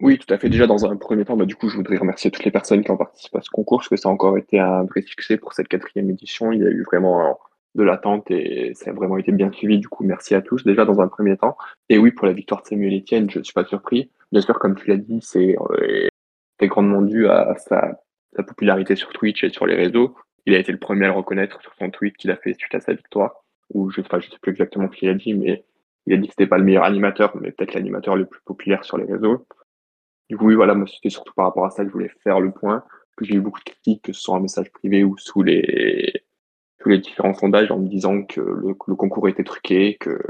Oui, 0.00 0.16
tout 0.18 0.32
à 0.32 0.38
fait. 0.38 0.48
Déjà, 0.48 0.66
dans 0.66 0.86
un 0.86 0.96
premier 0.96 1.24
temps, 1.24 1.36
bah, 1.36 1.44
du 1.44 1.56
coup, 1.56 1.68
je 1.68 1.76
voudrais 1.76 1.96
remercier 1.96 2.30
toutes 2.30 2.44
les 2.44 2.52
personnes 2.52 2.84
qui 2.84 2.90
ont 2.90 2.96
participé 2.96 3.38
à 3.38 3.42
ce 3.42 3.50
concours, 3.50 3.78
parce 3.78 3.88
que 3.88 3.96
ça 3.96 4.08
a 4.08 4.12
encore 4.12 4.38
été 4.38 4.58
un 4.60 4.84
vrai 4.84 5.02
succès 5.02 5.36
pour 5.36 5.54
cette 5.54 5.66
quatrième 5.66 6.08
édition. 6.10 6.52
Il 6.52 6.60
y 6.60 6.66
a 6.66 6.70
eu 6.70 6.84
vraiment 6.84 7.38
de 7.74 7.82
l'attente 7.82 8.30
et 8.30 8.72
ça 8.74 8.90
a 8.90 8.92
vraiment 8.92 9.18
été 9.18 9.32
bien 9.32 9.50
suivi. 9.50 9.78
Du 9.78 9.88
coup, 9.88 10.04
merci 10.04 10.34
à 10.34 10.40
tous, 10.40 10.64
déjà, 10.64 10.84
dans 10.84 11.00
un 11.00 11.08
premier 11.08 11.36
temps. 11.36 11.56
Et 11.88 11.98
oui, 11.98 12.12
pour 12.12 12.26
la 12.26 12.32
victoire 12.32 12.62
de 12.62 12.68
Samuel 12.68 12.96
Etienne, 12.96 13.28
je 13.28 13.40
ne 13.40 13.44
suis 13.44 13.52
pas 13.52 13.64
surpris. 13.64 14.10
Bien 14.30 14.40
sûr, 14.40 14.58
comme 14.60 14.76
tu 14.76 14.88
l'as 14.88 14.96
dit, 14.96 15.18
c'est 15.20 15.56
euh, 16.62 16.66
grandement 16.66 17.02
dû 17.02 17.28
à 17.28 17.54
sa, 17.56 18.00
sa, 18.34 18.42
popularité 18.42 18.96
sur 18.96 19.12
Twitch 19.12 19.44
et 19.44 19.50
sur 19.50 19.66
les 19.66 19.74
réseaux. 19.74 20.16
Il 20.46 20.54
a 20.54 20.58
été 20.58 20.72
le 20.72 20.78
premier 20.78 21.04
à 21.04 21.08
le 21.08 21.14
reconnaître 21.14 21.60
sur 21.60 21.74
son 21.74 21.90
tweet 21.90 22.16
qu'il 22.16 22.30
a 22.30 22.36
fait 22.36 22.54
suite 22.54 22.74
à 22.74 22.80
sa 22.80 22.94
victoire. 22.94 23.44
Ou 23.74 23.90
je 23.90 24.00
ne 24.00 24.06
sais, 24.06 24.28
sais 24.30 24.38
plus 24.40 24.52
exactement 24.52 24.90
ce 24.90 24.96
qu'il 24.96 25.08
a 25.10 25.14
dit, 25.14 25.34
mais 25.34 25.64
il 26.06 26.14
a 26.14 26.16
dit 26.16 26.26
que 26.26 26.32
c'était 26.32 26.46
pas 26.46 26.58
le 26.58 26.64
meilleur 26.64 26.84
animateur, 26.84 27.36
mais 27.36 27.52
peut-être 27.52 27.74
l'animateur 27.74 28.16
le 28.16 28.24
plus 28.24 28.40
populaire 28.44 28.84
sur 28.84 28.96
les 28.96 29.04
réseaux. 29.04 29.46
Du 30.30 30.36
coup, 30.36 30.46
oui, 30.46 30.54
voilà, 30.54 30.74
moi, 30.74 30.86
c'était 30.86 31.10
surtout 31.10 31.34
par 31.34 31.46
rapport 31.46 31.66
à 31.66 31.70
ça 31.70 31.82
que 31.82 31.88
je 31.88 31.92
voulais 31.92 32.10
faire 32.22 32.40
le 32.40 32.50
point. 32.50 32.84
J'ai 33.20 33.34
eu 33.34 33.40
beaucoup 33.40 33.60
de 33.60 33.70
critiques, 33.70 34.02
que 34.02 34.12
ce 34.12 34.20
soit 34.20 34.36
en 34.36 34.40
message 34.40 34.70
privé 34.70 35.04
ou 35.04 35.16
sous 35.18 35.42
les, 35.42 36.22
tous 36.80 36.88
les 36.88 36.98
différents 36.98 37.34
sondages, 37.34 37.70
en 37.70 37.78
me 37.78 37.88
disant 37.88 38.22
que 38.22 38.40
le, 38.40 38.74
concours 38.74 39.28
était 39.28 39.44
truqué, 39.44 39.96
que, 39.98 40.20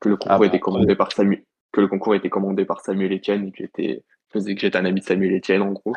que 0.00 0.08
le 0.08 0.16
concours 0.16 0.42
ah, 0.42 0.46
était 0.46 0.58
bah, 0.58 0.62
commandé 0.62 0.96
par 0.96 1.12
Samuel, 1.12 1.44
que 1.72 1.80
le 1.80 1.88
concours 1.88 2.14
était 2.14 2.30
commandé 2.30 2.64
par 2.64 2.80
Samuel 2.80 3.12
Etienne 3.12 3.48
et 3.48 3.52
que 3.52 3.58
j'étais, 3.58 4.02
je 4.28 4.38
faisais 4.38 4.54
que 4.54 4.60
j'étais 4.60 4.76
un 4.76 4.84
ami 4.84 5.00
de 5.00 5.04
Samuel 5.04 5.36
Etienne, 5.36 5.62
en 5.62 5.72
gros. 5.72 5.94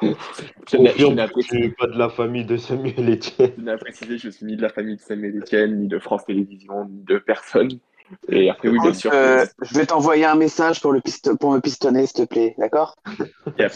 je 0.02 1.56
n'ai 1.56 1.68
pas 1.70 1.86
de 1.86 1.98
la 1.98 2.08
famille 2.08 2.44
de 2.44 2.56
Samuel 2.56 3.10
Etienne. 3.10 3.52
Je 3.56 3.62
n'ai 3.62 3.76
précisé, 3.76 4.18
je 4.18 4.28
suis 4.28 4.46
ni 4.46 4.56
de 4.56 4.62
la 4.62 4.70
famille 4.70 4.96
de 4.96 5.00
Samuel 5.00 5.38
Etienne, 5.38 5.78
ni 5.78 5.86
de 5.86 5.98
France 5.98 6.24
Télévisions, 6.24 6.86
ni 6.86 7.04
de 7.04 7.18
personne. 7.18 7.78
Et 8.28 8.50
après, 8.50 8.68
oui, 8.68 8.78
bien 8.82 8.92
sûr. 8.92 9.12
Euh, 9.14 9.44
je 9.62 9.74
vais 9.74 9.86
t'envoyer 9.86 10.24
un 10.24 10.34
message 10.34 10.80
pour, 10.80 10.92
le 10.92 11.00
pour 11.38 11.52
me 11.52 11.60
pistonner, 11.60 12.06
s'il 12.06 12.26
te 12.26 12.28
plaît, 12.28 12.56
d'accord? 12.58 12.96
Et 13.58 13.66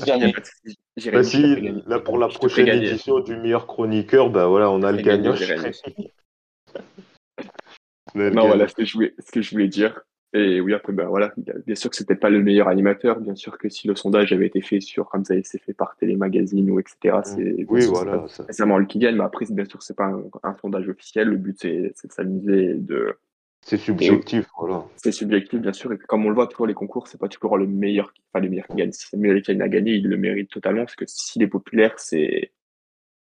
bah, 1.11 1.23
si, 1.23 1.57
là, 1.87 2.01
pour 2.01 2.19
la 2.19 2.29
prochaine 2.29 2.69
édition 2.69 3.21
du 3.21 3.37
meilleur 3.37 3.67
chroniqueur, 3.67 4.31
bah 4.31 4.47
voilà, 4.47 4.71
on 4.71 4.83
a 4.83 4.93
le 4.93 5.03
gagnant. 5.03 5.35
non, 8.15 8.47
voilà 8.47 8.69
ce 8.69 8.75
que, 8.75 8.85
je 8.85 8.95
voulais, 8.95 9.15
ce 9.19 9.31
que 9.31 9.43
je 9.43 9.51
voulais 9.51 9.69
dire. 9.69 10.01
Et 10.37 10.61
oui, 10.61 10.75
après, 10.75 10.93
ben 10.93 11.07
voilà, 11.07 11.33
bien 11.37 11.77
sûr 11.77 11.91
que 11.91 11.97
c'était 11.97 12.17
pas 12.17 12.29
le 12.29 12.43
meilleur 12.43 12.67
animateur. 12.67 13.21
Bien 13.21 13.37
sûr 13.37 13.57
que 13.57 13.69
si 13.69 13.87
le 13.87 13.95
sondage 13.95 14.33
avait 14.33 14.49
été 14.49 14.61
fait 14.61 14.81
sur, 14.81 15.09
comme 15.09 15.25
ça 15.25 15.37
été 15.37 15.59
fait 15.59 15.75
par 15.75 15.95
Télémagazine 15.97 16.69
ou 16.73 16.81
etc., 16.81 17.19
c'est 17.23 17.65
oui, 17.69 17.87
voilà, 17.87 18.23
nécessairement 18.23 18.79
le 18.79 18.87
qui 18.87 18.99
gagne. 18.99 19.15
Mais 19.15 19.23
après, 19.23 19.47
bien 19.49 19.65
sûr, 19.65 19.81
c'est 19.83 19.97
pas 19.97 20.13
un, 20.43 20.57
sondage 20.61 20.89
officiel. 20.89 21.29
Le 21.29 21.37
but, 21.37 21.57
c'est 21.61 21.93
de 22.05 22.13
s'amuser 22.13 22.75
de, 22.75 23.17
c'est 23.65 23.79
subjectif, 23.79 24.47
voilà. 24.59 24.85
C'est 24.97 25.13
subjectif, 25.13 25.61
bien 25.61 25.73
sûr. 25.73 25.91
Et 25.93 25.99
comme 25.99 26.27
on 26.27 26.29
le 26.29 26.35
voit, 26.35 26.47
toujours 26.49 26.67
les 26.67 26.75
concours, 26.75 27.09
c'est 27.09 27.19
pas 27.19 27.29
toujours 27.29 27.57
le 27.57 27.67
meilleur, 27.67 28.13
enfin, 28.33 28.43
le 28.43 28.51
meilleur 28.51 28.67
qui 28.67 28.77
gagne. 28.77 28.93
Si 28.93 29.07
Samuel 29.07 29.39
Etienne 29.39 29.63
a 29.63 29.69
gagné, 29.69 29.93
il 29.93 30.07
le 30.07 30.19
mérite 30.19 30.51
totalement, 30.51 30.83
parce 30.83 30.97
que 30.97 31.07
s'il 31.07 31.43
est 31.43 31.49
populaire, 31.49 31.95
c'est, 31.97 32.53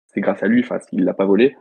c'est 0.08 0.20
grâce 0.20 0.42
à 0.42 0.46
lui, 0.46 0.61
enfin, 0.62 0.80
s'il 0.80 1.04
l'a 1.04 1.14
pas 1.14 1.24
volé. 1.24 1.56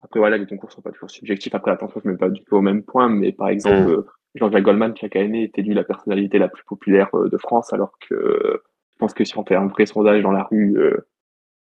Après, 0.00 0.18
voilà, 0.18 0.38
les 0.38 0.46
concours 0.46 0.72
sont 0.72 0.80
pas 0.80 0.92
toujours 0.92 1.10
subjectifs. 1.10 1.54
Après, 1.54 1.72
attention, 1.72 2.00
je 2.02 2.08
mets 2.08 2.16
pas 2.16 2.30
du 2.30 2.42
tout 2.42 2.56
au 2.56 2.62
même 2.62 2.84
point, 2.84 3.10
mais 3.10 3.32
par 3.32 3.48
exemple, 3.48 3.98
mm. 3.98 4.04
Jean-Jacques 4.36 4.64
Goldman, 4.64 4.94
chaque 4.96 5.16
année, 5.16 5.44
est 5.44 5.58
élu 5.58 5.74
la 5.74 5.84
personnalité 5.84 6.38
la 6.38 6.48
plus 6.48 6.64
populaire 6.64 7.08
euh, 7.14 7.28
de 7.28 7.36
France, 7.38 7.72
alors 7.72 7.92
que 8.08 8.60
je 8.96 8.98
pense 8.98 9.14
que 9.14 9.24
si 9.24 9.36
on 9.36 9.44
fait 9.44 9.56
un 9.56 9.66
vrai 9.66 9.86
sondage 9.86 10.22
dans 10.22 10.32
la 10.32 10.44
rue, 10.44 10.76
euh, 10.78 11.06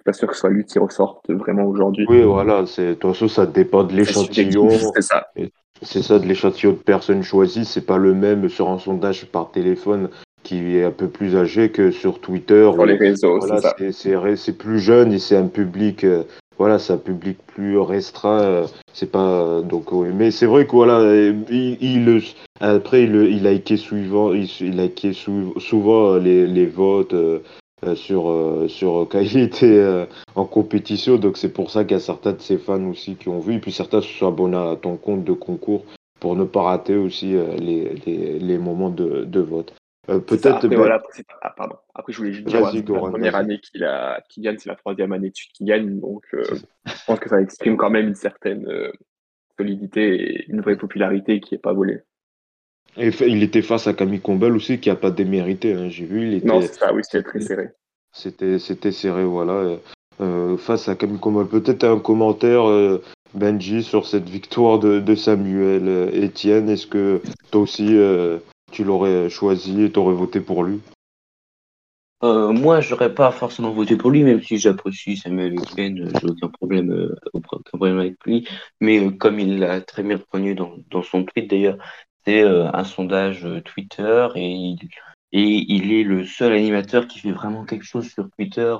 pas 0.05 0.13
sûr 0.13 0.27
que 0.27 0.33
ce 0.33 0.39
soit 0.39 0.49
lui 0.49 0.65
qui 0.65 0.79
ressorte 0.79 1.29
vraiment 1.29 1.65
aujourd'hui. 1.65 2.05
Oui, 2.09 2.23
voilà, 2.23 2.65
c'est, 2.65 2.87
de 2.87 2.93
toute 2.93 3.11
façon, 3.11 3.27
ça 3.27 3.45
dépend 3.45 3.83
de 3.83 3.93
l'échantillon. 3.93 4.69
C'est 4.69 5.01
ça. 5.01 5.27
C'est 5.81 6.01
ça, 6.01 6.19
de 6.19 6.25
l'échantillon 6.25 6.73
de 6.73 6.77
personnes 6.77 7.23
choisies, 7.23 7.65
c'est 7.65 7.85
pas 7.85 7.97
le 7.97 8.13
même 8.13 8.49
sur 8.49 8.69
un 8.69 8.79
sondage 8.79 9.25
par 9.27 9.51
téléphone 9.51 10.09
qui 10.43 10.77
est 10.77 10.83
un 10.83 10.91
peu 10.91 11.07
plus 11.07 11.35
âgé 11.35 11.69
que 11.69 11.91
sur 11.91 12.19
Twitter. 12.19 12.69
Sur 12.73 12.85
les 12.85 12.97
réseaux, 12.97 13.39
c'est 14.35 14.57
plus 14.57 14.79
jeune 14.79 15.13
et 15.13 15.19
c'est 15.19 15.37
un 15.37 15.47
public, 15.47 16.03
euh, 16.03 16.23
voilà, 16.59 16.77
c'est 16.77 16.93
un 16.93 16.97
public 16.97 17.37
plus 17.47 17.79
restreint. 17.79 18.41
Euh, 18.41 18.67
c'est 18.93 19.11
pas 19.11 19.61
donc, 19.61 19.91
mais 19.91 20.29
c'est 20.29 20.45
vrai 20.45 20.67
que 20.67 20.71
voilà, 20.71 21.01
il, 21.49 22.21
après 22.59 23.03
il, 23.03 23.15
il 23.15 23.47
a 23.47 23.51
été 23.51 23.77
suivant, 23.77 24.33
il, 24.33 24.47
souvent 25.59 26.17
les, 26.17 26.65
votes. 26.67 27.13
Euh, 27.13 27.39
euh, 27.85 27.95
sur, 27.95 28.29
euh, 28.29 28.67
quand 29.09 29.19
il 29.19 29.37
était 29.37 29.65
euh, 29.65 30.05
en 30.35 30.45
compétition. 30.45 31.17
Donc 31.17 31.37
c'est 31.37 31.53
pour 31.53 31.71
ça 31.71 31.83
qu'il 31.83 31.93
y 31.93 31.99
a 31.99 32.01
certains 32.01 32.33
de 32.33 32.41
ses 32.41 32.57
fans 32.57 32.83
aussi 32.85 33.15
qui 33.15 33.29
ont 33.29 33.39
vu. 33.39 33.55
Et 33.55 33.59
puis 33.59 33.71
certains 33.71 34.01
se 34.01 34.07
sont 34.07 34.27
abonnés 34.27 34.57
à 34.57 34.75
ton 34.75 34.97
compte 34.97 35.23
de 35.23 35.33
concours 35.33 35.83
pour 36.19 36.35
ne 36.35 36.43
pas 36.43 36.63
rater 36.63 36.95
aussi 36.95 37.33
les, 37.57 38.57
moments 38.57 38.89
de 38.89 39.39
vote. 39.39 39.73
Peut-être. 40.25 40.67
Ben 40.67 40.77
voilà, 40.77 40.95
après, 40.95 41.23
ah, 41.41 41.53
pardon. 41.55 41.75
Après, 41.93 42.13
je 42.13 42.17
voulais 42.17 42.33
juste 42.33 42.47
dire, 42.47 42.69
c'est 42.71 42.87
la 42.87 42.99
première 42.99 43.35
année 43.35 43.59
qu'il 43.59 43.83
a, 43.83 44.21
qu'il 44.29 44.43
gagne, 44.43 44.57
c'est 44.57 44.69
la 44.69 44.75
troisième 44.75 45.13
année 45.13 45.29
de 45.29 45.35
suite 45.35 45.51
qu'il 45.53 45.67
gagne. 45.67 45.99
Donc, 45.99 46.23
je 46.33 47.05
pense 47.05 47.19
que 47.19 47.29
ça 47.29 47.41
exprime 47.41 47.77
quand 47.77 47.89
même 47.89 48.07
une 48.07 48.15
certaine 48.15 48.67
solidité 49.57 50.15
et 50.15 50.45
une 50.49 50.61
vraie 50.61 50.77
popularité 50.77 51.39
qui 51.39 51.53
n'est 51.53 51.59
pas 51.59 51.73
volée. 51.73 52.01
Et 52.97 53.11
il 53.27 53.43
était 53.43 53.61
face 53.61 53.87
à 53.87 53.93
Camille 53.93 54.19
Combel 54.21 54.53
aussi, 54.53 54.79
qui 54.79 54.89
n'a 54.89 54.95
pas 54.95 55.11
démérité. 55.11 55.73
Hein. 55.73 55.89
J'ai 55.89 56.05
vu, 56.05 56.27
il 56.27 56.33
était. 56.35 56.47
Non, 56.47 56.61
c'est 56.61 56.73
ça, 56.73 56.93
oui, 56.93 57.01
c'était 57.03 57.23
très 57.23 57.41
serré. 57.41 57.69
C'était, 58.11 58.57
c'était 58.59 58.91
serré, 58.91 59.23
voilà. 59.23 59.77
Euh, 60.21 60.57
face 60.57 60.89
à 60.89 60.95
Camille 60.95 61.19
Combel, 61.19 61.47
peut-être 61.47 61.83
un 61.83 61.99
commentaire, 61.99 62.67
euh, 62.67 63.01
Benji, 63.33 63.83
sur 63.83 64.07
cette 64.07 64.27
victoire 64.27 64.79
de, 64.79 64.99
de 64.99 65.15
Samuel 65.15 65.87
euh, 65.87 66.25
Etienne. 66.25 66.69
Est-ce 66.69 66.87
que 66.87 67.21
toi 67.51 67.61
aussi, 67.61 67.95
tu 68.71 68.83
l'aurais 68.83 69.29
choisi 69.29 69.83
et 69.83 69.91
tu 69.91 69.99
aurais 69.99 70.13
voté 70.13 70.39
pour 70.41 70.63
lui? 70.63 70.79
Euh, 72.21 72.51
moi, 72.51 72.81
j'aurais 72.81 73.13
pas 73.13 73.31
forcément 73.31 73.71
voté 73.71 73.95
pour 73.95 74.09
lui, 74.11 74.23
même 74.23 74.41
si 74.43 74.57
j'apprécie 74.57 75.15
Samuel 75.15 75.55
Etienne, 75.57 76.11
j'ai 76.19 76.27
aucun 76.27 76.49
problème, 76.49 76.91
euh, 76.91 77.15
aucun 77.33 77.59
problème 77.63 77.97
avec 77.99 78.15
lui. 78.25 78.45
Mais 78.81 78.99
euh, 78.99 79.11
comme 79.11 79.39
il 79.39 79.59
l'a 79.59 79.79
très 79.81 80.03
bien 80.03 80.17
reconnu 80.17 80.53
dans, 80.53 80.75
dans 80.89 81.01
son 81.01 81.23
tweet 81.23 81.49
d'ailleurs, 81.49 81.77
c'est 82.25 82.41
euh, 82.43 82.69
un 82.73 82.83
sondage 82.83 83.47
Twitter 83.65 84.27
et 84.35 84.75
et 85.31 85.43
il 85.71 85.93
est 85.93 86.03
le 86.03 86.25
seul 86.25 86.53
animateur 86.53 87.07
qui 87.07 87.19
fait 87.19 87.31
vraiment 87.31 87.63
quelque 87.63 87.85
chose 87.85 88.09
sur 88.09 88.29
Twitter 88.31 88.75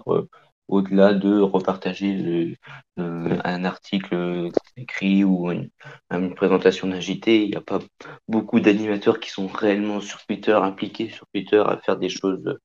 au-delà 0.70 1.14
de 1.14 1.40
repartager 1.40 2.58
un 2.98 3.66
article 3.66 4.50
écrit 4.78 5.24
ou 5.24 5.52
une, 5.52 5.70
une 6.12 6.36
présentation 6.36 6.88
JT. 7.00 7.44
Il 7.44 7.50
n'y 7.50 7.56
a 7.56 7.62
pas 7.62 7.80
beaucoup 8.28 8.60
d'animateurs 8.60 9.20
qui 9.20 9.30
sont 9.30 9.48
réellement 9.48 10.00
sur 10.00 10.26
Twitter, 10.26 10.54
impliqués 10.54 11.10
sur 11.10 11.26
Twitter 11.34 11.64
à 11.66 11.78
faire 11.78 11.98
des 11.98 12.10
choses 12.10 12.58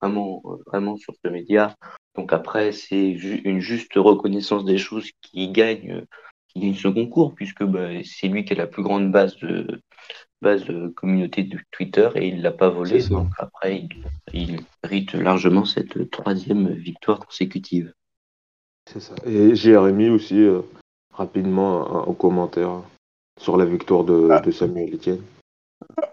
vraiment, 0.00 0.42
vraiment 0.66 0.96
sur 0.96 1.14
ce 1.24 1.30
média. 1.30 1.74
Donc 2.14 2.32
après, 2.32 2.72
c'est 2.72 3.10
une 3.10 3.60
juste 3.60 3.92
reconnaissance 3.96 4.64
des 4.64 4.78
choses 4.78 5.10
qui 5.20 5.50
gagne, 5.50 6.04
qui 6.48 6.60
gagne 6.60 6.74
ce 6.74 6.88
concours, 6.88 7.34
puisque 7.34 7.64
bah, 7.64 7.88
c'est 8.04 8.28
lui 8.28 8.44
qui 8.44 8.52
a 8.54 8.56
la 8.56 8.66
plus 8.66 8.82
grande 8.82 9.10
base 9.10 9.36
de, 9.38 9.82
base 10.40 10.64
de 10.64 10.88
communauté 10.88 11.42
de 11.42 11.58
Twitter 11.70 12.08
et 12.14 12.28
il 12.28 12.42
l'a 12.42 12.52
pas 12.52 12.68
volé. 12.68 13.02
Donc 13.08 13.28
après, 13.38 13.88
il, 14.32 14.60
mérite 14.82 15.14
largement 15.14 15.64
cette 15.64 16.10
troisième 16.10 16.68
victoire 16.68 17.20
consécutive. 17.20 17.92
C'est 18.86 19.00
ça. 19.00 19.14
Et 19.26 19.54
Jérémy 19.54 20.08
aussi, 20.08 20.38
euh, 20.38 20.62
rapidement, 21.12 22.08
un, 22.08 22.14
commentaire 22.14 22.82
sur 23.38 23.56
la 23.56 23.64
victoire 23.64 24.04
de, 24.04 24.28
ah. 24.30 24.40
de 24.40 24.50
Samuel 24.50 24.94
Etienne. 24.94 25.22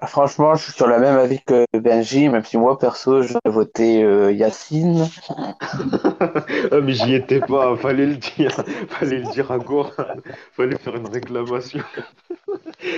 Franchement, 0.08 0.56
je 0.56 0.64
suis 0.64 0.74
sur 0.74 0.88
le 0.88 1.00
même 1.00 1.18
avis 1.18 1.42
que 1.42 1.66
Benji, 1.74 2.30
même 2.30 2.44
si 2.44 2.58
moi, 2.58 2.78
perso, 2.78 3.24
je 3.24 3.34
vais 3.34 3.52
voter 3.52 4.04
euh, 4.04 4.32
Yacine. 4.32 5.08
ah, 5.30 6.82
mais 6.82 6.94
j'y 6.94 7.16
étais 7.16 7.40
pas, 7.40 7.76
fallait 7.76 8.06
le 8.06 8.16
dire. 8.18 8.52
Fallait 8.90 9.20
le 9.20 9.32
dire 9.32 9.52
à 9.52 9.58
Goran. 9.58 9.92
Fallait 10.54 10.78
faire 10.78 10.96
une 10.96 11.08
réclamation. 11.08 11.84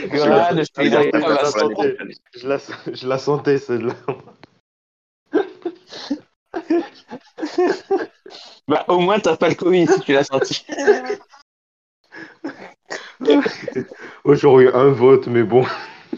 Goran, 0.08 0.62
je, 0.76 2.48
la, 2.48 2.58
je 2.94 3.08
la 3.08 3.18
sentais, 3.18 3.58
celle-là. 3.58 3.94
bah, 8.68 8.86
au 8.88 9.00
moins, 9.00 9.20
t'as 9.20 9.38
pas 9.38 9.50
le 9.50 9.56
Covid 9.56 9.88
si 9.88 10.02
tu 10.02 10.14
l'as 10.14 10.26
senti. 10.26 10.66
eu 14.26 14.70
un 14.74 14.90
vote, 14.90 15.28
mais 15.28 15.44
bon 15.44 15.66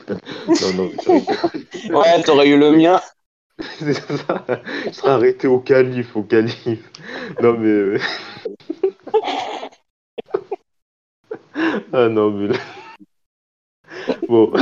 non, 0.47 0.74
non, 0.74 0.91
Ouais, 1.99 2.24
t'aurais 2.24 2.49
eu 2.49 2.57
le 2.57 2.72
mien. 2.72 2.99
C'est 3.80 3.93
ça. 3.93 4.45
Je 4.86 4.91
serais 4.91 5.12
arrêté 5.12 5.47
au 5.47 5.60
calife, 5.60 6.16
au 6.16 6.24
calife. 6.24 6.89
Non, 7.41 7.57
mais. 7.57 7.99
ah 11.93 12.07
non, 12.07 12.32
mais. 12.32 12.55
Bon. 14.28 14.53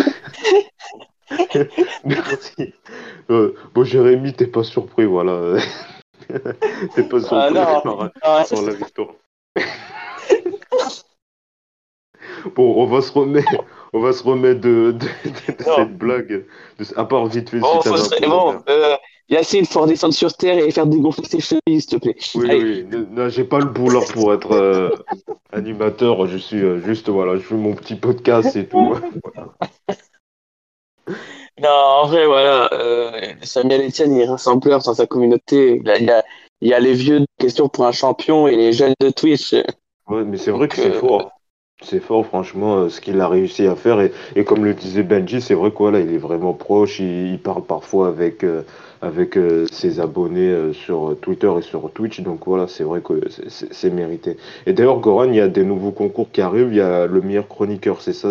Merci. 2.04 2.74
Euh, 3.30 3.54
bon, 3.74 3.84
Jérémy, 3.84 4.34
t'es 4.34 4.48
pas 4.48 4.64
surpris, 4.64 5.06
voilà. 5.06 5.60
t'es 6.96 7.04
pas 7.04 7.20
surpris 7.20 7.58
ah, 7.58 7.82
non. 7.86 8.10
Par, 8.22 8.62
la 8.62 8.74
victoire. 8.74 9.14
bon, 12.56 12.84
on 12.84 12.86
va 12.86 13.02
se 13.02 13.12
remettre, 13.12 13.64
on 13.98 14.02
va 14.02 14.14
se 14.14 14.24
remettre 14.24 14.62
de, 14.62 14.96
cette 15.60 15.98
blague. 15.98 16.46
à 16.96 17.06
part 17.06 17.26
vite 17.26 17.50
fait. 17.50 17.60
Bon, 17.60 17.82
faut 17.82 17.96
bon 18.28 18.62
euh, 18.70 18.96
Yacine, 19.30 19.62
il 19.62 19.68
faut 19.68 19.82
redescendre 19.82 20.14
sur 20.14 20.34
Terre 20.34 20.58
et 20.58 20.72
faire 20.72 20.86
dégonfler 20.86 21.26
ses 21.26 21.42
chevilles, 21.42 21.82
s'il 21.82 21.86
te 21.86 21.96
plaît. 21.98 22.16
Oui, 22.36 22.48
oui. 22.50 22.86
Non, 23.12 23.28
j'ai 23.28 23.44
pas 23.44 23.60
le 23.60 23.66
boulot 23.66 24.02
pour 24.14 24.34
être 24.34 24.54
euh, 24.54 24.90
animateur. 25.52 26.28
Je 26.28 26.38
suis 26.38 26.62
euh, 26.62 26.80
juste, 26.80 27.10
voilà, 27.10 27.36
je 27.36 27.42
fais 27.42 27.56
mon 27.56 27.74
petit 27.74 27.96
podcast 27.96 28.56
et 28.56 28.68
tout. 28.68 28.96
Non, 31.60 31.70
en 31.70 32.06
vrai, 32.06 32.28
voilà. 32.28 32.72
Euh, 32.72 33.34
Samuel 33.42 33.88
Etienne, 33.88 34.16
il 34.16 34.22
est 34.22 34.28
rassembleur 34.28 34.84
dans 34.84 34.94
sa 34.94 35.08
communauté. 35.08 35.82
Il 35.84 36.06
y, 36.06 36.12
a, 36.12 36.24
il 36.62 36.68
y 36.68 36.74
a 36.74 36.80
les 36.80 36.94
vieux 36.94 37.22
de 37.22 37.26
questions 37.40 37.68
pour 37.68 37.88
un 37.88 37.92
champion 37.92 38.48
et 38.48 38.56
les 38.56 38.74
jeunes 38.74 38.94
de 39.00 39.10
Twitch. 39.10 39.54
Ouais, 40.08 40.24
mais 40.24 40.38
c'est 40.38 40.52
vrai 40.52 40.68
que 40.68 40.76
c'est 40.76 40.92
fort. 40.92 41.32
C'est 41.84 42.00
fort, 42.00 42.26
franchement, 42.26 42.78
euh, 42.78 42.90
ce 42.90 43.00
qu'il 43.02 43.22
a 43.22 43.28
réussi 43.28 43.68
à 43.68 43.76
faire. 43.76 44.02
Et, 44.02 44.12
et 44.36 44.44
comme 44.44 44.66
le 44.66 44.74
disait 44.74 45.04
Benji, 45.04 45.42
c'est 45.42 45.54
vrai 45.54 45.70
quoi, 45.70 45.92
là, 45.92 46.00
il 46.00 46.12
est 46.12 46.18
vraiment 46.18 46.54
proche. 46.54 47.00
Il, 47.00 47.38
parle 47.38 47.64
parfois 47.64 48.08
avec, 48.08 48.44
euh, 48.44 48.64
avec 49.04 49.38
euh, 49.38 49.68
ses 49.72 50.00
abonnés 50.00 50.74
sur 50.74 51.16
Twitter 51.22 51.52
et 51.60 51.62
sur 51.62 51.92
Twitch. 51.92 52.22
Donc 52.22 52.42
voilà, 52.48 52.68
c'est 52.68 52.84
vrai 52.84 53.02
que 53.02 53.22
c'est 53.48 53.90
mérité. 53.92 54.38
Et 54.66 54.74
d'ailleurs, 54.74 55.00
Goran, 55.00 55.26
il 55.26 55.36
y 55.36 55.42
a 55.42 55.48
des 55.48 55.64
nouveaux 55.64 55.92
concours 55.92 56.32
qui 56.32 56.42
arrivent. 56.42 56.70
Il 56.72 56.78
y 56.78 56.82
a 56.82 57.06
le 57.06 57.22
meilleur 57.22 57.48
chroniqueur, 57.48 58.02
c'est 58.02 58.14
ça 58.14 58.30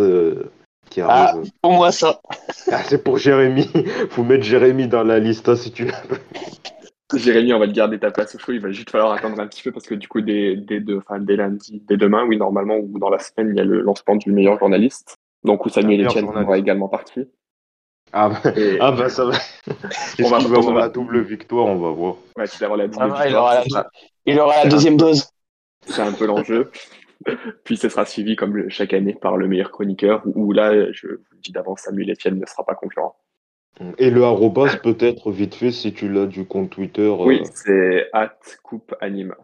qui 0.91 1.01
arrive. 1.01 1.45
Ah, 1.45 1.59
pour 1.63 1.73
moi, 1.73 1.93
ça. 1.93 2.21
Ah, 2.73 2.83
c'est 2.85 3.03
pour 3.03 3.17
Jérémy. 3.17 3.71
Faut 4.11 4.25
mettre 4.25 4.45
Jérémy 4.45 4.89
dans 4.89 5.05
la 5.05 5.21
liste 5.21 5.49
hein, 5.49 5.57
si 5.57 5.71
tu 5.71 5.85
l'as. 5.85 6.03
Jérémy, 7.15 7.55
on 7.55 7.59
va 7.61 7.69
te 7.69 7.73
garder 7.73 7.99
ta 7.99 8.11
place 8.11 8.35
au 8.35 8.39
show. 8.39 8.53
Il 8.53 8.61
va 8.61 8.71
juste 8.71 8.91
falloir 8.91 9.13
attendre 9.13 9.39
un 9.41 9.47
petit 9.47 9.63
peu 9.63 9.71
parce 9.71 9.87
que 9.87 9.95
du 9.95 10.09
coup, 10.09 10.21
dès, 10.21 10.57
dès, 10.57 10.83
enfin, 10.97 11.21
dès 11.21 11.37
lundi, 11.37 11.83
dès 11.87 11.97
demain, 11.97 12.25
oui, 12.27 12.37
normalement, 12.37 12.77
ou 12.77 12.99
dans 12.99 13.11
la 13.11 13.19
semaine, 13.19 13.51
il 13.51 13.57
y 13.57 13.61
a 13.61 13.65
le 13.65 13.81
lancement 13.81 14.17
du 14.17 14.33
meilleur 14.33 14.59
journaliste. 14.59 15.17
Donc, 15.45 15.65
où 15.65 15.69
Samuel 15.69 16.05
Etienne 16.07 16.27
sera 16.27 16.59
également 16.59 16.89
parti. 16.89 17.29
Ah 18.13 18.29
bah, 18.29 18.53
ah 18.81 18.93
bah 18.93 19.09
ça 19.09 19.25
va. 19.25 19.37
on 20.23 20.29
va, 20.29 20.37
avoir 20.37 20.75
la 20.75 20.89
double 20.89 21.21
victoire, 21.23 21.67
on 21.67 21.77
va 21.77 21.91
voir. 21.91 22.17
Ouais, 22.37 22.45
il 22.47 22.65
aura 22.65 22.77
la 22.77 22.89
double 22.89 23.05
victoire. 23.05 23.27
Il 23.27 23.37
aura 23.37 23.55
la, 23.55 23.91
il 24.27 24.41
aura 24.41 24.65
la 24.65 24.71
deuxième 24.71 24.97
dose. 24.97 25.29
C'est 25.87 26.03
un 26.03 26.13
peu 26.13 26.27
l'enjeu. 26.27 26.71
Puis 27.65 27.77
ce 27.77 27.89
sera 27.89 28.05
suivi 28.05 28.37
comme 28.37 28.69
chaque 28.69 28.95
année 28.95 29.15
par 29.15 29.37
le 29.37 29.49
meilleur 29.49 29.71
chroniqueur, 29.71 30.23
où 30.25 30.53
là, 30.53 30.93
je 30.93 31.09
vous 31.09 31.37
dis 31.43 31.53
d'avance, 31.53 31.81
Samuel 31.81 32.11
Etienne 32.13 32.39
ne 32.39 32.47
sera 32.47 32.65
pas 32.65 32.75
concurrent. 32.75 33.17
Et 33.99 34.11
le 34.11 34.25
arrobas 34.25 34.77
peut-être 34.83 35.31
vite 35.31 35.55
fait 35.55 35.71
si 35.71 35.93
tu 35.93 36.09
l'as 36.09 36.27
du 36.27 36.47
compte 36.47 36.71
Twitter. 36.71 37.09
Oui, 37.21 37.41
euh, 37.41 37.49
c'est 37.53 38.09
at 38.13 38.39
coupe 38.63 38.95
anime. 39.01 39.35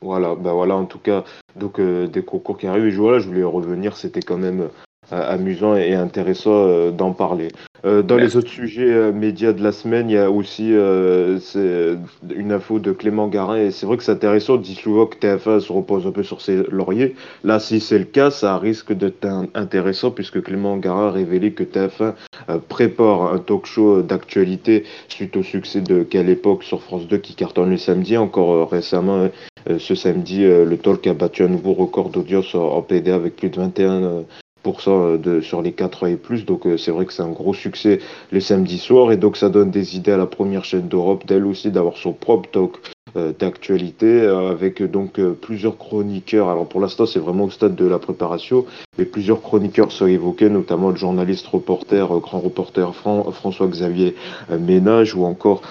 Voilà, 0.00 0.34
bah 0.36 0.52
voilà 0.52 0.76
en 0.76 0.86
tout 0.86 1.00
cas 1.00 1.24
donc 1.56 1.80
euh, 1.80 2.06
des 2.06 2.24
concours 2.24 2.56
qui 2.56 2.66
arrivent 2.66 2.86
et 2.86 2.90
voilà, 2.90 3.18
je 3.18 3.26
voulais 3.26 3.42
revenir, 3.42 3.96
c'était 3.96 4.20
quand 4.20 4.38
même 4.38 4.68
amusant 5.10 5.76
et 5.76 5.94
intéressant 5.94 6.66
euh, 6.66 6.90
d'en 6.90 7.12
parler. 7.12 7.48
Euh, 7.84 8.02
dans 8.02 8.16
les 8.16 8.36
autres 8.36 8.48
sujets 8.48 9.12
médias 9.12 9.52
de 9.52 9.62
la 9.62 9.70
semaine, 9.70 10.10
il 10.10 10.14
y 10.14 10.18
a 10.18 10.30
aussi 10.30 10.72
une 10.72 12.52
info 12.52 12.80
de 12.80 12.90
Clément 12.90 13.28
Garin 13.28 13.56
et 13.56 13.70
c'est 13.70 13.86
vrai 13.86 13.96
que 13.96 14.02
c'est 14.02 14.12
intéressant. 14.12 14.54
On 14.54 14.56
dit 14.56 14.74
souvent 14.74 15.06
que 15.06 15.16
TF1 15.16 15.60
se 15.60 15.72
repose 15.72 16.06
un 16.06 16.10
peu 16.10 16.24
sur 16.24 16.40
ses 16.40 16.64
lauriers. 16.70 17.14
Là, 17.44 17.60
si 17.60 17.78
c'est 17.78 17.98
le 17.98 18.04
cas, 18.04 18.32
ça 18.32 18.58
risque 18.58 18.92
d'être 18.92 19.26
intéressant 19.54 20.10
puisque 20.10 20.42
Clément 20.42 20.76
Garin 20.76 21.08
a 21.08 21.10
révélé 21.12 21.52
que 21.52 21.62
TF1 21.62 22.14
prépare 22.68 23.32
un 23.32 23.38
talk 23.38 23.66
show 23.66 24.02
d'actualité 24.02 24.84
suite 25.08 25.36
au 25.36 25.44
succès 25.44 25.80
de 25.80 26.02
Quelle 26.02 26.30
époque 26.30 26.64
sur 26.64 26.82
France 26.82 27.06
2 27.06 27.18
qui 27.18 27.34
cartonne 27.34 27.70
le 27.70 27.76
samedi. 27.76 28.16
Encore 28.16 28.68
récemment, 28.68 29.28
ce 29.78 29.94
samedi, 29.94 30.42
le 30.42 30.76
talk 30.76 31.06
a 31.06 31.14
battu 31.14 31.44
un 31.44 31.48
nouveau 31.48 31.74
record 31.74 32.08
d'audience 32.10 32.56
en 32.56 32.82
PD 32.82 33.12
avec 33.12 33.36
plus 33.36 33.50
de 33.50 33.56
21 33.56 34.24
euh, 34.88 35.16
de, 35.18 35.40
sur 35.40 35.62
les 35.62 35.72
4 35.72 36.06
et 36.08 36.16
plus. 36.16 36.44
Donc 36.44 36.66
euh, 36.66 36.76
c'est 36.76 36.90
vrai 36.90 37.06
que 37.06 37.12
c'est 37.12 37.22
un 37.22 37.30
gros 37.30 37.54
succès 37.54 38.00
le 38.30 38.40
samedi 38.40 38.78
soir 38.78 39.12
et 39.12 39.16
donc 39.16 39.36
ça 39.36 39.48
donne 39.48 39.70
des 39.70 39.96
idées 39.96 40.12
à 40.12 40.16
la 40.16 40.26
première 40.26 40.64
chaîne 40.64 40.88
d'Europe 40.88 41.26
d'elle 41.26 41.46
aussi 41.46 41.70
d'avoir 41.70 41.96
son 41.96 42.12
propre 42.12 42.48
talk 42.50 42.76
euh, 43.16 43.32
d'actualité 43.38 44.26
avec 44.26 44.82
donc 44.82 45.20
plusieurs 45.40 45.78
chroniqueurs. 45.78 46.48
Alors 46.48 46.68
pour 46.68 46.80
l'instant 46.80 47.06
c'est 47.06 47.18
vraiment 47.18 47.44
au 47.44 47.50
stade 47.50 47.74
de 47.74 47.86
la 47.86 47.98
préparation, 47.98 48.66
mais 48.98 49.04
plusieurs 49.04 49.40
chroniqueurs 49.40 49.90
sont 49.90 50.06
évoqués, 50.06 50.50
notamment 50.50 50.90
le 50.90 50.96
journaliste 50.96 51.46
reporter, 51.46 52.06
grand 52.20 52.40
reporter 52.40 52.94
François-Xavier 52.94 54.14
Ménage 54.58 55.14
ou 55.14 55.24
encore 55.24 55.62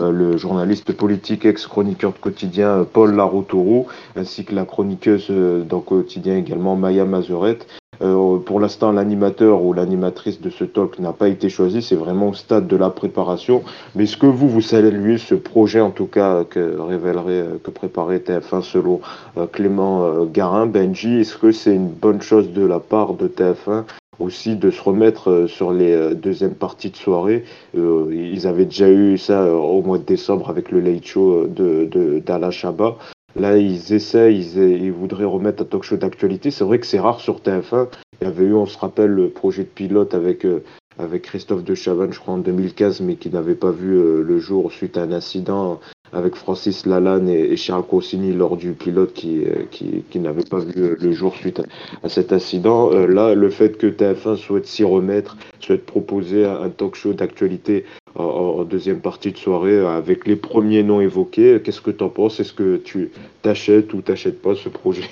le 0.00 0.36
journaliste 0.36 0.92
politique 0.92 1.44
ex-chroniqueur 1.44 2.12
de 2.12 2.18
quotidien 2.18 2.84
Paul 2.92 3.14
Laroutourou, 3.14 3.86
ainsi 4.16 4.44
que 4.44 4.54
la 4.54 4.64
chroniqueuse 4.64 5.30
dans 5.30 5.80
quotidien 5.80 6.36
également 6.36 6.74
Maya 6.76 7.04
Mazurette. 7.04 7.66
Euh, 8.02 8.38
pour 8.38 8.60
l'instant, 8.60 8.92
l'animateur 8.92 9.62
ou 9.62 9.72
l'animatrice 9.72 10.40
de 10.40 10.50
ce 10.50 10.64
talk 10.64 10.98
n'a 10.98 11.12
pas 11.12 11.28
été 11.28 11.48
choisi. 11.48 11.82
C'est 11.82 11.96
vraiment 11.96 12.30
au 12.30 12.34
stade 12.34 12.66
de 12.66 12.76
la 12.76 12.90
préparation. 12.90 13.62
Mais 13.94 14.04
est-ce 14.04 14.16
que 14.16 14.26
vous, 14.26 14.48
vous 14.48 14.60
saluez 14.60 15.18
ce 15.18 15.34
projet, 15.34 15.80
en 15.80 15.90
tout 15.90 16.06
cas, 16.06 16.44
que 16.44 16.78
révélerait, 16.78 17.44
que 17.62 17.70
préparait 17.70 18.18
TF1 18.18 18.62
selon 18.62 19.00
euh, 19.36 19.46
Clément 19.46 20.04
euh, 20.04 20.24
Garin, 20.24 20.66
Benji? 20.66 21.20
Est-ce 21.20 21.36
que 21.36 21.52
c'est 21.52 21.74
une 21.74 21.88
bonne 21.88 22.22
chose 22.22 22.52
de 22.52 22.64
la 22.64 22.80
part 22.80 23.14
de 23.14 23.28
TF1 23.28 23.84
aussi 24.18 24.56
de 24.56 24.70
se 24.70 24.82
remettre 24.82 25.46
sur 25.48 25.72
les 25.72 26.14
deuxièmes 26.14 26.54
parties 26.54 26.90
de 26.90 26.96
soirée? 26.96 27.44
ils 27.74 28.46
avaient 28.46 28.66
déjà 28.66 28.88
eu 28.88 29.18
ça 29.18 29.52
au 29.52 29.82
mois 29.82 29.98
de 29.98 30.04
décembre 30.04 30.48
avec 30.50 30.70
le 30.70 30.80
late 30.80 31.04
show 31.04 31.46
de 31.48 32.20
d'Ala 32.24 32.50
Shaba. 32.50 32.98
Là, 33.36 33.56
ils 33.56 33.92
essaient, 33.92 34.34
ils, 34.34 34.92
voudraient 34.92 35.24
remettre 35.24 35.62
un 35.62 35.66
talk 35.66 35.82
show 35.82 35.96
d'actualité. 35.96 36.50
C'est 36.50 36.64
vrai 36.64 36.78
que 36.78 36.86
c'est 36.86 37.00
rare 37.00 37.20
sur 37.20 37.40
TF1. 37.40 37.88
Il 38.20 38.26
y 38.26 38.30
avait 38.30 38.44
eu, 38.44 38.54
on 38.54 38.66
se 38.66 38.78
rappelle, 38.78 39.10
le 39.10 39.30
projet 39.30 39.62
de 39.62 39.68
pilote 39.68 40.14
avec, 40.14 40.44
euh, 40.44 40.62
avec 40.98 41.22
Christophe 41.22 41.64
de 41.64 41.74
Chavannes, 41.74 42.12
je 42.12 42.20
crois, 42.20 42.34
en 42.34 42.38
2015, 42.38 43.00
mais 43.00 43.16
qui 43.16 43.30
n'avait 43.30 43.54
pas 43.54 43.70
vu 43.70 43.94
euh, 43.94 44.22
le 44.22 44.38
jour 44.38 44.70
suite 44.70 44.98
à 44.98 45.02
un 45.02 45.12
incident 45.12 45.80
avec 46.14 46.34
Francis 46.34 46.84
Lalanne 46.84 47.30
et, 47.30 47.56
Charles 47.56 47.86
Cossini 47.86 48.34
lors 48.34 48.58
du 48.58 48.72
pilote 48.72 49.14
qui, 49.14 49.46
euh, 49.46 49.64
qui, 49.70 50.04
qui 50.10 50.20
n'avait 50.20 50.44
pas 50.44 50.58
vu 50.58 50.94
le 51.00 51.12
jour 51.12 51.34
suite 51.34 51.62
à, 52.02 52.10
cet 52.10 52.34
incident. 52.34 52.90
là, 52.90 53.34
le 53.34 53.48
fait 53.48 53.78
que 53.78 53.86
TF1 53.86 54.36
souhaite 54.36 54.66
s'y 54.66 54.84
remettre, 54.84 55.38
souhaite 55.58 55.86
proposer 55.86 56.44
un 56.44 56.68
talk 56.68 56.96
show 56.96 57.14
d'actualité 57.14 57.86
en, 58.14 58.64
deuxième 58.64 59.00
partie 59.00 59.32
de 59.32 59.36
soirée 59.36 59.78
avec 59.78 60.26
les 60.26 60.36
premiers 60.36 60.82
noms 60.82 61.00
évoqués. 61.00 61.60
Qu'est-ce 61.62 61.80
que 61.80 61.90
tu 61.90 62.04
en 62.04 62.08
penses? 62.08 62.40
Est-ce 62.40 62.52
que 62.52 62.76
tu 62.76 63.10
t'achètes 63.42 63.92
ou 63.94 64.02
t'achètes 64.02 64.40
pas 64.40 64.54
ce 64.54 64.68
projet? 64.68 65.08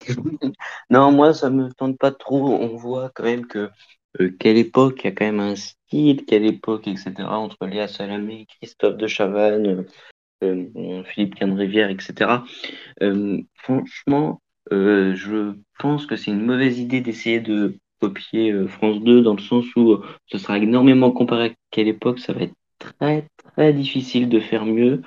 Non, 0.90 1.12
moi 1.12 1.34
ça 1.34 1.50
me 1.50 1.70
tente 1.72 1.98
pas 1.98 2.12
trop. 2.12 2.48
On 2.54 2.76
voit 2.76 3.10
quand 3.14 3.24
même 3.24 3.46
que 3.46 3.68
euh, 4.20 4.30
quelle 4.38 4.56
époque, 4.56 5.00
il 5.02 5.08
y 5.08 5.08
a 5.08 5.12
quand 5.12 5.26
même 5.26 5.40
un 5.40 5.56
style, 5.56 6.24
quelle 6.24 6.46
époque, 6.46 6.88
etc. 6.88 7.14
Entre 7.28 7.66
Léa 7.66 7.88
Salamé, 7.88 8.46
Christophe 8.46 8.96
de 8.96 9.06
Chavannes, 9.06 9.84
euh, 10.42 10.64
euh, 10.76 11.04
Philippe 11.04 11.34
Canne-Rivière, 11.34 11.90
etc. 11.90 12.42
franchement, 13.54 14.40
je 14.70 15.54
pense 15.78 16.06
que 16.06 16.16
c'est 16.16 16.30
une 16.30 16.44
mauvaise 16.44 16.78
idée 16.78 17.00
d'essayer 17.00 17.40
de 17.40 17.78
copier 18.00 18.50
euh, 18.52 18.66
France 18.68 19.00
2 19.00 19.22
dans 19.22 19.34
le 19.34 19.40
sens 19.40 19.64
où 19.76 19.92
euh, 19.92 20.06
ce 20.26 20.38
sera 20.38 20.58
énormément 20.58 21.10
comparé 21.12 21.46
à 21.46 21.50
quelle 21.70 21.88
époque, 21.88 22.18
ça 22.18 22.32
va 22.32 22.42
être 22.42 22.54
très 22.78 23.26
très 23.54 23.72
difficile 23.72 24.28
de 24.28 24.40
faire 24.40 24.64
mieux. 24.64 25.02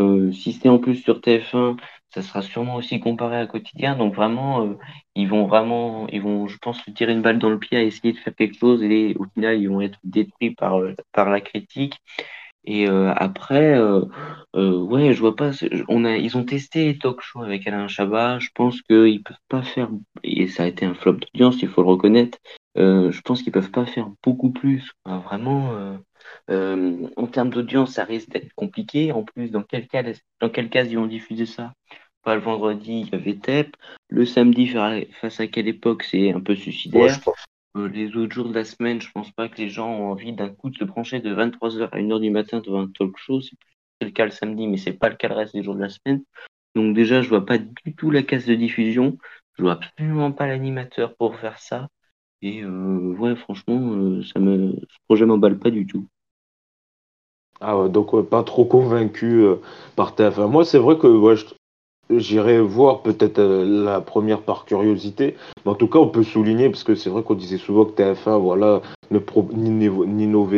Euh, 0.00 0.32
si 0.32 0.52
c'est 0.52 0.68
en 0.68 0.78
plus 0.78 0.96
sur 0.96 1.20
TF1, 1.20 1.76
ça 2.14 2.22
sera 2.22 2.42
sûrement 2.42 2.76
aussi 2.76 3.00
comparé 3.00 3.36
à 3.38 3.46
quotidien. 3.46 3.96
Donc 3.96 4.14
vraiment, 4.14 4.76
ils 5.14 5.28
vont 5.28 5.46
vraiment, 5.46 6.06
ils 6.08 6.22
vont, 6.22 6.46
je 6.48 6.56
pense, 6.58 6.82
se 6.84 6.90
tirer 6.90 7.12
une 7.12 7.22
balle 7.22 7.38
dans 7.38 7.50
le 7.50 7.58
pied 7.58 7.76
à 7.76 7.82
essayer 7.82 8.12
de 8.12 8.18
faire 8.18 8.34
quelque 8.34 8.56
chose 8.56 8.82
et 8.82 9.14
au 9.18 9.24
final, 9.34 9.60
ils 9.60 9.68
vont 9.68 9.80
être 9.80 9.98
détruits 10.04 10.54
par, 10.54 10.80
par 11.12 11.30
la 11.30 11.40
critique. 11.40 12.00
Et 12.64 12.88
euh, 12.88 13.12
après, 13.14 13.78
euh, 13.78 14.04
euh, 14.54 14.78
ouais, 14.78 15.14
je 15.14 15.20
vois 15.20 15.36
pas. 15.36 15.52
On 15.88 16.04
a, 16.04 16.16
ils 16.16 16.36
ont 16.36 16.44
testé 16.44 16.98
Talk 16.98 17.20
Show 17.20 17.42
avec 17.42 17.66
Alain 17.66 17.88
Chabat. 17.88 18.38
Je 18.40 18.48
pense 18.54 18.82
qu'ils 18.82 19.22
peuvent 19.22 19.36
pas 19.48 19.62
faire. 19.62 19.88
Et 20.22 20.48
ça 20.48 20.64
a 20.64 20.66
été 20.66 20.84
un 20.84 20.94
flop 20.94 21.14
d'audience, 21.14 21.62
il 21.62 21.68
faut 21.68 21.82
le 21.82 21.88
reconnaître. 21.88 22.38
je 22.76 23.20
pense 23.22 23.42
qu'ils 23.42 23.52
peuvent 23.52 23.70
pas 23.70 23.86
faire 23.86 24.10
beaucoup 24.22 24.50
plus. 24.50 24.92
Vraiment, 25.06 25.98
en 26.48 27.26
termes 27.26 27.50
d'audience, 27.50 27.92
ça 27.92 28.04
risque 28.04 28.30
d'être 28.30 28.52
compliqué. 28.54 29.12
En 29.12 29.22
plus, 29.22 29.50
dans 29.50 29.62
quel 29.62 29.86
cas, 29.86 30.02
dans 30.40 30.50
quel 30.50 30.68
cas 30.68 30.84
ils 30.84 30.98
ont 30.98 31.06
diffusé 31.06 31.46
ça? 31.46 31.72
Pas 32.22 32.34
le 32.34 32.40
vendredi, 32.42 33.06
il 33.06 33.10
y 33.10 33.14
avait 33.14 33.36
TEP. 33.36 33.76
Le 34.08 34.26
samedi, 34.26 34.66
face 35.20 35.40
à 35.40 35.46
quelle 35.46 35.68
époque 35.68 36.02
C'est 36.02 36.32
un 36.32 36.40
peu 36.40 36.54
suicidaire. 36.54 37.18
Les 37.74 38.16
autres 38.16 38.32
jours 38.34 38.48
de 38.48 38.54
la 38.54 38.64
semaine, 38.64 39.00
je 39.00 39.10
pense 39.10 39.30
pas 39.32 39.48
que 39.48 39.56
les 39.58 39.68
gens 39.68 39.88
ont 39.90 40.10
envie 40.10 40.32
d'un 40.32 40.48
coup 40.48 40.70
de 40.70 40.76
se 40.76 40.84
brancher 40.84 41.20
de 41.20 41.32
23h 41.32 41.88
à 41.92 41.98
1h 41.98 42.20
du 42.20 42.30
matin 42.30 42.60
devant 42.60 42.82
un 42.82 42.88
talk 42.88 43.16
show. 43.16 43.40
C'est 43.40 43.56
le 44.00 44.10
cas 44.10 44.24
le 44.24 44.30
samedi, 44.30 44.66
mais 44.66 44.76
c'est 44.76 44.92
pas 44.92 45.08
le 45.08 45.16
cas 45.16 45.28
le 45.28 45.34
reste 45.34 45.54
des 45.54 45.62
jours 45.62 45.74
de 45.74 45.80
la 45.80 45.88
semaine. 45.88 46.22
Donc 46.74 46.94
déjà, 46.94 47.22
je 47.22 47.28
vois 47.28 47.44
pas 47.44 47.58
du 47.58 47.94
tout 47.96 48.10
la 48.10 48.22
case 48.22 48.46
de 48.46 48.54
diffusion. 48.54 49.18
Je 49.56 49.62
vois 49.62 49.72
absolument 49.72 50.32
pas 50.32 50.46
l'animateur 50.46 51.16
pour 51.16 51.36
faire 51.36 51.58
ça. 51.58 51.88
Et 52.42 52.62
euh, 52.62 53.14
ouais, 53.18 53.34
franchement, 53.36 53.92
euh, 53.94 54.22
ça 54.22 54.38
me, 54.38 54.72
ce 54.72 54.96
projet 55.06 55.26
m'emballe 55.26 55.58
pas 55.58 55.70
du 55.70 55.86
tout. 55.86 56.08
Ah 57.60 57.88
donc 57.88 58.28
pas 58.28 58.44
trop 58.44 58.64
convaincu 58.64 59.44
par 59.96 60.14
TF1. 60.14 60.46
Moi, 60.46 60.64
c'est 60.64 60.78
vrai 60.78 60.96
que 60.96 61.08
je, 61.34 61.46
J'irai 62.10 62.58
voir 62.58 63.02
peut-être 63.02 63.38
euh, 63.38 63.84
la 63.84 64.00
première 64.00 64.40
par 64.40 64.64
curiosité, 64.64 65.36
mais 65.66 65.72
en 65.72 65.74
tout 65.74 65.88
cas 65.88 65.98
on 65.98 66.08
peut 66.08 66.22
souligner 66.22 66.70
parce 66.70 66.82
que 66.82 66.94
c'est 66.94 67.10
vrai 67.10 67.22
qu'on 67.22 67.34
disait 67.34 67.58
souvent 67.58 67.84
que 67.84 68.00
TF1 68.02 68.38
voilà 68.38 68.80
ne 69.10 69.18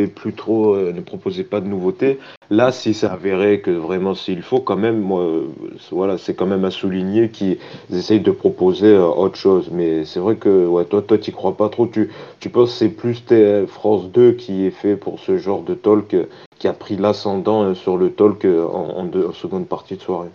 plus 0.07 0.33
trop, 0.33 0.75
euh, 0.75 0.93
ne 0.93 1.01
proposait 1.01 1.43
pas 1.43 1.59
de 1.59 1.67
nouveautés. 1.67 2.19
Là, 2.49 2.71
si 2.71 2.93
ça 2.93 3.11
avéré 3.11 3.59
que 3.59 3.71
vraiment 3.71 4.15
s'il 4.15 4.41
faut 4.43 4.61
quand 4.61 4.77
même, 4.77 5.11
euh, 5.11 5.47
voilà, 5.91 6.17
c'est 6.17 6.35
quand 6.35 6.45
même 6.45 6.63
à 6.63 6.71
souligner 6.71 7.29
qu'ils 7.29 7.57
essayent 7.93 8.21
de 8.21 8.31
proposer 8.31 8.97
autre 8.97 9.37
chose. 9.37 9.69
Mais 9.73 10.05
c'est 10.05 10.19
vrai 10.21 10.37
que 10.37 10.65
ouais, 10.65 10.85
toi, 10.85 11.01
toi, 11.01 11.17
t'y 11.17 11.33
crois 11.33 11.57
pas 11.57 11.67
trop. 11.67 11.85
Tu, 11.85 12.09
tu 12.39 12.49
penses 12.49 12.71
que 12.71 12.77
c'est 12.77 12.89
plus 12.89 13.25
France 13.67 14.09
2 14.09 14.33
qui 14.33 14.65
est 14.65 14.71
fait 14.71 14.95
pour 14.95 15.19
ce 15.19 15.37
genre 15.37 15.63
de 15.63 15.73
talk, 15.73 16.15
qui 16.59 16.67
a 16.69 16.73
pris 16.73 16.95
l'ascendant 16.95 17.73
sur 17.75 17.97
le 17.97 18.11
talk 18.11 18.45
en, 18.45 19.05
en 19.05 19.33
seconde 19.33 19.67
partie 19.67 19.95
de 19.95 20.01
soirée? 20.01 20.29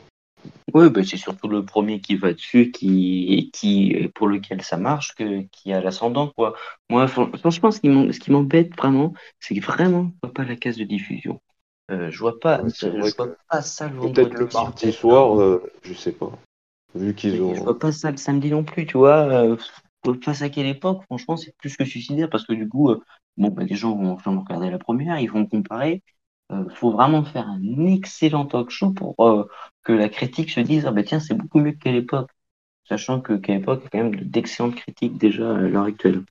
Oui, 0.74 0.90
bah, 0.90 1.02
c'est 1.04 1.16
surtout 1.16 1.48
le 1.48 1.64
premier 1.64 2.00
qui 2.00 2.16
va 2.16 2.32
dessus, 2.32 2.70
qui, 2.70 3.50
qui, 3.52 4.08
pour 4.14 4.28
lequel 4.28 4.62
ça 4.62 4.76
marche, 4.76 5.14
que, 5.14 5.42
qui 5.52 5.72
a 5.72 5.80
l'ascendant, 5.80 6.28
quoi. 6.28 6.54
Moi, 6.90 7.06
franchement, 7.08 7.70
ce 7.70 7.80
qui 7.80 8.30
m'embête 8.30 8.76
vraiment, 8.76 9.14
c'est 9.40 9.58
vraiment 9.60 10.12
pas 10.34 10.44
la 10.44 10.56
case 10.56 10.76
de 10.76 10.84
diffusion. 10.84 11.40
Euh, 11.90 12.10
je 12.10 12.18
vois 12.18 12.40
pas, 12.40 12.62
je 12.66 12.88
vois 12.88 13.28
pas 13.48 13.62
ça 13.62 13.88
le 13.88 13.96
vendredi. 13.96 14.14
Peut-être 14.14 14.38
le 14.38 14.48
mardi 14.52 14.92
soir, 14.92 15.40
euh, 15.40 15.62
je 15.82 15.94
sais 15.94 16.12
pas. 16.12 16.32
Vu 16.94 17.14
qu'ils 17.14 17.40
ont. 17.40 17.54
Je 17.54 17.62
vois 17.62 17.78
pas 17.78 17.92
ça 17.92 18.10
le 18.10 18.16
samedi 18.16 18.50
non 18.50 18.64
plus, 18.64 18.86
tu 18.86 18.98
vois. 18.98 19.28
Euh, 19.28 19.56
face 20.22 20.42
à 20.42 20.48
quelle 20.48 20.66
époque, 20.66 21.04
franchement, 21.04 21.36
c'est 21.36 21.56
plus 21.58 21.76
que 21.76 21.84
suicidaire 21.84 22.28
parce 22.28 22.44
que 22.44 22.52
du 22.52 22.68
coup, 22.68 22.92
bon, 23.36 23.48
bah, 23.48 23.64
les 23.64 23.76
gens 23.76 23.96
vont 23.96 24.16
regarder 24.16 24.70
la 24.70 24.78
première, 24.78 25.18
ils 25.20 25.30
vont 25.30 25.46
comparer. 25.46 26.02
Il 26.50 26.56
euh, 26.56 26.68
faut 26.70 26.90
vraiment 26.90 27.24
faire 27.24 27.48
un 27.48 27.86
excellent 27.86 28.46
talk 28.46 28.70
show 28.70 28.90
pour 28.90 29.14
euh, 29.20 29.48
que 29.82 29.92
la 29.92 30.08
critique 30.08 30.50
se 30.50 30.60
dise 30.60 30.86
ah 30.86 30.92
ben 30.92 31.04
tiens 31.04 31.20
c'est 31.20 31.34
beaucoup 31.34 31.58
mieux 31.58 31.72
qu'à 31.72 31.90
l'époque, 31.90 32.30
sachant 32.88 33.20
que 33.20 33.34
qu'à 33.34 33.54
l'époque 33.54 33.80
il 33.82 33.84
y 33.84 33.86
a 33.86 33.90
quand 33.90 34.10
même 34.10 34.20
d'excellentes 34.20 34.76
critiques 34.76 35.18
déjà 35.18 35.56
à 35.56 35.58
l'heure 35.58 35.84
actuelle. 35.84 36.22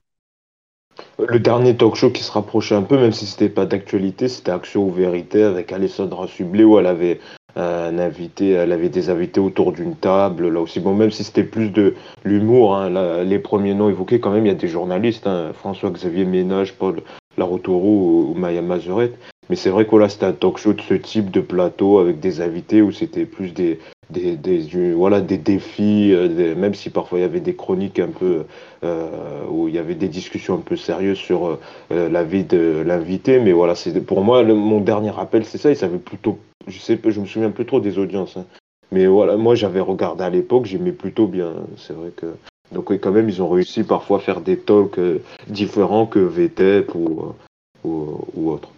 Le 1.18 1.38
dernier 1.38 1.76
talk 1.76 1.94
show 1.94 2.10
qui 2.10 2.22
se 2.22 2.32
rapprochait 2.32 2.74
un 2.74 2.82
peu, 2.82 2.96
même 2.96 3.12
si 3.12 3.26
c'était 3.26 3.50
pas 3.50 3.66
d'actualité, 3.66 4.28
c'était 4.28 4.52
Action 4.52 4.86
ou 4.86 4.90
Vérité 4.90 5.42
avec 5.42 5.70
Alessandra 5.70 6.26
Sublet 6.26 6.64
où 6.64 6.78
elle 6.78 6.86
avait 6.86 7.20
euh, 7.58 7.90
un 7.90 7.98
invité, 7.98 8.50
elle 8.50 8.72
avait 8.72 8.88
des 8.88 9.10
invités 9.10 9.40
autour 9.40 9.72
d'une 9.72 9.96
table. 9.96 10.48
Là 10.48 10.60
aussi, 10.60 10.80
bon, 10.80 10.94
même 10.94 11.10
si 11.10 11.24
c'était 11.24 11.44
plus 11.44 11.70
de 11.70 11.94
l'humour, 12.24 12.76
hein, 12.76 13.24
les 13.24 13.38
premiers 13.38 13.74
noms 13.74 13.88
évoqués, 13.88 14.20
quand 14.20 14.30
même, 14.30 14.46
il 14.46 14.48
y 14.48 14.52
a 14.52 14.54
des 14.54 14.68
journalistes, 14.68 15.26
hein, 15.26 15.52
François-Xavier 15.54 16.24
Ménage, 16.24 16.74
Paul 16.74 17.02
Larotoro 17.36 18.30
ou, 18.30 18.34
Maya 18.34 18.62
Mazurette. 18.62 19.18
Mais 19.48 19.56
c'est 19.56 19.70
vrai 19.70 19.86
que 19.86 19.96
là, 19.96 20.08
c'était 20.08 20.26
un 20.26 20.32
talk 20.32 20.58
show 20.58 20.72
de 20.72 20.80
ce 20.80 20.94
type 20.94 21.30
de 21.30 21.40
plateau 21.40 21.98
avec 21.98 22.20
des 22.20 22.40
invités 22.40 22.82
où 22.82 22.90
c'était 22.90 23.26
plus 23.26 23.52
des, 23.52 23.78
des, 24.10 24.36
des, 24.36 24.92
voilà, 24.92 25.20
des 25.20 25.38
défis, 25.38 26.12
euh, 26.12 26.54
même 26.54 26.74
si 26.74 26.90
parfois 26.90 27.18
il 27.18 27.22
y 27.22 27.24
avait 27.24 27.40
des 27.40 27.54
chroniques 27.54 27.98
un 27.98 28.08
peu, 28.08 28.44
euh, 28.84 29.44
où 29.50 29.68
il 29.68 29.74
y 29.74 29.78
avait 29.78 29.94
des 29.94 30.08
discussions 30.08 30.54
un 30.54 30.60
peu 30.60 30.76
sérieuses 30.76 31.18
sur 31.18 31.58
euh, 31.92 32.08
la 32.08 32.24
vie 32.24 32.44
de 32.44 32.82
l'invité. 32.84 33.38
Mais 33.38 33.52
voilà, 33.52 33.74
pour 34.06 34.22
moi, 34.22 34.42
mon 34.42 34.80
dernier 34.80 35.10
rappel, 35.10 35.44
c'est 35.44 35.58
ça. 35.58 35.70
Il 35.70 35.76
savait 35.76 35.98
plutôt, 35.98 36.38
je 36.66 36.78
sais 36.78 36.98
je 37.04 37.20
me 37.20 37.26
souviens 37.26 37.50
plus 37.50 37.66
trop 37.66 37.80
des 37.80 37.98
audiences. 37.98 38.36
Hein. 38.36 38.44
Mais 38.92 39.06
voilà, 39.06 39.36
moi 39.36 39.54
j'avais 39.56 39.80
regardé 39.80 40.22
à 40.22 40.30
l'époque, 40.30 40.66
j'aimais 40.66 40.92
plutôt 40.92 41.26
bien. 41.26 41.52
C'est 41.76 41.92
vrai 41.92 42.10
que. 42.14 42.26
Donc 42.72 42.96
quand 42.98 43.12
même, 43.12 43.28
ils 43.28 43.42
ont 43.42 43.48
réussi 43.48 43.84
parfois 43.84 44.18
à 44.18 44.20
faire 44.20 44.40
des 44.40 44.56
talks 44.56 44.98
différents 45.48 46.06
que 46.06 46.18
VTEP 46.18 46.94
ou, 46.94 47.32
ou 47.84 48.50
autre. 48.50 48.70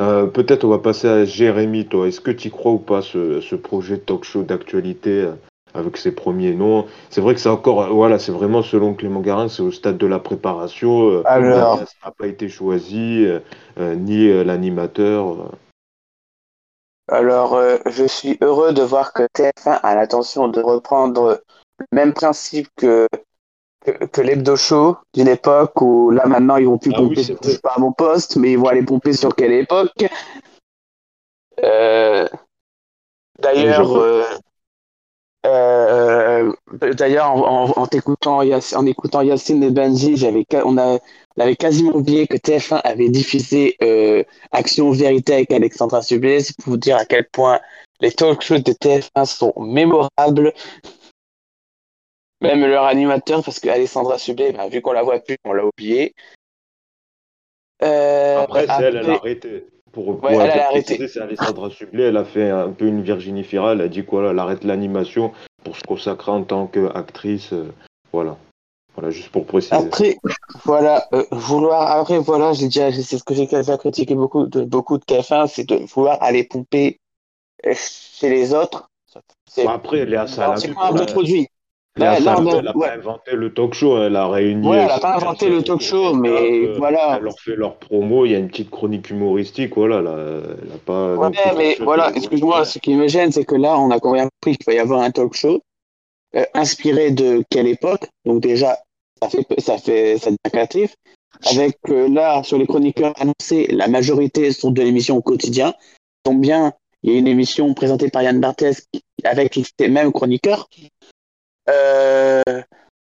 Euh, 0.00 0.26
peut-être 0.26 0.64
on 0.64 0.68
va 0.68 0.78
passer 0.78 1.08
à 1.08 1.24
Jérémy, 1.24 1.86
toi. 1.86 2.06
Est-ce 2.06 2.20
que 2.20 2.30
tu 2.30 2.50
crois 2.50 2.72
ou 2.72 2.78
pas 2.78 3.02
ce, 3.02 3.40
ce 3.40 3.54
projet 3.56 3.98
talk 3.98 4.24
show 4.24 4.42
d'actualité 4.42 5.22
euh, 5.22 5.32
avec 5.74 5.96
ses 5.96 6.12
premiers 6.12 6.54
noms? 6.54 6.86
C'est 7.10 7.20
vrai 7.20 7.34
que 7.34 7.40
c'est 7.40 7.48
encore, 7.48 7.82
euh, 7.82 7.88
voilà, 7.88 8.18
c'est 8.18 8.32
vraiment 8.32 8.62
selon 8.62 8.94
Clément 8.94 9.20
Garin, 9.20 9.48
c'est 9.48 9.62
au 9.62 9.72
stade 9.72 9.98
de 9.98 10.06
la 10.06 10.20
préparation. 10.20 11.24
Alors, 11.24 11.78
ça 11.78 11.86
n'a 12.04 12.12
pas 12.12 12.26
été 12.26 12.48
choisi, 12.48 13.26
ni 13.78 14.44
l'animateur. 14.44 15.50
Alors, 17.10 17.58
je 17.86 18.04
suis 18.04 18.36
heureux 18.42 18.72
de 18.72 18.82
voir 18.82 19.12
que 19.12 19.22
TF1 19.34 19.80
a 19.82 19.94
l'intention 19.94 20.46
de 20.48 20.60
reprendre 20.60 21.40
le 21.78 21.86
même 21.92 22.12
principe 22.12 22.68
que 22.76 23.08
que, 23.84 24.20
l'hebdo 24.20 24.56
show 24.56 24.96
d'une 25.14 25.28
époque 25.28 25.80
où 25.80 26.10
là 26.10 26.26
maintenant 26.26 26.56
ils 26.56 26.66
vont 26.66 26.78
plus 26.78 26.92
ah 26.94 26.98
pomper 26.98 27.22
sur 27.22 27.38
pas 27.62 27.74
à 27.76 27.78
mon 27.78 27.92
poste, 27.92 28.36
mais 28.36 28.52
ils 28.52 28.58
vont 28.58 28.68
aller 28.68 28.82
pomper 28.82 29.12
sur 29.12 29.34
quelle 29.34 29.52
époque? 29.52 30.04
Euh, 31.64 32.28
d'ailleurs, 33.40 33.96
euh, 33.96 34.24
euh, 35.46 36.52
d'ailleurs 36.94 37.30
en, 37.30 37.86
écoutant 37.86 38.38
en 38.38 38.86
écoutant 38.86 39.22
Yacine 39.22 39.62
et 39.62 39.70
Benji, 39.70 40.16
j'avais 40.16 40.44
on, 40.64 40.78
a, 40.78 40.98
on 41.36 41.40
avait 41.40 41.56
quasiment 41.56 41.94
oublié 41.96 42.26
que 42.26 42.36
TF1 42.36 42.80
avait 42.84 43.08
diffusé 43.08 43.76
Action 44.52 44.90
Vérité 44.90 45.34
avec 45.34 45.52
Alexandra 45.52 46.02
Sublet, 46.02 46.40
c'est 46.40 46.56
pour 46.56 46.72
vous 46.72 46.76
dire 46.76 46.96
à 46.96 47.04
quel 47.04 47.28
point 47.28 47.60
les 48.00 48.12
talk 48.12 48.42
shows 48.42 48.58
de 48.58 48.72
TF1 48.72 49.24
sont 49.24 49.52
mémorables. 49.56 50.52
Même 52.40 52.64
leur 52.64 52.84
animateur, 52.84 53.42
parce 53.42 53.58
que 53.58 53.68
Alessandra 53.68 54.18
Sublet, 54.18 54.52
ben, 54.52 54.68
vu 54.68 54.80
qu'on 54.80 54.92
la 54.92 55.02
voit 55.02 55.18
plus, 55.18 55.36
on 55.44 55.52
l'a 55.52 55.64
oublié. 55.64 56.14
Euh, 57.82 58.42
après, 58.42 58.66
c'est 58.66 58.82
elle, 58.82 58.96
elle 58.96 59.10
a 59.10 59.14
arrêté. 59.14 59.66
Pour, 59.92 60.20
pour, 60.20 60.30
elle, 60.30 60.50
a 60.50 60.68
arrêté. 60.68 61.08
C'est 61.08 61.20
Alessandra 61.20 61.70
Sublet, 61.70 62.04
elle 62.04 62.16
a 62.16 62.24
fait 62.24 62.50
un 62.50 62.70
peu 62.70 62.86
une 62.86 63.02
Virginie 63.02 63.42
Fira, 63.42 63.72
elle 63.72 63.80
a 63.80 63.88
dit 63.88 64.04
quoi, 64.04 64.30
elle 64.30 64.38
arrête 64.38 64.62
l'animation 64.64 65.32
pour 65.64 65.76
se 65.76 65.82
consacrer 65.82 66.30
en 66.30 66.44
tant 66.44 66.66
qu'actrice. 66.66 67.52
Euh, 67.52 67.72
voilà. 68.12 68.36
Voilà, 68.94 69.10
juste 69.10 69.28
pour 69.30 69.46
préciser. 69.46 69.76
Après, 69.76 70.16
voilà, 70.64 71.06
euh, 71.12 71.24
vouloir, 71.30 71.88
après, 71.92 72.18
voilà, 72.18 72.52
j'ai 72.52 72.64
déjà, 72.64 72.90
c'est 72.90 73.16
ce 73.16 73.22
que 73.22 73.32
j'ai 73.32 73.46
déjà 73.46 73.78
critiqué 73.78 74.16
beaucoup 74.16 74.46
de, 74.46 74.62
beaucoup 74.62 74.98
de 74.98 75.04
TF1, 75.04 75.46
c'est 75.46 75.62
de 75.62 75.76
vouloir 75.94 76.20
aller 76.20 76.42
pomper 76.42 76.98
euh, 77.64 77.74
chez 77.76 78.28
les 78.28 78.54
autres. 78.54 78.90
Après, 79.68 80.04
Léa 80.04 80.26
Salamé. 80.26 80.60
C'est 80.60 80.74
pas 80.74 80.88
un 80.88 80.92
bon 80.92 81.06
produit. 81.06 81.48
Là, 81.98 82.20
là, 82.20 82.36
elle 82.38 82.64
n'a 82.64 82.76
ouais. 82.76 82.86
pas 82.86 82.94
inventé 82.94 83.32
le 83.32 83.52
talk 83.52 83.74
show, 83.74 84.02
elle 84.02 84.16
a 84.16 84.28
réuni. 84.28 84.66
Ouais, 84.66 84.78
elle 84.78 84.90
euh, 84.90 84.94
a 84.94 85.00
pas 85.00 85.16
inventé 85.16 85.48
le 85.48 85.62
talk 85.62 85.80
show, 85.80 86.14
mais 86.14 86.28
euh, 86.28 86.74
voilà. 86.78 87.16
Elle 87.16 87.24
leur 87.24 87.38
fait 87.38 87.56
leur 87.56 87.76
promo, 87.76 88.24
il 88.24 88.32
y 88.32 88.34
a 88.34 88.38
une 88.38 88.48
petite 88.48 88.70
chronique 88.70 89.10
humoristique, 89.10 89.74
voilà, 89.76 90.00
là, 90.00 90.16
elle 90.62 90.72
a 90.72 90.78
pas. 90.84 91.14
Ouais, 91.16 91.30
mais 91.56 91.76
voilà, 91.80 92.10
excuse-moi, 92.14 92.64
ce 92.64 92.78
qui 92.78 92.94
me 92.94 93.08
gêne, 93.08 93.32
c'est 93.32 93.44
que 93.44 93.56
là, 93.56 93.78
on 93.78 93.90
a 93.90 93.98
quand 93.98 94.12
même 94.12 94.28
compris 94.40 94.56
qu'il 94.56 94.66
va 94.66 94.74
y 94.74 94.78
avoir 94.78 95.00
un 95.00 95.10
talk 95.10 95.34
show 95.34 95.60
euh, 96.36 96.44
inspiré 96.54 97.10
de 97.10 97.42
quelle 97.48 97.66
époque? 97.66 98.06
Donc 98.26 98.42
déjà, 98.42 98.78
ça 99.22 99.28
fait, 99.30 99.46
ça 99.60 99.78
fait, 99.78 100.18
ça 100.18 100.30
créatif. 100.44 100.94
Avec 101.50 101.78
euh, 101.88 102.08
là, 102.08 102.42
sur 102.42 102.58
les 102.58 102.66
chroniqueurs 102.66 103.14
annoncés, 103.20 103.66
la 103.70 103.88
majorité 103.88 104.52
sont 104.52 104.70
de 104.70 104.82
l'émission 104.82 105.16
au 105.16 105.22
quotidien. 105.22 105.74
Tombe 106.24 106.40
bien, 106.40 106.72
il 107.02 107.12
y 107.12 107.16
a 107.16 107.18
une 107.18 107.28
émission 107.28 107.72
présentée 107.74 108.10
par 108.10 108.22
Yann 108.22 108.40
Barthès 108.40 108.86
avec 109.24 109.58
ces 109.78 109.88
mêmes 109.88 110.12
chroniqueurs. 110.12 110.68
Euh, 111.68 112.42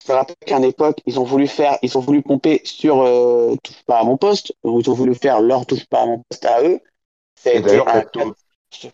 je 0.07 0.13
me 0.13 0.17
rappelle 0.17 0.37
qu'à 0.45 0.59
une 0.59 0.65
époque, 0.65 0.99
ils 1.07 1.21
ont 1.21 1.25
voulu 1.25 1.47
faire, 1.47 1.79
ils 1.83 1.97
ont 1.97 2.01
voulu 2.01 2.23
pomper 2.23 2.61
sur 2.65 3.03
euh, 3.03 3.55
Touche 3.63 3.83
pas 3.87 4.01
à 4.01 4.05
mon 4.05 4.17
poste, 4.17 4.55
ou 4.65 4.81
ils 4.81 4.91
ont 4.91 4.95
voulu 4.95 5.15
faire 5.15 5.41
leur 5.41 5.67
Touche 5.67 5.87
pas 5.87 6.03
à 6.03 6.07
mon 6.07 6.23
poste 6.29 6.45
à 6.45 6.63
eux. 6.63 6.81
Été 7.45 7.61
d'ailleurs, 7.61 7.89
un, 7.89 8.01
l'hebdo- 8.01 8.35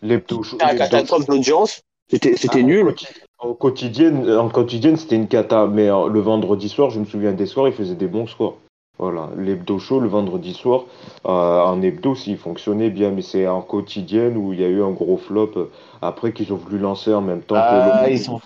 l'hebdo 0.01 0.43
show- 0.43 0.57
un 0.61 0.67
l'hebdo- 0.67 0.77
catastrophe 0.77 1.25
d'audience. 1.25 1.81
C'était, 2.09 2.37
c'était 2.37 2.59
Ah, 2.59 2.63
nul. 2.63 2.85
quotidi- 2.87 3.07
En 3.39 3.53
quotidienne, 3.53 4.31
en 4.31 4.49
quotidienne 4.49 4.97
c'était 4.97 5.15
une 5.15 5.27
cata, 5.27 5.67
mais 5.67 5.89
euh, 5.89 6.07
le 6.07 6.19
vendredi 6.21 6.69
soir, 6.69 6.89
je 6.89 6.99
me 6.99 7.05
souviens 7.05 7.33
des 7.33 7.45
soirs, 7.45 7.67
ils 7.67 7.73
faisaient 7.73 7.95
des 7.95 8.07
bons 8.07 8.27
scores. 8.27 8.57
Voilà, 8.97 9.29
l'hebdo 9.37 9.77
show 9.77 9.99
le 9.99 10.07
vendredi 10.07 10.53
soir, 10.55 10.85
euh, 11.27 11.29
en 11.61 11.79
hebdo, 11.83 12.15
s'il 12.15 12.37
fonctionnait 12.37 12.89
bien, 12.89 13.11
mais 13.11 13.21
c'est 13.21 13.45
en 13.47 13.61
quotidienne 13.61 14.35
où 14.37 14.53
il 14.53 14.61
y 14.61 14.63
a 14.63 14.67
eu 14.69 14.81
un 14.81 14.89
gros 14.89 15.17
flop 15.17 15.51
euh, 15.55 15.69
après 16.01 16.33
qu'ils 16.33 16.51
ont 16.51 16.55
voulu 16.55 16.79
lancer 16.79 17.13
en 17.13 17.21
même 17.21 17.43
temps 17.43 17.57
Ah, 17.59 17.99
que 18.01 18.07
le. 18.07 18.11
ils 18.13 18.31
ont- 18.31 18.41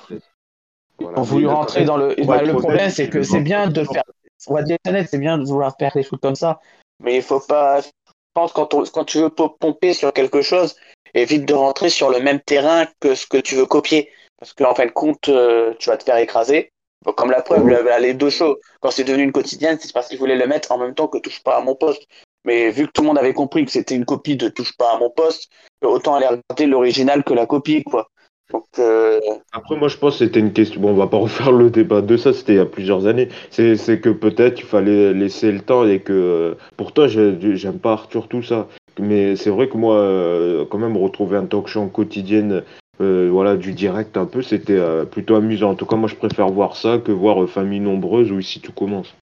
Voilà. 1.02 1.22
Voulu 1.22 1.46
Mais 1.46 1.52
rentrer 1.52 1.86
dans 1.86 1.98
le. 1.98 2.16
pour 2.16 2.28
bah, 2.28 2.44
le 2.44 2.54
problème, 2.58 2.90
c'est 2.90 3.10
que 3.10 3.24
c'est 3.24 3.42
bien 3.42 3.68
de 3.68 3.84
faire. 3.84 4.04
On 4.48 4.54
va 4.56 4.64
dire 4.64 4.78
c'est 4.84 5.20
bien 5.20 5.38
de 5.38 5.46
vouloir 5.46 5.76
faire 5.78 5.92
des 5.94 6.04
trucs 6.04 6.22
comme 6.22 6.36
ça, 6.36 6.60
mais 7.00 7.16
il 7.18 7.22
faut 7.22 7.40
pas. 7.40 7.82
Je 7.82 7.90
pense 8.34 8.54
quand, 8.54 8.74
on- 8.74 8.84
quand 8.86 9.06
tu 9.06 9.20
veux 9.20 9.30
po- 9.30 9.50
pomper 9.50 9.94
sur 9.94 10.14
quelque 10.14 10.42
chose, 10.42 10.76
évite 11.14 11.46
de 11.46 11.54
rentrer 11.54 11.90
sur 11.90 12.10
le 12.10 12.20
même 12.20 12.40
terrain 12.40 12.88
que 13.00 13.14
ce 13.14 13.28
que 13.28 13.38
tu 13.38 13.56
veux 13.56 13.66
copier, 13.66 14.10
parce 14.40 14.54
qu'en 14.54 14.74
fin 14.74 14.86
de 14.86 14.92
compte, 14.92 15.30
euh, 15.30 15.74
tu 15.80 15.90
vas 15.90 15.98
te 15.98 16.04
faire 16.04 16.18
écraser. 16.18 16.70
Comme 17.18 17.32
la 17.32 17.42
preuve, 17.42 17.68
le- 17.68 17.84
les 18.00 18.14
deux 18.14 18.30
shows, 18.30 18.58
quand 18.80 18.92
c'est 18.92 19.04
devenu 19.04 19.24
une 19.24 19.32
quotidienne, 19.32 19.78
c'est 19.80 19.92
parce 19.92 20.08
qu'ils 20.08 20.20
voulaient 20.20 20.36
le 20.36 20.48
mettre 20.48 20.72
en 20.72 20.78
même 20.78 20.94
temps 20.94 21.08
que 21.08 21.18
Touche 21.18 21.44
pas 21.44 21.58
à 21.58 21.62
mon 21.62 21.76
poste. 21.76 22.04
Mais 22.46 22.72
vu 22.72 22.88
que 22.88 22.92
tout 22.92 23.02
le 23.02 23.08
monde 23.08 23.18
avait 23.18 23.34
compris 23.34 23.66
que 23.66 23.72
c'était 23.72 23.96
une 23.96 24.06
copie 24.06 24.38
de 24.38 24.50
Touche 24.50 24.76
pas 24.78 24.94
à 24.94 24.98
mon 24.98 25.10
poste, 25.10 25.52
autant 25.84 26.16
aller 26.16 26.28
regarder 26.28 26.66
l'original 26.68 27.24
que 27.24 27.34
la 27.34 27.46
copie, 27.46 27.84
quoi. 27.84 28.08
Donc, 28.52 28.66
euh, 28.80 29.20
Après, 29.54 29.76
moi, 29.78 29.88
je 29.88 29.98
pense 29.98 30.18
que 30.20 30.26
c'était 30.26 30.40
une 30.40 30.54
question. 30.54 30.82
Bon, 30.82 30.90
on 30.90 30.94
va 30.94 31.08
pas 31.08 31.18
refaire 31.28 31.52
le 31.52 31.70
débat 31.70 32.02
de 32.02 32.18
ça, 32.18 32.34
c'était 32.34 32.54
il 32.54 32.58
y 32.58 32.60
a 32.60 32.66
plusieurs 32.66 33.08
années. 33.08 33.30
C'est 33.50 33.76
c'est 33.76 34.00
que 34.00 34.10
peut-être 34.10 34.60
il 34.60 34.66
fallait 34.66 35.14
laisser 35.14 35.52
le 35.52 35.60
temps 35.62 35.86
et 35.86 36.00
que. 36.00 36.56
Pourtant, 36.78 37.08
je- 37.08 37.56
j'aime 37.56 37.80
pas 37.80 37.94
Arthur, 37.94 38.28
tout 38.28 38.44
ça. 38.44 38.68
Mais 39.00 39.36
c'est 39.36 39.50
vrai 39.50 39.70
que 39.70 39.78
moi, 39.78 39.96
euh, 39.96 40.66
quand 40.70 40.78
même, 40.78 40.98
retrouver 40.98 41.38
un 41.38 41.46
talk 41.46 41.68
show 41.68 41.80
en 41.82 41.88
quotidienne, 41.88 42.64
euh, 43.00 43.30
voilà, 43.32 43.56
du 43.56 43.72
direct 43.74 44.18
un 44.18 44.26
peu, 44.26 44.42
c'était 44.42 44.76
euh, 44.78 45.06
plutôt 45.06 45.36
amusant. 45.36 45.70
En 45.72 45.76
tout 45.76 45.86
cas, 45.86 45.96
moi, 45.96 46.10
je 46.10 46.16
préfère 46.16 46.50
voir 46.50 46.76
ça 46.76 46.98
que 46.98 47.12
voir 47.12 47.42
euh, 47.42 47.48
Famille 47.48 47.80
Nombreuse 47.80 48.32
ou 48.32 48.40
Ici 48.40 48.60
Tout 48.60 48.74
Commence. 48.74 49.16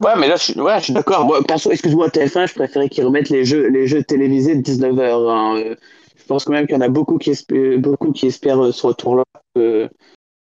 Ouais, 0.00 0.12
mais 0.16 0.28
là, 0.28 0.36
je 0.36 0.42
suis, 0.44 0.60
ouais, 0.60 0.78
je 0.78 0.84
suis 0.84 0.92
d'accord. 0.92 1.24
Moi, 1.26 1.42
perso, 1.42 1.72
excuse-moi, 1.72 2.08
TF1, 2.08 2.46
je 2.46 2.54
préférais 2.54 2.88
qu'ils 2.88 3.04
remettent 3.04 3.30
les 3.30 3.44
jeux, 3.44 3.66
les 3.68 3.88
jeux 3.88 4.04
télévisés 4.04 4.54
de 4.54 4.62
19h. 4.62 5.56
Je 5.58 5.74
pense 6.28 6.44
quand 6.44 6.52
même 6.52 6.66
qu'il 6.66 6.76
y 6.76 6.78
en 6.78 6.82
a 6.82 6.88
beaucoup 6.88 7.18
qui, 7.18 7.30
espèrent, 7.30 7.78
beaucoup 7.78 8.12
qui 8.12 8.26
espèrent 8.26 8.64
euh, 8.64 8.72
ce 8.72 8.86
retour-là, 8.86 9.24
que, 9.54 9.90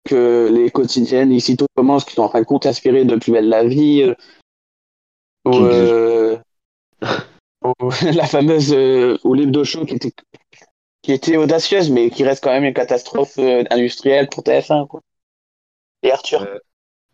que 0.05 0.51
les 0.53 0.70
quotidiennes, 0.70 1.33
ici 1.33 1.57
tout 1.57 1.66
commence, 1.75 2.05
qui 2.05 2.14
sont 2.14 2.22
en 2.22 2.29
fin 2.29 2.41
de 2.41 2.47
compte 2.47 2.66
inspirées 2.66 3.05
de 3.05 3.16
Plus 3.16 3.33
belle 3.33 3.49
la 3.49 3.64
vie, 3.64 4.03
euh, 4.03 4.14
ou, 5.45 5.57
euh, 5.66 6.39
la 8.14 8.27
fameuse, 8.27 8.72
euh, 8.72 9.18
ou 9.25 9.35
l'hebdo 9.35 9.64
show 9.64 9.85
qui 9.85 9.95
était, 9.95 10.12
qui 11.03 11.12
était 11.12 11.37
audacieuse, 11.37 11.91
mais 11.91 12.11
qui 12.11 12.25
reste 12.25 12.43
quand 12.43 12.53
même 12.53 12.64
une 12.64 12.75
catastrophe 12.75 13.39
euh, 13.39 13.64
industrielle 13.70 14.29
pour 14.29 14.43
TF1, 14.43 14.87
quoi. 14.87 15.01
Et 16.03 16.12
Arthur? 16.12 16.47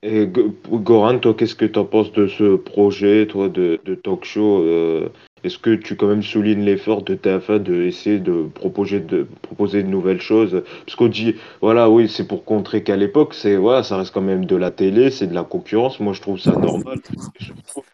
Et 0.02 0.26
Go- 0.26 0.54
Goran, 0.70 1.18
toi, 1.18 1.34
qu'est-ce 1.34 1.54
que 1.54 1.66
tu 1.66 1.78
en 1.78 1.84
penses 1.84 2.12
de 2.12 2.26
ce 2.26 2.56
projet, 2.56 3.26
toi, 3.26 3.48
de, 3.50 3.78
de 3.84 3.94
talk 3.94 4.24
show 4.24 4.62
euh, 4.62 5.08
Est-ce 5.44 5.58
que 5.58 5.74
tu 5.74 5.94
quand 5.94 6.06
même 6.06 6.22
soulignes 6.22 6.64
l'effort 6.64 7.02
de 7.02 7.14
TF1 7.14 7.58
de 7.58 7.82
essayer 7.82 8.18
de 8.18 8.44
proposer 8.54 9.00
de 9.00 9.26
proposer 9.42 9.82
de 9.82 9.88
nouvelles 9.88 10.22
choses? 10.22 10.62
Parce 10.86 10.96
qu'on 10.96 11.08
dit, 11.08 11.34
voilà, 11.60 11.90
oui, 11.90 12.08
c'est 12.08 12.26
pour 12.26 12.46
contrer 12.46 12.82
qu'à 12.82 12.96
l'époque, 12.96 13.34
c'est 13.34 13.56
voilà, 13.56 13.82
ça 13.82 13.98
reste 13.98 14.14
quand 14.14 14.22
même 14.22 14.46
de 14.46 14.56
la 14.56 14.70
télé, 14.70 15.10
c'est 15.10 15.26
de 15.26 15.34
la 15.34 15.44
concurrence. 15.44 16.00
Moi, 16.00 16.14
je 16.14 16.22
trouve 16.22 16.38
ça 16.38 16.56
normal. 16.56 16.98
Je 17.38 17.52
trouve 17.66 17.84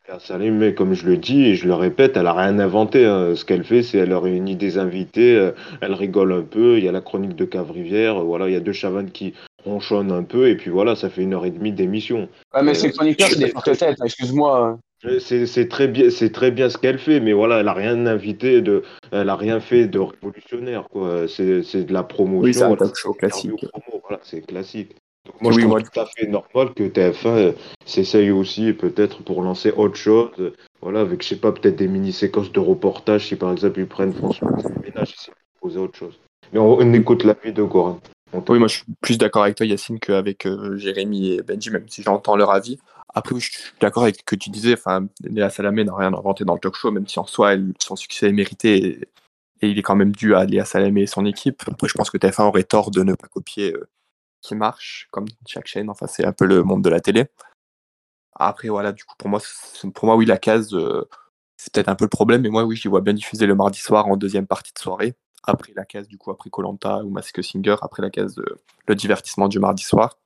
mais 0.52 0.74
comme 0.74 0.94
je 0.94 1.06
le 1.06 1.16
dis 1.16 1.44
et 1.46 1.54
je 1.56 1.66
le 1.66 1.74
répète, 1.74 2.16
elle 2.16 2.26
a 2.28 2.32
rien 2.32 2.58
inventé. 2.60 3.04
hein. 3.04 3.34
Ce 3.34 3.44
qu'elle 3.44 3.64
fait, 3.64 3.82
c'est 3.82 3.98
elle 3.98 4.14
réunit 4.14 4.54
des 4.56 4.78
invités, 4.78 5.36
euh, 5.36 5.50
elle 5.80 5.92
rigole 5.92 6.32
un 6.32 6.42
peu. 6.42 6.78
Il 6.78 6.84
y 6.84 6.88
a 6.88 6.92
la 6.92 7.00
chronique 7.00 7.34
de 7.34 7.44
Cavrivière, 7.44 8.22
voilà, 8.24 8.48
il 8.48 8.52
y 8.52 8.56
a 8.56 8.60
deux 8.60 8.72
chavannes 8.72 9.10
qui 9.10 9.34
ronchonnent 9.66 10.12
un 10.12 10.22
peu, 10.22 10.48
et 10.48 10.56
puis 10.56 10.70
voilà, 10.70 10.96
ça 10.96 11.10
fait 11.10 11.22
une 11.22 11.34
heure 11.34 11.44
et 11.44 11.50
demie 11.50 11.72
d'émission. 11.72 12.28
Ouais, 12.54 12.62
mais 12.62 12.74
ces 12.74 12.90
chroniqueurs, 12.92 13.28
c'est 13.28 13.38
des 13.38 13.48
fortes-têtes, 13.48 13.98
excuse-moi. 14.02 14.78
C'est 15.20 15.68
très 15.68 15.88
bien, 15.88 16.10
c'est 16.10 16.32
très 16.32 16.50
bien 16.50 16.70
ce 16.70 16.78
qu'elle 16.78 16.98
fait, 16.98 17.20
mais 17.20 17.32
voilà, 17.32 17.60
elle 17.60 17.68
a 17.68 17.72
rien 17.74 18.06
invité 18.06 18.62
de, 18.62 18.82
elle 19.12 19.28
a 19.28 19.36
rien 19.36 19.60
fait 19.60 19.86
de 19.86 19.98
révolutionnaire, 19.98 20.88
quoi. 20.90 21.26
C'est 21.28 21.84
de 21.84 21.92
la 21.92 22.02
promotion. 22.02 22.42
Oui, 22.44 22.54
c'est 22.54 22.62
un 22.62 22.68
voilà, 22.68 22.86
talk 22.86 22.96
show 22.96 23.12
classique. 23.12 23.52
promo, 23.72 24.00
voilà, 24.08 24.20
c'est 24.22 24.40
classique. 24.46 24.96
Donc 25.26 25.40
moi, 25.42 25.52
je 25.52 25.58
trouve 25.58 25.70
moi- 25.70 25.82
tout 25.82 26.00
à 26.00 26.06
fait 26.06 26.26
normal 26.28 26.72
que 26.74 26.84
TF1 26.84 27.36
euh, 27.36 27.52
s'essaye 27.84 28.30
aussi, 28.30 28.72
peut-être, 28.72 29.22
pour 29.24 29.42
lancer 29.42 29.72
autre 29.76 29.96
chose. 29.96 30.30
euh, 30.38 30.52
Voilà, 30.80 31.00
avec, 31.00 31.22
je 31.22 31.28
sais 31.28 31.36
pas, 31.36 31.50
peut-être 31.52 31.74
des 31.76 31.88
mini-séquences 31.88 32.52
de 32.52 32.60
reportage, 32.60 33.26
si 33.26 33.34
par 33.36 33.50
exemple 33.50 33.80
ils 33.80 33.86
prennent 33.88 34.12
François 34.12 34.48
Ménage, 34.84 35.10
ils 35.10 35.14
essaient 35.20 35.32
de 35.32 35.36
proposer 35.58 35.78
autre 35.78 35.98
chose. 35.98 36.16
Mais 36.52 36.60
on, 36.60 36.78
on 36.78 36.92
écoute 36.92 37.24
l'avis 37.24 37.52
de 37.52 37.62
Goran. 37.64 37.98
Oui, 38.32 38.58
moi 38.58 38.68
je 38.68 38.76
suis 38.76 38.84
plus 39.00 39.18
d'accord 39.18 39.44
avec 39.44 39.56
toi, 39.56 39.66
Yacine, 39.66 39.98
qu'avec 40.00 40.46
euh, 40.46 40.76
Jérémy 40.76 41.32
et 41.32 41.42
Benji, 41.42 41.70
même 41.70 41.88
si 41.88 42.02
j'entends 42.02 42.36
leur 42.36 42.50
avis. 42.50 42.78
Après, 43.14 43.34
oui, 43.34 43.40
je 43.40 43.50
suis 43.50 43.72
d'accord 43.80 44.02
avec 44.02 44.16
ce 44.16 44.22
que 44.24 44.36
tu 44.36 44.50
disais. 44.50 44.74
Enfin, 44.74 45.06
Léa 45.22 45.48
Salamé 45.48 45.84
n'a 45.84 45.94
rien 45.94 46.12
inventé 46.12 46.44
dans 46.44 46.54
le 46.54 46.60
talk 46.60 46.74
show, 46.74 46.90
même 46.90 47.06
si 47.06 47.18
en 47.18 47.26
soi, 47.26 47.54
son 47.80 47.96
succès 47.96 48.28
est 48.28 48.32
mérité 48.32 49.00
et, 49.00 49.08
il 49.62 49.78
est 49.78 49.82
quand 49.82 49.96
même 49.96 50.12
dû 50.12 50.34
à 50.34 50.44
Léa 50.44 50.66
Salamé 50.66 51.02
et 51.02 51.06
son 51.06 51.24
équipe. 51.24 51.62
Après, 51.66 51.88
je 51.88 51.94
pense 51.94 52.10
que 52.10 52.18
TF1 52.18 52.42
aurait 52.42 52.64
tort 52.64 52.90
de 52.90 53.02
ne 53.02 53.14
pas 53.14 53.26
copier 53.28 53.72
euh, 53.72 53.88
qui 54.42 54.54
marche, 54.54 55.08
comme 55.10 55.26
chaque 55.46 55.66
chaîne. 55.66 55.88
Enfin, 55.88 56.06
c'est 56.06 56.26
un 56.26 56.32
peu 56.32 56.44
le 56.44 56.62
monde 56.62 56.84
de 56.84 56.90
la 56.90 57.00
télé. 57.00 57.26
Après, 58.34 58.68
voilà, 58.68 58.92
du 58.92 59.04
coup, 59.04 59.14
pour 59.18 59.30
moi, 59.30 59.40
pour 59.94 60.04
moi 60.04 60.16
oui, 60.16 60.26
la 60.26 60.36
case, 60.36 60.74
euh, 60.74 61.08
c'est 61.56 61.72
peut-être 61.72 61.88
un 61.88 61.94
peu 61.94 62.04
le 62.04 62.10
problème, 62.10 62.42
mais 62.42 62.50
moi, 62.50 62.64
oui, 62.64 62.76
j'y 62.76 62.88
vois 62.88 63.00
bien 63.00 63.14
diffuser 63.14 63.46
le 63.46 63.54
mardi 63.54 63.78
soir 63.78 64.06
en 64.08 64.16
deuxième 64.16 64.46
partie 64.46 64.74
de 64.74 64.78
soirée. 64.78 65.14
Après 65.46 65.72
la 65.76 65.84
case, 65.84 66.08
du 66.08 66.18
coup, 66.18 66.30
après 66.30 66.50
Colanta 66.50 67.04
ou 67.04 67.10
Mask 67.10 67.42
Singer, 67.42 67.76
après 67.82 68.02
la 68.02 68.10
case 68.10 68.34
de 68.34 68.44
le 68.88 68.94
divertissement 68.94 69.48
du 69.48 69.58
mardi 69.58 69.84
soir. 69.84 70.18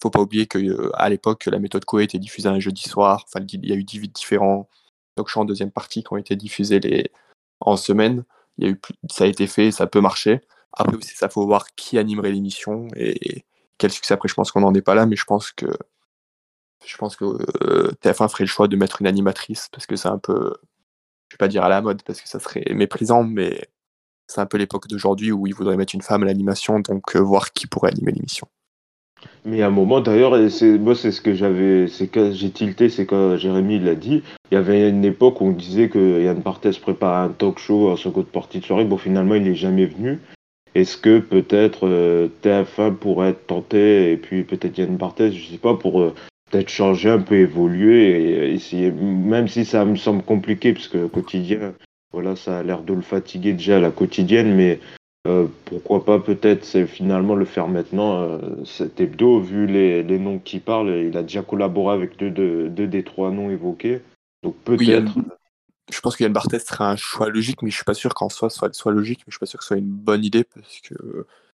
Faut 0.00 0.10
pas 0.10 0.20
oublier 0.20 0.46
que 0.46 0.58
euh, 0.58 0.90
à 0.94 1.08
l'époque, 1.08 1.46
la 1.46 1.58
méthode 1.58 1.84
Coé 1.84 2.04
était 2.04 2.18
diffusée 2.18 2.48
un 2.48 2.58
jeudi 2.60 2.82
soir. 2.82 3.24
Enfin, 3.26 3.44
il 3.52 3.66
y 3.68 3.72
a 3.72 3.76
eu 3.76 3.84
dix- 3.84 4.00
différents 4.08 4.68
talk 5.16 5.28
shows 5.28 5.40
en 5.42 5.44
deuxième 5.44 5.70
partie 5.70 6.02
qui 6.02 6.12
ont 6.12 6.16
été 6.16 6.36
diffusés 6.36 6.80
les... 6.80 7.10
en 7.60 7.76
semaine. 7.76 8.24
Il 8.58 8.64
y 8.66 8.68
a 8.68 8.70
eu 8.72 8.80
Ça 9.10 9.24
a 9.24 9.26
été 9.28 9.46
fait, 9.46 9.70
ça 9.70 9.86
peut 9.86 10.00
marcher. 10.00 10.40
Après 10.72 10.96
aussi, 10.96 11.14
ça 11.14 11.28
faut 11.28 11.46
voir 11.46 11.66
qui 11.76 11.98
animerait 11.98 12.32
l'émission 12.32 12.88
et 12.96 13.44
quel 13.78 13.90
succès. 13.92 14.14
Après, 14.14 14.28
je 14.28 14.34
pense 14.34 14.50
qu'on 14.52 14.60
n'en 14.60 14.74
est 14.74 14.82
pas 14.82 14.94
là, 14.94 15.06
mais 15.06 15.16
je 15.16 15.24
pense 15.24 15.52
que 15.52 15.66
je 16.84 16.96
pense 16.96 17.16
que 17.16 17.24
euh, 17.62 17.92
TF1 18.02 18.28
ferait 18.28 18.44
le 18.44 18.48
choix 18.48 18.68
de 18.68 18.76
mettre 18.76 19.00
une 19.00 19.06
animatrice 19.06 19.68
parce 19.70 19.86
que 19.86 19.96
c'est 19.96 20.08
un 20.08 20.18
peu, 20.18 20.54
je 21.28 21.34
vais 21.34 21.38
pas 21.38 21.48
dire 21.48 21.62
à 21.64 21.68
la 21.68 21.80
mode 21.80 22.02
parce 22.02 22.20
que 22.20 22.28
ça 22.28 22.40
serait 22.40 22.64
méprisant, 22.74 23.22
mais 23.24 23.68
c'est 24.26 24.40
un 24.40 24.46
peu 24.46 24.58
l'époque 24.58 24.88
d'aujourd'hui 24.88 25.32
où 25.32 25.46
ils 25.46 25.54
voudraient 25.54 25.76
mettre 25.76 25.94
une 25.94 26.02
femme 26.02 26.22
à 26.22 26.26
l'animation, 26.26 26.80
donc 26.80 27.16
euh, 27.16 27.20
voir 27.20 27.52
qui 27.52 27.66
pourrait 27.66 27.90
animer 27.90 28.12
l'émission. 28.12 28.46
Mais 29.44 29.62
à 29.62 29.68
un 29.68 29.70
moment, 29.70 30.00
d'ailleurs, 30.00 30.36
c'est 30.50 30.78
moi, 30.78 30.94
c'est 30.94 31.12
ce 31.12 31.20
que 31.20 31.34
j'avais, 31.34 31.88
c'est 31.88 32.08
que 32.08 32.32
j'ai 32.32 32.50
tilté, 32.50 32.88
c'est 32.88 33.06
quand 33.06 33.36
Jérémy 33.36 33.78
l'a 33.78 33.94
dit. 33.94 34.22
Il 34.50 34.54
y 34.54 34.56
avait 34.56 34.88
une 34.88 35.04
époque 35.04 35.40
où 35.40 35.46
on 35.46 35.52
disait 35.52 35.88
que 35.88 36.22
Yann 36.22 36.40
Barthès 36.40 36.78
préparait 36.78 37.26
un 37.26 37.28
talk 37.28 37.58
show 37.58 37.90
en 37.90 37.96
seconde 37.96 38.26
partie 38.26 38.60
de 38.60 38.64
soirée. 38.64 38.84
Bon, 38.84 38.96
finalement, 38.96 39.34
il 39.34 39.44
n'est 39.44 39.54
jamais 39.54 39.86
venu. 39.86 40.18
Est-ce 40.74 40.96
que 40.96 41.18
peut-être 41.18 41.86
euh, 41.86 42.28
TF1 42.42 42.94
pourrait 42.94 43.30
être 43.30 43.46
tenté, 43.46 44.12
et 44.12 44.16
puis 44.16 44.42
peut-être 44.42 44.78
Yann 44.78 44.96
Barthès, 44.96 45.32
je 45.32 45.50
sais 45.50 45.58
pas, 45.58 45.74
pour 45.74 46.00
euh, 46.00 46.14
peut-être 46.50 46.68
changer 46.68 47.10
un 47.10 47.18
peu, 47.18 47.36
évoluer 47.36 48.10
et 48.10 48.52
essayer, 48.52 48.90
même 48.90 49.48
si 49.48 49.64
ça 49.64 49.84
me 49.84 49.96
semble 49.96 50.22
compliqué, 50.22 50.72
parce 50.72 50.88
que 50.88 51.06
quotidien, 51.06 51.74
voilà, 52.12 52.36
ça 52.36 52.58
a 52.58 52.62
l'air 52.62 52.82
de 52.82 52.94
le 52.94 53.02
fatiguer 53.02 53.52
déjà 53.52 53.80
la 53.80 53.90
quotidienne, 53.90 54.54
mais 54.54 54.80
Euh, 55.28 55.46
pourquoi 55.66 56.04
pas 56.04 56.18
peut-être 56.18 56.64
c'est 56.64 56.84
finalement 56.84 57.36
le 57.36 57.44
faire 57.44 57.68
maintenant, 57.68 58.22
euh, 58.22 58.38
cet 58.64 59.00
hebdo, 59.00 59.38
vu 59.38 59.68
les, 59.68 60.02
les 60.02 60.18
noms 60.18 60.40
qui 60.40 60.58
parlent, 60.58 60.90
il 60.90 61.16
a 61.16 61.22
déjà 61.22 61.42
collaboré 61.42 61.94
avec 61.94 62.16
deux, 62.16 62.30
deux, 62.30 62.68
deux 62.68 62.88
des 62.88 63.04
trois 63.04 63.30
noms 63.30 63.48
évoqués. 63.48 64.00
Donc 64.42 64.56
peut-être. 64.64 65.14
je 65.92 66.00
pense 66.00 66.16
que 66.16 66.24
Yann 66.24 66.32
Barthès 66.32 66.66
serait 66.66 66.82
un 66.82 66.96
choix 66.96 67.28
logique, 67.28 67.62
mais 67.62 67.70
je 67.70 67.76
suis 67.76 67.84
pas 67.84 67.94
sûr 67.94 68.14
qu'en 68.14 68.28
soi 68.28 68.50
soit, 68.50 68.74
soit 68.74 68.90
logique, 68.90 69.20
mais 69.20 69.26
je 69.30 69.34
suis 69.34 69.38
pas 69.38 69.46
sûr 69.46 69.60
que 69.60 69.64
ce 69.64 69.68
soit 69.68 69.76
une 69.76 69.86
bonne 69.86 70.24
idée 70.24 70.42
parce 70.42 70.80
que 70.80 70.94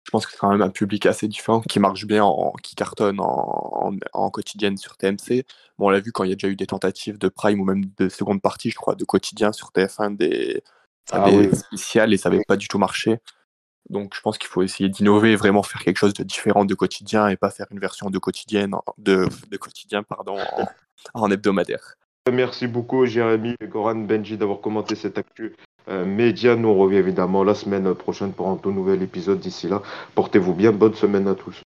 je 0.06 0.12
pense 0.12 0.26
que 0.26 0.32
c'est 0.32 0.38
quand 0.38 0.52
même 0.52 0.62
un 0.62 0.70
public 0.70 1.08
assez 1.08 1.28
différent 1.28 1.62
qui 1.62 1.80
marche 1.80 2.06
bien, 2.06 2.24
en, 2.24 2.54
qui 2.62 2.76
cartonne 2.76 3.20
en, 3.20 3.92
en, 4.14 4.30
quotidienne 4.30 4.78
sur 4.78 4.98
TMC. 4.98 5.46
Bon, 5.78 5.88
on 5.88 5.90
l'a 5.90 6.00
vu 6.00 6.12
quand 6.12 6.24
il 6.24 6.30
y 6.30 6.34
a 6.34 6.36
déjà 6.36 6.48
eu 6.48 6.56
des 6.56 6.68
tentatives 6.68 7.18
de 7.18 7.28
prime 7.28 7.60
ou 7.60 7.66
même 7.66 7.86
de 7.98 8.08
seconde 8.08 8.42
partie, 8.42 8.70
je 8.70 8.76
crois, 8.76 8.94
de 8.94 9.04
quotidien 9.04 9.52
sur 9.52 9.72
TF1 9.72 10.16
des, 10.16 10.64
ah 11.12 11.30
des 11.30 11.54
spéciales 11.56 12.14
et 12.14 12.18
ça 12.18 12.30
n'avait 12.30 12.44
pas 12.48 12.56
du 12.56 12.68
tout 12.68 12.78
marché. 12.78 13.20
Donc 13.90 14.14
je 14.16 14.22
pense 14.22 14.38
qu'il 14.38 14.48
faut 14.48 14.62
essayer 14.62 14.90
d'innover, 14.90 15.36
vraiment 15.36 15.64
faire 15.64 15.84
quelque 15.84 15.98
chose 15.98 16.14
de 16.14 16.24
différent 16.24 16.66
de 16.66 16.74
quotidien 16.76 17.28
et 17.28 17.36
pas 17.36 17.50
faire 17.50 17.68
une 17.72 17.80
version 17.80 18.10
de 18.10 18.18
quotidienne 18.20 18.76
de, 18.98 19.28
de 19.50 19.58
quotidien 19.58 20.04
pardon 20.04 20.38
en, 21.14 21.32
hebdomadaire. 21.32 21.96
Merci 22.32 22.66
beaucoup 22.66 23.06
Jérémy, 23.06 23.56
Goran, 23.64 23.96
Benji 23.96 24.38
d'avoir 24.38 24.60
commenté 24.62 24.96
cette 24.96 25.20
actu 25.20 25.56
euh, 25.90 26.06
média. 26.06 26.56
Nous 26.56 26.74
revient 26.74 26.98
évidemment 26.98 27.44
la 27.44 27.56
semaine 27.56 27.94
prochaine 27.94 28.32
pour 28.32 28.50
un 28.50 28.58
tout 28.58 28.72
nouvel 28.72 29.02
épisode. 29.02 29.40
D'ici 29.40 29.68
là, 29.68 29.82
portez-vous 30.16 30.54
bien. 30.54 30.72
Bonne 30.72 30.96
semaine 30.96 31.28
à 31.28 31.36
tous. 31.36 31.65